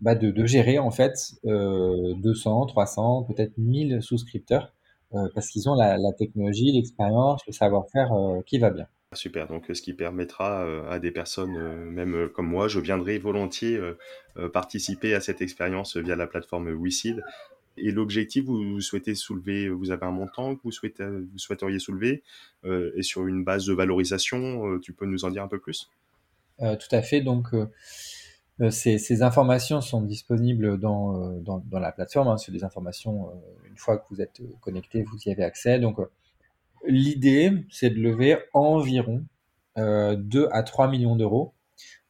[0.01, 4.73] bah de, de, gérer en fait 200, 300, peut-être 1000 souscripteurs
[5.11, 8.87] parce qu'ils ont la, la technologie, l'expérience, le savoir-faire euh, qui va bien.
[9.13, 13.79] Super, donc ce qui permettra euh, à des personnes, même comme moi, je viendrai volontiers
[14.53, 17.23] participer à cette expérience via la plateforme WeSeed.
[17.77, 22.23] Et l'objectif, vous souhaitez soulever, vous avez un montant que vous, souhaitez, vous souhaiteriez soulever,
[22.65, 25.89] et sur une base de valorisation, tu peux nous en dire un peu plus?
[26.59, 27.47] Tout à fait, donc
[28.61, 32.27] euh, ces, informations sont disponibles dans, euh, dans, dans la plateforme.
[32.27, 32.37] Hein.
[32.37, 35.79] C'est des informations, euh, une fois que vous êtes connecté, vous y avez accès.
[35.79, 35.97] Donc,
[36.85, 39.23] l'idée, c'est de lever environ
[39.77, 41.53] 2 à 3 millions d'euros.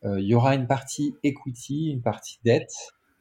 [0.03, 2.73] il y aura une partie equity, une partie dette.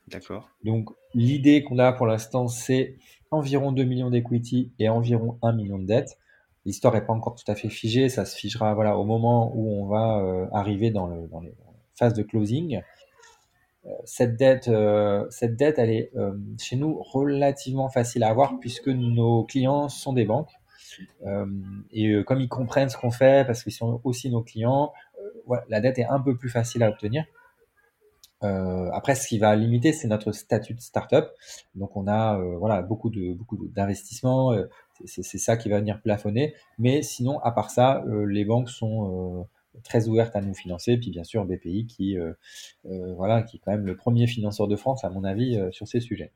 [0.07, 0.49] D'accord.
[0.65, 2.97] Donc, l'idée qu'on a pour l'instant, c'est
[3.31, 6.17] environ 2 millions d'equity et environ 1 million de dette.
[6.65, 9.69] L'histoire n'est pas encore tout à fait figée, ça se figera voilà, au moment où
[9.69, 11.53] on va arriver dans, le, dans les
[11.95, 12.81] phases de closing
[14.05, 18.89] cette dette, euh, cette dette, elle est euh, chez nous relativement facile à avoir puisque
[18.89, 20.52] nos clients sont des banques.
[21.27, 21.47] Euh,
[21.93, 24.93] et comme ils comprennent ce qu'on fait, parce qu'ils sont aussi nos clients,
[25.69, 27.24] la dette est un peu plus facile à obtenir.
[28.40, 31.31] après, ce qui va limiter, c'est notre statut de start-up.
[31.74, 34.55] Donc, on a voilà beaucoup de beaucoup d'investissements.
[35.05, 36.55] c'est ça qui va venir plafonner.
[36.78, 39.47] Mais sinon, à part ça, les banques sont
[39.85, 40.97] très ouverte à nous financer.
[40.97, 42.32] Puis bien sûr BPI qui, euh,
[42.86, 45.70] euh, voilà, qui est quand même le premier financeur de France à mon avis euh,
[45.70, 46.32] sur ces sujets.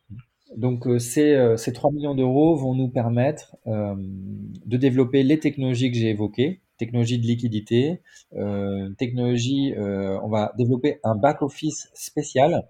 [0.57, 6.11] Donc ces, ces 3 millions d'euros vont nous permettre de développer les technologies que j'ai
[6.11, 8.03] évoquées, technologie de liquidité,
[8.35, 12.69] euh, technologie, on va développer un back-office spécial.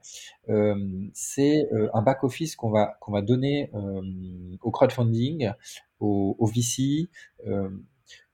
[1.12, 3.68] C'est un back-office qu'on va, va donner
[4.62, 5.50] au crowdfunding,
[5.98, 7.08] au, au VC,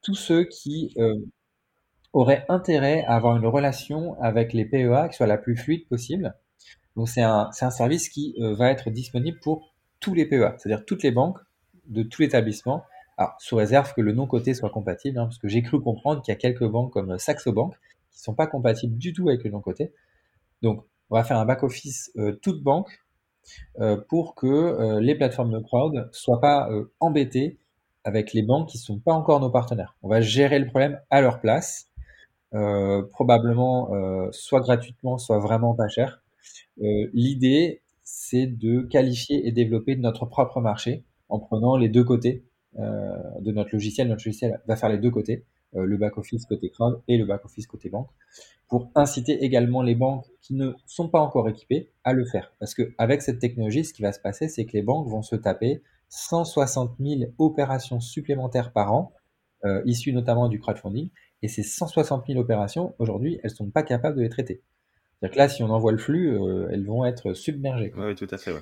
[0.02, 0.94] tous ceux qui
[2.12, 6.34] aurait intérêt à avoir une relation avec les PEA qui soit la plus fluide possible.
[6.96, 10.84] Donc c'est un, un service qui euh, va être disponible pour tous les PEA, c'est-à-dire
[10.84, 11.38] toutes les banques
[11.86, 12.84] de tout l'établissement,
[13.38, 16.30] sous réserve que le non coté soit compatible, hein, parce que j'ai cru comprendre qu'il
[16.32, 17.74] y a quelques banques comme Saxo Bank
[18.12, 19.92] qui sont pas compatibles du tout avec le non coté.
[20.62, 23.00] Donc on va faire un back office euh, toute banque
[23.80, 26.68] euh, pour que euh, les plateformes de crowd soient pas
[27.00, 27.58] embêtées
[28.04, 29.96] avec les banques qui sont pas encore nos partenaires.
[30.02, 31.97] On va gérer le problème à leur place euh,
[32.52, 36.22] probablement euh, soit gratuitement, soit vraiment pas cher.
[36.80, 42.44] Euh, l'idée, c'est de qualifier et développer notre propre marché en prenant les deux côtés
[42.76, 44.08] de notre logiciel.
[44.08, 45.44] Notre logiciel va faire les deux côtés,
[45.74, 48.08] le back-office côté crowd et le back-office côté banque,
[48.68, 52.52] pour inciter également les banques qui ne sont pas encore équipées à le faire.
[52.60, 55.22] Parce que avec cette technologie, ce qui va se passer, c'est que les banques vont
[55.22, 59.12] se taper 160 000 opérations supplémentaires par an,
[59.64, 61.10] euh, issues notamment du crowdfunding,
[61.42, 64.62] et ces 160 000 opérations, aujourd'hui, elles sont pas capables de les traiter.
[65.18, 67.92] C'est-à-dire que là, si on envoie le flux, euh, elles vont être submergées.
[67.96, 68.52] Oui, tout à fait.
[68.52, 68.60] Ouais.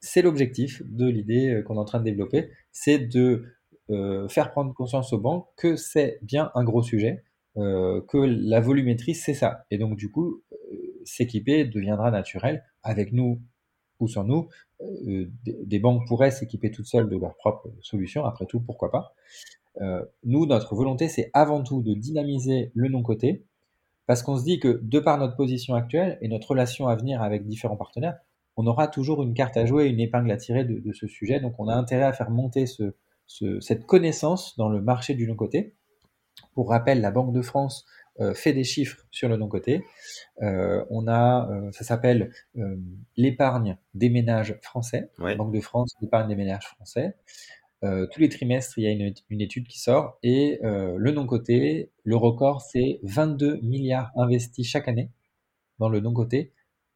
[0.00, 3.44] C'est l'objectif de l'idée euh, qu'on est en train de développer, c'est de
[3.90, 7.24] euh, faire prendre conscience aux banques que c'est bien un gros sujet,
[7.56, 9.66] que la volumétrie, c'est ça.
[9.72, 10.44] Et donc, du coup,
[11.04, 13.42] s'équiper deviendra naturel avec nous
[13.98, 14.48] ou sans nous.
[14.78, 19.12] des banques pourraient s'équiper toutes seules de leur propre solution, après tout, pourquoi pas?
[20.24, 23.44] Nous, notre volonté, c'est avant tout de dynamiser le non-côté,
[24.06, 27.22] parce qu'on se dit que de par notre position actuelle et notre relation à venir
[27.22, 28.16] avec différents partenaires,
[28.56, 31.38] on aura toujours une carte à jouer, une épingle à tirer de, ce sujet.
[31.38, 32.64] Donc on a intérêt à faire monter
[33.26, 35.76] cette connaissance dans le marché du non-côté.
[36.54, 37.86] Pour rappel, la Banque de France
[38.20, 39.84] euh, fait des chiffres sur le non-côté.
[40.42, 42.32] Euh, on a, euh, ça s'appelle
[43.16, 45.12] l'épargne des ménages français.
[45.18, 47.14] Banque de France, l'épargne des ménages français.
[47.84, 51.92] Euh, tous les trimestres, il y a une, étude qui sort et euh, le non-côté,
[52.02, 55.10] le record, c'est 22 milliards investis chaque année
[55.78, 56.52] dans le non-côté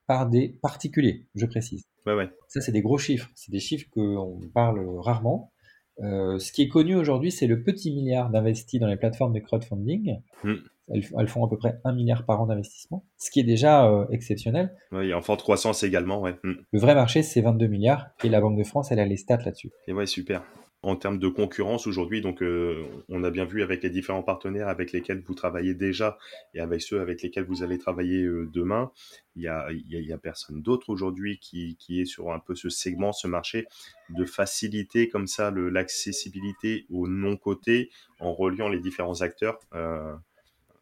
[0.08, 1.84] par des particuliers, je précise.
[2.04, 2.28] Ouais, ouais.
[2.48, 3.30] Ça, c'est des gros chiffres.
[3.36, 5.52] C'est des chiffres qu'on parle rarement.
[6.00, 9.38] Euh, ce qui est connu aujourd'hui, c'est le petit milliard d'investis dans les plateformes de
[9.38, 10.18] crowdfunding.
[10.42, 10.54] Hmm.
[10.92, 14.74] Elles, font à peu près un milliard par an d'investissement, ce qui est déjà exceptionnel.
[14.90, 16.20] Oui, et en forte croissance également.
[16.20, 16.34] Ouais.
[16.42, 16.54] Hmm.
[16.72, 19.38] Le vrai marché, c'est 22 milliards et la Banque de France, elle a les stats
[19.44, 19.70] là-dessus.
[19.86, 20.42] Et ouais, super
[20.84, 22.20] en termes de concurrence aujourd'hui.
[22.20, 26.18] Donc, euh, on a bien vu avec les différents partenaires avec lesquels vous travaillez déjà
[26.54, 28.90] et avec ceux avec lesquels vous allez travailler euh, demain,
[29.36, 33.28] il y a, personne d'autre aujourd'hui qui, qui, est sur un peu ce segment, ce
[33.28, 33.66] marché,
[34.10, 37.90] de faciliter comme ça l'accessibilité au non-côté
[38.20, 39.58] en reliant les différents acteurs.
[39.74, 40.14] Euh,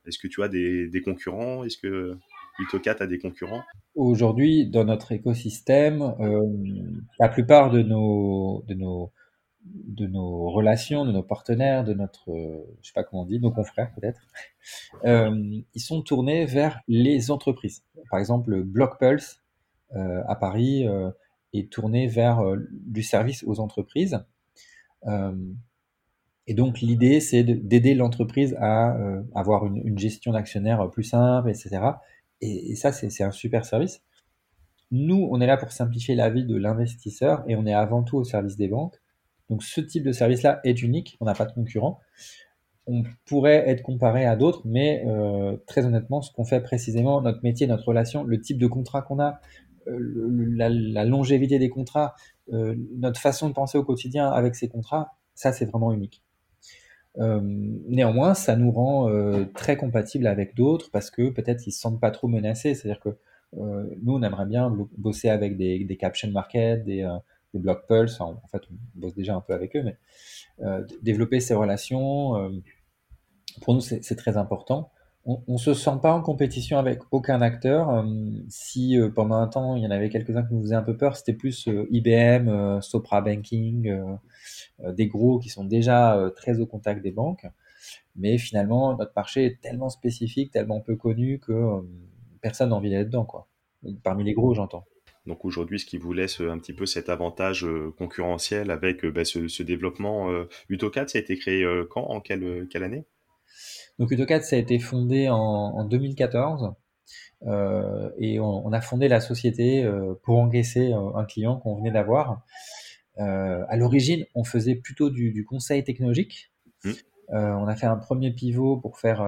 [0.06, 1.62] Est-ce que tu as des, des concurrents?
[1.64, 2.16] Est-ce que
[2.58, 3.62] Utocat a des concurrents?
[3.94, 6.14] Aujourd'hui, dans notre écosystème,
[7.18, 9.12] la plupart de nos, de nos
[9.64, 13.38] de nos relations, de nos partenaires, de notre, euh, je sais pas comment on dit,
[13.40, 14.20] nos confrères peut-être,
[15.04, 17.84] euh, ils sont tournés vers les entreprises.
[18.10, 19.42] Par exemple, Blockpulse
[19.96, 20.86] euh, à Paris
[21.52, 22.42] est tourné vers
[22.72, 24.24] du service aux entreprises.
[26.46, 28.96] et donc l'idée, c'est d'aider l'entreprise à
[29.34, 31.80] avoir une, gestion d'actionnaires plus simple, etc.
[32.40, 34.02] Et, et ça, c'est un super service.
[34.92, 38.16] Nous, on est là pour simplifier la vie de l'investisseur et on est avant tout
[38.16, 38.99] au service des banques.
[39.50, 41.98] Donc ce type de service-là est unique, on n'a pas de concurrent.
[42.86, 47.42] On pourrait être comparé à d'autres, mais euh, très honnêtement, ce qu'on fait précisément, notre
[47.42, 49.40] métier, notre relation, le type de contrat qu'on a,
[49.88, 52.14] euh, la, longévité des contrats,
[52.52, 56.22] euh, notre façon de penser au quotidien avec ces contrats, ça c'est vraiment unique.
[57.16, 59.10] néanmoins, ça nous rend
[59.52, 62.74] très compatibles avec d'autres parce que peut-être ils se sentent pas trop menacés.
[62.74, 63.16] C'est-à-dire que
[63.56, 67.04] nous, on aimerait bien bosser avec des, des caption market, des,
[67.58, 68.20] blocs Pulse.
[68.20, 69.96] En, fait, on bosse déjà un peu avec eux, mais
[70.60, 72.50] euh, développer ces relations, euh,
[73.62, 74.92] pour nous, c'est très important.
[75.26, 77.90] On ne se sent pas en compétition avec aucun acteur.
[77.90, 78.04] Euh,
[78.48, 81.14] si pendant un temps, il y en avait quelques-uns qui nous faisaient un peu peur,
[81.14, 83.92] c'était plus IBM, Sopra Banking,
[84.82, 87.46] des gros qui sont déjà très au contact des banques.
[88.16, 91.82] Mais finalement, notre marché est tellement spécifique, tellement peu connu que
[92.40, 93.26] personne n'a envie d'être dedans.
[93.26, 93.46] Quoi.
[94.02, 94.86] Parmi les gros, j'entends.
[95.26, 99.04] Donc aujourd'hui, ce qui vous laisse euh, un petit peu cet avantage euh, concurrentiel avec
[99.04, 100.28] euh, bah, ce, développement.
[100.68, 103.04] UtoCAD, ça a été créé quand En quelle, quelle année?
[103.98, 106.72] Donc UtoCAD, ça a été fondé en, 2014.
[108.18, 109.88] et on, a fondé la société
[110.22, 112.42] pour encaisser un client qu'on venait d'avoir.
[113.18, 116.50] à l'origine, on faisait plutôt du, conseil technologique.
[116.84, 116.92] Mmh.
[117.28, 119.20] on a fait un premier pivot pour faire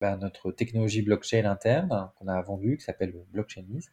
[0.00, 3.88] bah, notre technologie blockchain interne qu'on a vendu, qui s'appelle Blockchainies.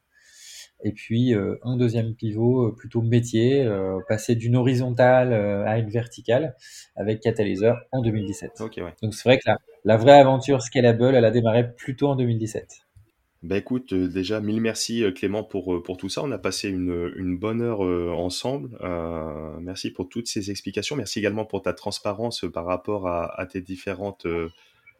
[0.84, 5.90] Et puis euh, un deuxième pivot euh, plutôt métier, euh, passer d'une horizontale à une
[5.90, 6.56] verticale
[6.96, 8.52] avec Catalyzer en 2017.
[9.02, 12.82] Donc c'est vrai que la, la, vraie aventure scalable, elle a démarré plutôt en 2017.
[13.44, 16.24] Bah écoute, déjà mille merci Clément pour, pour tout ça.
[16.24, 18.78] On a passé une, une bonne heure ensemble.
[19.62, 20.96] merci pour toutes ces explications.
[20.96, 24.26] Merci également pour ta transparence par rapport à, à tes différentes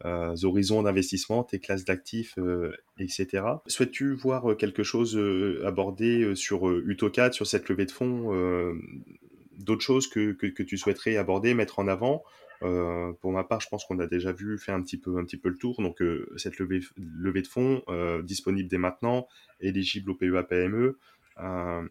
[0.04, 3.44] horizons d'investissement, tes classes d'actifs, euh, etc.
[3.66, 5.18] Souhaites-tu voir euh, quelque chose
[5.64, 8.76] abordé sur UtoCAD, sur cette levée de fonds
[9.58, 12.22] D'autres choses que, que, tu souhaiterais aborder, mettre en avant?
[12.60, 15.38] Pour ma part, je pense qu'on a déjà vu, fait un petit peu, un petit
[15.38, 15.80] peu le tour.
[15.80, 16.02] Donc,
[16.36, 17.82] cette levée, de fonds
[18.22, 19.26] disponible dès maintenant,
[19.60, 20.98] éligible au PEA-PME,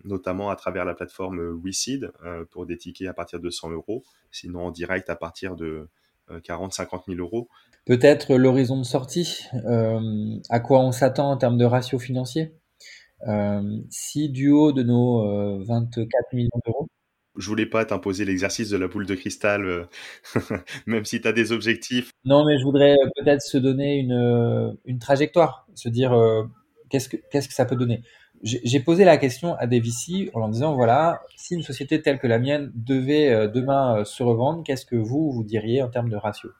[0.03, 2.11] notamment à travers la plateforme WeSeed
[2.51, 5.87] pour des tickets à partir de 100 euros, sinon en direct à partir de
[6.29, 7.49] 40-50 000 euros.
[7.85, 12.55] Peut-être l'horizon de sortie, euh, à quoi on s'attend en termes de ratio financier.
[13.27, 16.87] Euh, si du haut de nos 24 euh, millions d'euros.
[17.37, 19.87] Je voulais pas t'imposer l'exercice de la boule de cristal,
[20.87, 22.09] même si tu as des objectifs.
[22.23, 26.15] Non, mais je voudrais peut-être se donner une, une trajectoire, se dire
[26.89, 28.03] qu'est-ce que qu'est-ce que ça peut donner.
[28.41, 32.19] J'ai posé la question à des VC en leur disant voilà, si une société telle
[32.19, 36.15] que la mienne devait demain se revendre, qu'est-ce que vous vous diriez en termes de
[36.15, 36.51] ratio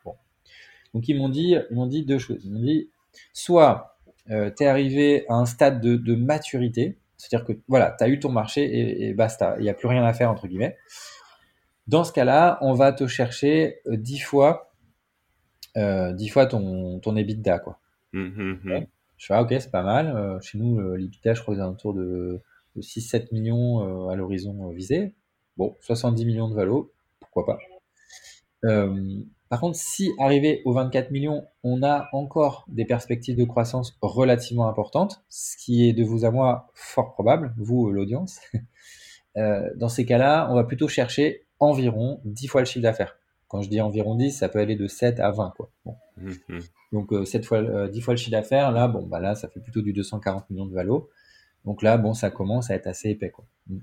[0.96, 2.44] Donc ils m'ont dit, ils m'ont dit deux choses.
[2.46, 2.90] Ils m'ont dit,
[3.34, 4.00] soit
[4.32, 8.20] euh, tu es arrivé à un stade de, maturité, c'est-à-dire que voilà, tu as eu
[8.20, 10.78] ton marché et, basta, il n'y a plus rien à faire entre guillemets.
[11.88, 14.74] Dans ce cas-là, on va te chercher euh, dix fois,
[15.78, 17.60] euh, fois ton, ton EBITDA.
[17.60, 17.78] Quoi.
[18.14, 18.86] Mmh, mmh.
[19.18, 20.40] Je fais, ah, ok, c'est pas mal.
[20.42, 22.42] chez nous, l'EBITDA, je crois c'est autour de,
[22.76, 25.14] de 6-7 millions à l'horizon visé.
[25.58, 27.60] Bon, 70 millions de valo, pourquoi pas.
[28.66, 33.98] Euh, par contre, si arrivé aux 24 millions, on a encore des perspectives de croissance
[34.02, 38.40] relativement importantes, ce qui est de vous à moi fort probable, vous l'audience,
[39.38, 43.18] euh, dans ces cas-là, on va plutôt chercher environ 10 fois le chiffre d'affaires.
[43.48, 45.54] Quand je dis environ 10, ça peut aller de 7 à 20.
[45.56, 45.70] Quoi.
[46.18, 46.60] Mmh, mmh.
[46.92, 49.60] Donc euh, 7 fois, 10 fois le chiffre d'affaires, là, bon, bah là, ça fait
[49.60, 51.10] plutôt du 240 millions de valo.
[51.66, 53.30] Donc là, bon, ça commence à être assez épais.
[53.30, 53.46] Quoi.
[53.68, 53.78] Mmh.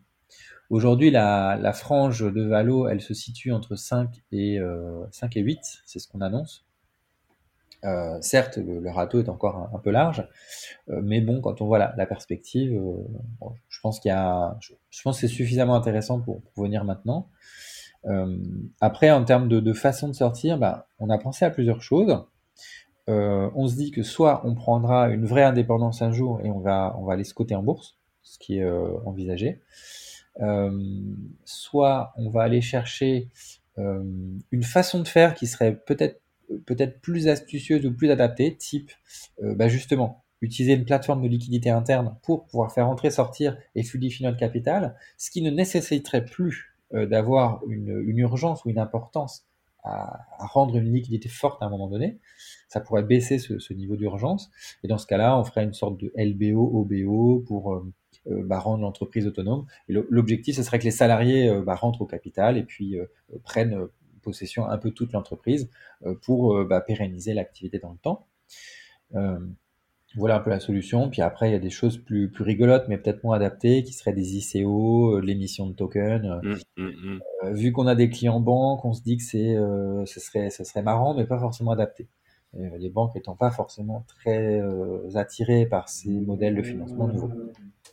[0.73, 4.59] Aujourd'hui, la, frange de Valo, elle se situe entre 5 et,
[5.11, 6.65] 5 euh, et 8, c'est ce qu'on annonce.
[7.85, 10.27] Euh, certes, le, râteau est encore un, peu large,
[10.89, 12.81] euh, mais bon, quand on voit la, perspective,
[13.69, 17.29] je pense qu'il y a, je, pense que c'est suffisamment intéressant pour, venir maintenant.
[18.81, 22.25] après, en termes de, façon de sortir, bah, on a pensé à plusieurs choses.
[23.09, 26.97] on se dit que soit on prendra une vraie indépendance un jour et on va,
[26.99, 28.71] on va aller se coter en bourse, ce qui est
[29.05, 29.61] envisagé.
[30.41, 30.71] Euh,
[31.45, 33.29] soit on va aller chercher
[33.79, 34.03] euh,
[34.51, 36.21] une façon de faire qui serait peut-être
[36.67, 38.93] peut-être plus astucieuse ou plus adaptée, type
[39.43, 43.85] euh, bah justement utiliser une plateforme de liquidité interne pour pouvoir faire entrer, sortir et
[43.85, 49.47] fluidifier notre capital, ce qui ne nécessiterait plus d'avoir une, une, urgence ou une importance
[49.83, 52.19] à, à, rendre une liquidité forte à un moment donné.
[52.69, 54.51] Ça pourrait baisser ce, ce niveau d'urgence.
[54.83, 57.83] Et dans ce cas-là, on ferait une sorte de LBO, OBO pour
[58.27, 59.66] bah, rendre l'entreprise autonome.
[59.89, 63.07] Et l'objectif, ce serait que les salariés euh, bah, rentrent au capital et puis euh,
[63.43, 63.86] prennent
[64.23, 65.69] possession un peu toute l'entreprise
[66.23, 68.28] pour bah, pérenniser l'activité dans le temps.
[70.15, 71.11] voilà un peu la solution.
[71.11, 73.93] Puis après, il y a des choses plus, plus rigolotes, mais peut-être moins adaptées, qui
[73.93, 76.40] seraient des ICO, l'émission de tokens.
[76.40, 77.53] Mmh, mmh, mmh.
[77.55, 79.57] vu qu'on a des clients banques, on se dit que c'est,
[80.07, 82.07] ce, serait, ce serait marrant, mais pas forcément adapté.
[82.55, 84.62] les banques n'étant pas forcément très
[85.16, 87.32] attirées par ces modèles de financement nouveaux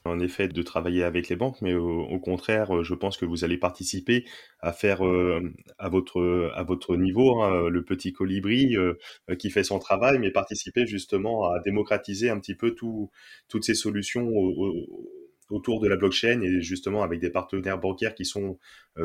[0.06, 3.44] en effet de travailler avec les banques, mais au, contraire, euh, je pense que vous
[3.44, 4.26] allez participer
[4.60, 8.96] à faire euh, à votre à votre niveau hein, le petit colibri euh,
[9.38, 13.10] qui fait son travail, mais participer justement à démocratiser un petit peu tout,
[13.48, 14.30] toutes ces solutions
[15.50, 18.60] autour de la blockchain et justement avec des partenaires bancaires qui sont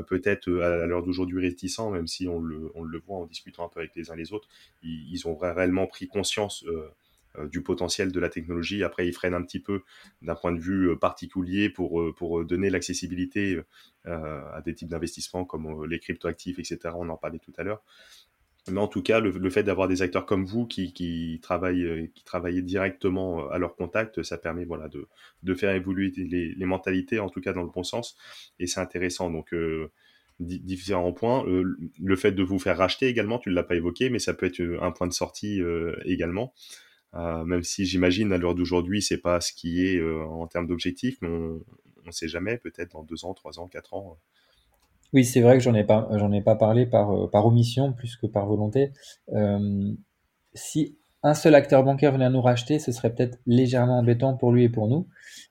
[0.08, 3.68] peut-être à l'heure d'aujourd'hui réticents, même si on le, on le voit en discutant un
[3.68, 4.48] peu avec les uns les autres,
[4.82, 6.88] ils, ont réellement pris conscience euh,
[7.50, 8.82] du potentiel de la technologie.
[8.84, 9.82] Après, ils freinent un petit peu
[10.22, 13.60] d'un point de vue euh, particulier pour, euh, pour donner l'accessibilité
[14.04, 16.94] à des types d'investissements comme les cryptoactifs, etc.
[16.94, 17.82] On en parlait tout à l'heure.
[18.70, 22.62] Mais en tout cas, le, fait d'avoir des acteurs comme vous qui, qui travaillent, qui
[22.62, 25.08] directement à leur contact, ça permet voilà, de,
[25.42, 28.14] de faire évoluer les, mentalités, en tout cas dans le bon sens.
[28.58, 29.30] Et c'est intéressant.
[29.30, 29.54] Donc,
[30.38, 31.44] différents points.
[31.46, 34.46] le fait de vous faire racheter également, tu ne l'as pas évoqué, mais ça peut
[34.46, 35.62] être un point de sortie
[36.04, 36.52] également.
[37.16, 40.66] Euh, même si j'imagine à l'heure d'aujourd'hui, c'est pas ce qui est euh, en termes
[40.66, 41.60] d'objectifs, mais on
[42.06, 44.12] ne sait jamais, peut-être dans deux ans, trois ans, quatre ans.
[44.12, 44.20] Euh.
[45.12, 48.16] Oui, c'est vrai que j'en ai pas, j'en ai pas parlé par, par omission plus
[48.16, 48.90] que par volonté.
[50.54, 54.52] si un seul acteur bancaire venait à nous racheter, ce serait peut-être légèrement embêtant pour
[54.52, 55.06] lui et pour nous.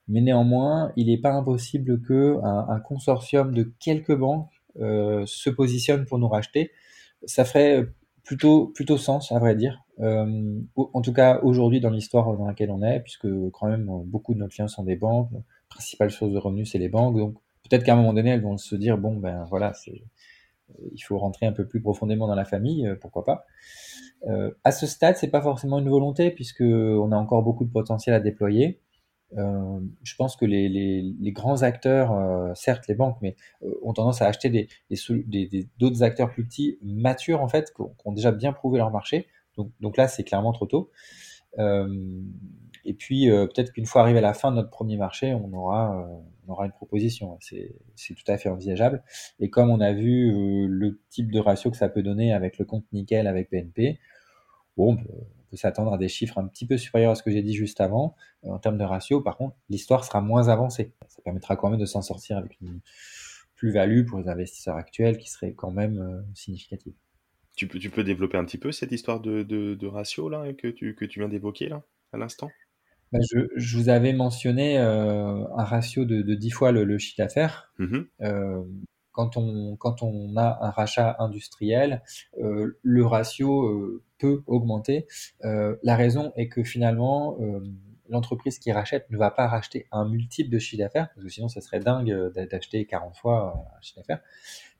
[0.10, 6.20] Mais néanmoins, il n'est pas impossible que un, consortium de quelques banques se positionne pour
[6.20, 6.72] nous racheter.
[7.26, 7.88] Ça ferait
[8.24, 9.84] plutôt, plutôt sens, à vrai dire.
[10.00, 14.34] Euh, en tout cas, aujourd'hui, dans l'histoire dans laquelle on est, puisque quand même beaucoup
[14.34, 15.40] de nos clients sont des banques, la
[15.70, 17.18] principale source de revenus, c'est les banques.
[17.18, 17.36] Donc,
[17.70, 19.74] peut-être qu'à un moment donné, elles vont se dire bon, ben voilà,
[20.94, 23.46] il faut rentrer un peu plus profondément dans la famille, euh, pourquoi pas.
[24.28, 27.72] Euh, à ce stade, c'est pas forcément une volonté, puisque on a encore beaucoup de
[27.72, 28.80] potentiel à déployer.
[29.38, 34.22] Euh, je pense que les, grands acteurs, euh, certes les banques, mais euh, ont tendance
[34.22, 34.68] à acheter des,
[35.80, 39.28] d'autres acteurs plus petits, matures en fait, qui ont, déjà bien prouvé leur marché.
[39.58, 40.90] Donc, là, c'est clairement trop tôt.
[41.60, 46.08] et puis peut-être qu'une fois arrivé à la fin de notre premier marché, on aura,
[46.48, 47.38] une proposition.
[47.40, 47.76] C'est,
[48.16, 49.04] tout à fait envisageable.
[49.40, 52.66] Et comme on a vu le type de ratio que ça peut donner avec le
[52.66, 54.00] compte nickel avec PNP,
[54.76, 54.98] bon,
[55.58, 58.16] s'attendre à des chiffres un petit peu supérieurs à ce que j'ai dit juste avant.
[58.44, 60.94] Euh, en termes de ratio, par contre, l'histoire sera moins avancée.
[61.08, 62.80] Ça permettra quand même de s'en sortir avec une
[63.56, 66.94] plus-value pour les investisseurs actuels qui serait quand même euh, significative.
[67.56, 70.68] Tu peux, tu peux développer un petit peu cette histoire de, de, ratio là, que,
[70.68, 72.50] tu, que tu viens d'évoquer là, à l'instant?
[73.12, 77.72] Bah, je, vous avais mentionné euh, un ratio de, de 10 fois le, chiffre d'affaires.
[77.78, 78.02] Mmh
[79.14, 82.02] quand on, quand on a un rachat industriel,
[82.42, 85.08] euh, le ratio euh, peut augmenter.
[85.46, 87.38] Euh, la raison est que finalement,
[88.10, 91.48] l'entreprise qui rachète ne va pas racheter un multiple de chiffre d'affaires, parce que sinon,
[91.48, 94.22] ça serait dingue d'acheter 40 fois un chiffre d'affaires.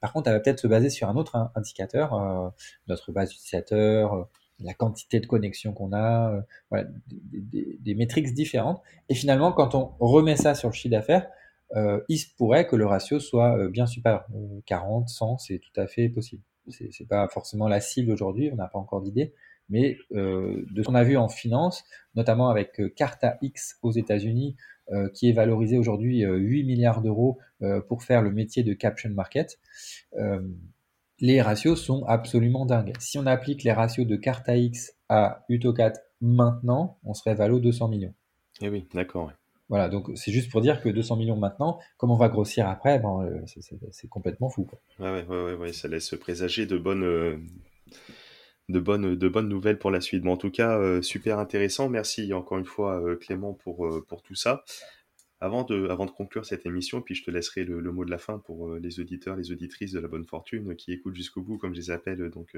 [0.02, 2.54] Par contre, elle va peut-être se baser sur un autre indicateur,
[2.88, 4.28] notre base d'utilisateurs,
[4.60, 8.82] la quantité de connexions qu'on a, voilà, des, des, métriques différentes.
[9.10, 11.28] Et finalement, quand on remet ça sur le chiffre d'affaires,
[11.76, 14.26] euh, il se pourrait que le ratio soit euh, bien supérieur.
[14.66, 16.44] 40, 100, c'est tout à fait possible.
[16.70, 19.34] C'est, c'est pas forcément la cible aujourd'hui, on n'a pas encore d'idée,
[19.70, 21.84] mais euh, de ce qu'on a vu en finance,
[22.16, 24.56] notamment avec Carta X aux États-Unis,
[25.14, 27.40] qui est valorisé aujourd'hui 8 milliards d'euros
[27.88, 29.58] pour faire le métier de caption market,
[31.20, 32.92] les ratios sont absolument dingues.
[33.00, 37.88] Si on applique les ratios de Carta X à Utocat maintenant, on serait valo 200
[37.88, 38.14] millions.
[38.62, 39.32] Eh oui, d'accord.
[39.74, 43.00] Voilà, donc c'est juste pour dire que 200 millions maintenant, comme on va grossir après,
[43.00, 43.42] ben, euh,
[43.90, 44.66] c'est complètement fou.
[44.66, 44.80] Quoi.
[45.00, 47.38] Ouais, ouais, ouais, ça laisse présager de bonnes, euh,
[48.70, 50.24] de bonnes, de bonnes nouvelles pour la suite.
[50.26, 51.90] Mais en tout cas, euh, super intéressant.
[51.90, 54.64] Merci encore une fois, Clément, pour, pour tout ça.
[55.40, 58.20] Avant de, avant de conclure cette émission, puis je te laisserai le, mot de la
[58.20, 61.74] fin pour les auditeurs, les auditrices de la bonne fortune qui écoutent jusqu'au bout, comme
[61.74, 62.56] je les appelle, donc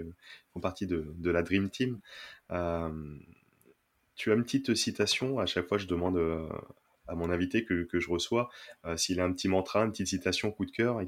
[0.53, 1.97] font partie de, de, la Dream Team.
[2.49, 6.19] tu as une petite citation, à chaque fois je demande
[7.07, 8.49] à mon invité que, que je reçois,
[8.85, 11.01] euh, s'il a un petit mantra, une petite citation coup de cœur.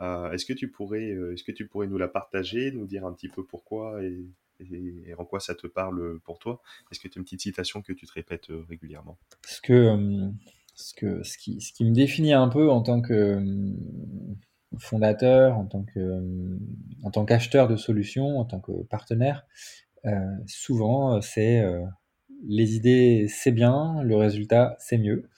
[0.00, 3.06] Euh, est-ce que tu pourrais, euh, est-ce que tu pourrais nous la partager, nous dire
[3.06, 4.26] un petit peu pourquoi et,
[5.18, 6.62] en quoi ça te parle pour toi?
[6.90, 9.18] Est-ce que tu as une petite citation que tu te répètes régulièrement?
[9.44, 10.30] Ce que,
[10.74, 13.42] ce, que, ce, qui, ce qui me définit un peu en tant que
[14.78, 15.84] fondateur, en tant
[17.02, 19.44] en tant qu'acheteur de solutions, en tant que partenaire,
[20.46, 21.64] souvent c'est
[22.46, 25.28] les idées, c'est bien, le résultat, c'est mieux.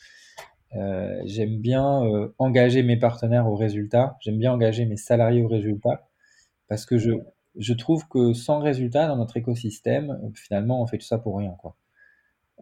[0.74, 5.48] Euh, j'aime bien euh, engager mes partenaires au résultat, j'aime bien engager mes salariés au
[5.48, 6.08] résultat,
[6.68, 11.18] parce que je, trouve que sans résultat dans notre écosystème, finalement, on fait tout ça
[11.18, 11.56] pour rien.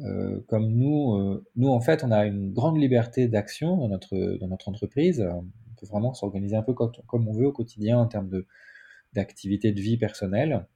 [0.01, 5.21] Euh, comme nous, en fait, on a une grande liberté d'action dans notre, entreprise.
[5.21, 8.31] On peut vraiment s'organiser un peu comme, on veut au quotidien en termes
[9.12, 10.66] d'activité de vie personnelle.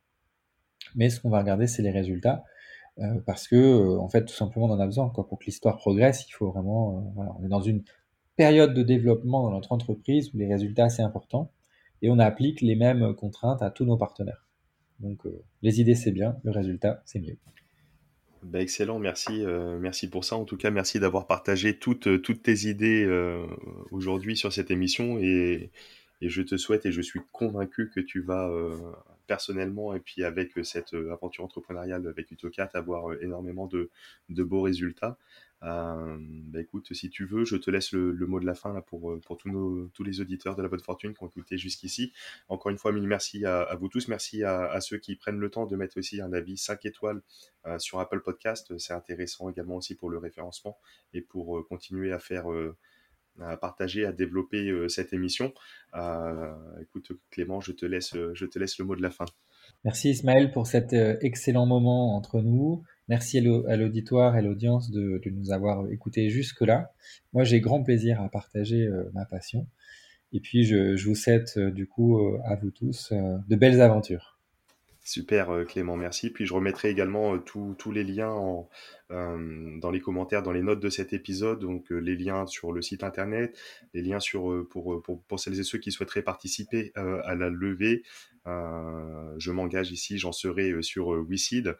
[0.94, 2.44] Mais ce qu'on va regarder, c'est les résultats.
[3.00, 5.76] Euh, parce que euh, en fait tout simplement on en a besoin pour que l'histoire
[5.76, 7.84] progresse il faut vraiment euh, on est dans une
[8.34, 11.52] période de développement dans notre entreprise où les résultats c'est important
[12.02, 14.46] et on applique les mêmes contraintes à tous nos partenaires.
[14.98, 15.22] Donc
[15.62, 17.36] les idées c'est bien le résultat c'est mieux.
[18.42, 19.44] Bah excellent, merci,
[19.80, 20.36] merci pour ça.
[20.36, 23.04] En tout cas, merci d'avoir partagé toutes, toutes tes idées
[23.90, 25.72] aujourd'hui sur cette émission et,
[26.20, 28.48] et, je te souhaite et je suis convaincu que tu vas
[29.28, 33.90] personnellement et puis avec euh, cette euh, aventure entrepreneuriale avec Utocat avoir euh, énormément de,
[34.30, 35.16] de beaux résultats.
[35.64, 36.18] Euh,
[36.56, 39.36] écoute, si tu veux, je te laisse le, mot de la fin là, pour, pour
[39.36, 42.12] tous, nos, tous les auditeurs de la bonne fortune qui ont écouté jusqu'ici.
[42.48, 44.08] Encore une fois, mille merci à, vous tous.
[44.08, 47.22] Merci à, ceux qui prennent le temps de mettre aussi un avis 5 étoiles
[47.78, 48.78] sur Apple Podcast.
[48.78, 50.78] C'est intéressant également aussi pour le référencement
[51.12, 52.46] et pour continuer à faire
[53.40, 55.52] à partager, à développer euh, cette émission.
[55.94, 56.52] Euh,
[56.82, 59.26] écoute Clément, je te, laisse, je te laisse le mot de la fin.
[59.84, 62.82] Merci Ismaël pour cet euh, excellent moment entre nous.
[63.08, 66.92] Merci à l'auditoire et à l'audience de, nous avoir écoutés jusque-là.
[67.32, 69.66] Moi, j'ai grand plaisir à partager ma passion.
[70.32, 74.38] Et puis, je, je vous souhaite du coup à vous tous de belles aventures.
[75.08, 76.28] Super euh, Clément, merci.
[76.28, 78.60] Puis je remettrai également euh, tous les liens euh,
[79.10, 83.02] dans les commentaires, dans les notes de cet épisode, donc les liens sur le site
[83.02, 83.58] internet,
[83.94, 88.02] les liens sur, pour, pour, pour celles et ceux qui souhaiteraient participer à la levée,
[88.48, 91.76] euh, je m'engage ici, j'en serai euh, sur euh, WeSeed.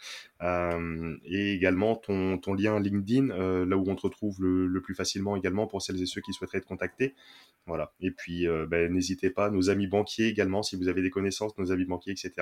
[1.25, 5.67] et également ton, ton lien LinkedIn, là où on te retrouve le, plus facilement également
[5.67, 7.15] pour celles et ceux qui souhaiteraient te contacter.
[7.67, 7.93] Voilà.
[8.01, 11.73] Et puis, ben, n'hésitez pas, nos amis banquiers également, si vous avez des connaissances, nos
[11.73, 12.33] amis banquiers, etc.,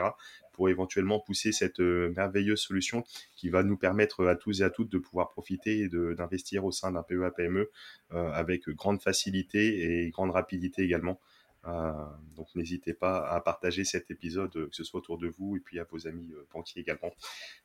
[0.52, 3.02] pour éventuellement pousser cette merveilleuse solution
[3.34, 6.73] qui va nous permettre à tous et à toutes de pouvoir profiter et d'investir au
[6.73, 7.70] sein d'un PEA-PME
[8.11, 11.20] avec grande facilité et grande rapidité également.
[11.66, 11.93] Euh,
[12.36, 15.61] donc n'hésitez pas à partager cet épisode, euh, que ce soit autour de vous et
[15.61, 17.11] puis à vos amis euh, banquiers également.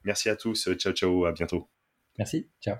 [0.03, 1.69] Merci à tous, ciao ciao, à bientôt.
[2.17, 2.77] Merci, ciao.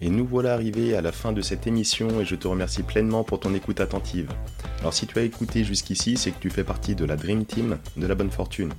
[0.00, 3.24] Et nous voilà arrivés à la fin de cette émission et je te remercie pleinement
[3.24, 4.32] pour ton écoute attentive.
[4.80, 7.78] Alors si tu as écouté jusqu'ici, c'est que tu fais partie de la Dream Team
[7.96, 8.72] de la bonne fortune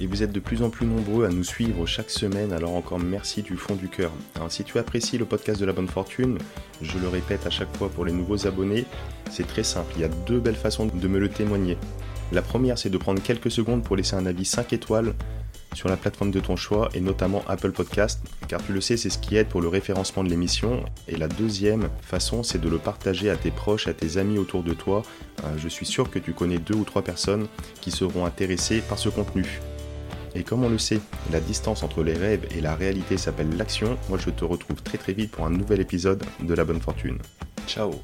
[0.00, 2.98] et vous êtes de plus en plus nombreux à nous suivre chaque semaine, alors encore
[2.98, 4.10] merci du fond du cœur.
[4.34, 6.38] Alors si tu apprécies le podcast de la bonne fortune,
[6.82, 8.84] je le répète à chaque fois pour les nouveaux abonnés,
[9.30, 11.76] c'est très simple, il y a deux belles façons de me le témoigner.
[12.32, 15.14] La première c'est de prendre quelques secondes pour laisser un avis 5 étoiles
[15.76, 19.10] sur la plateforme de ton choix et notamment Apple Podcast, car tu le sais, c'est
[19.10, 20.82] ce qui aide pour le référencement de l'émission.
[21.06, 24.62] Et la deuxième façon, c'est de le partager à tes proches, à tes amis autour
[24.62, 25.02] de toi.
[25.44, 27.46] Euh, je suis sûr que tu connais deux ou trois personnes
[27.82, 29.60] qui seront intéressées par ce contenu.
[30.36, 31.00] Et comme on le sait,
[31.32, 33.96] la distance entre les rêves et la réalité s'appelle l'action.
[34.10, 37.18] Moi, je te retrouve très très vite pour un nouvel épisode de La Bonne Fortune.
[37.66, 37.94] Ciao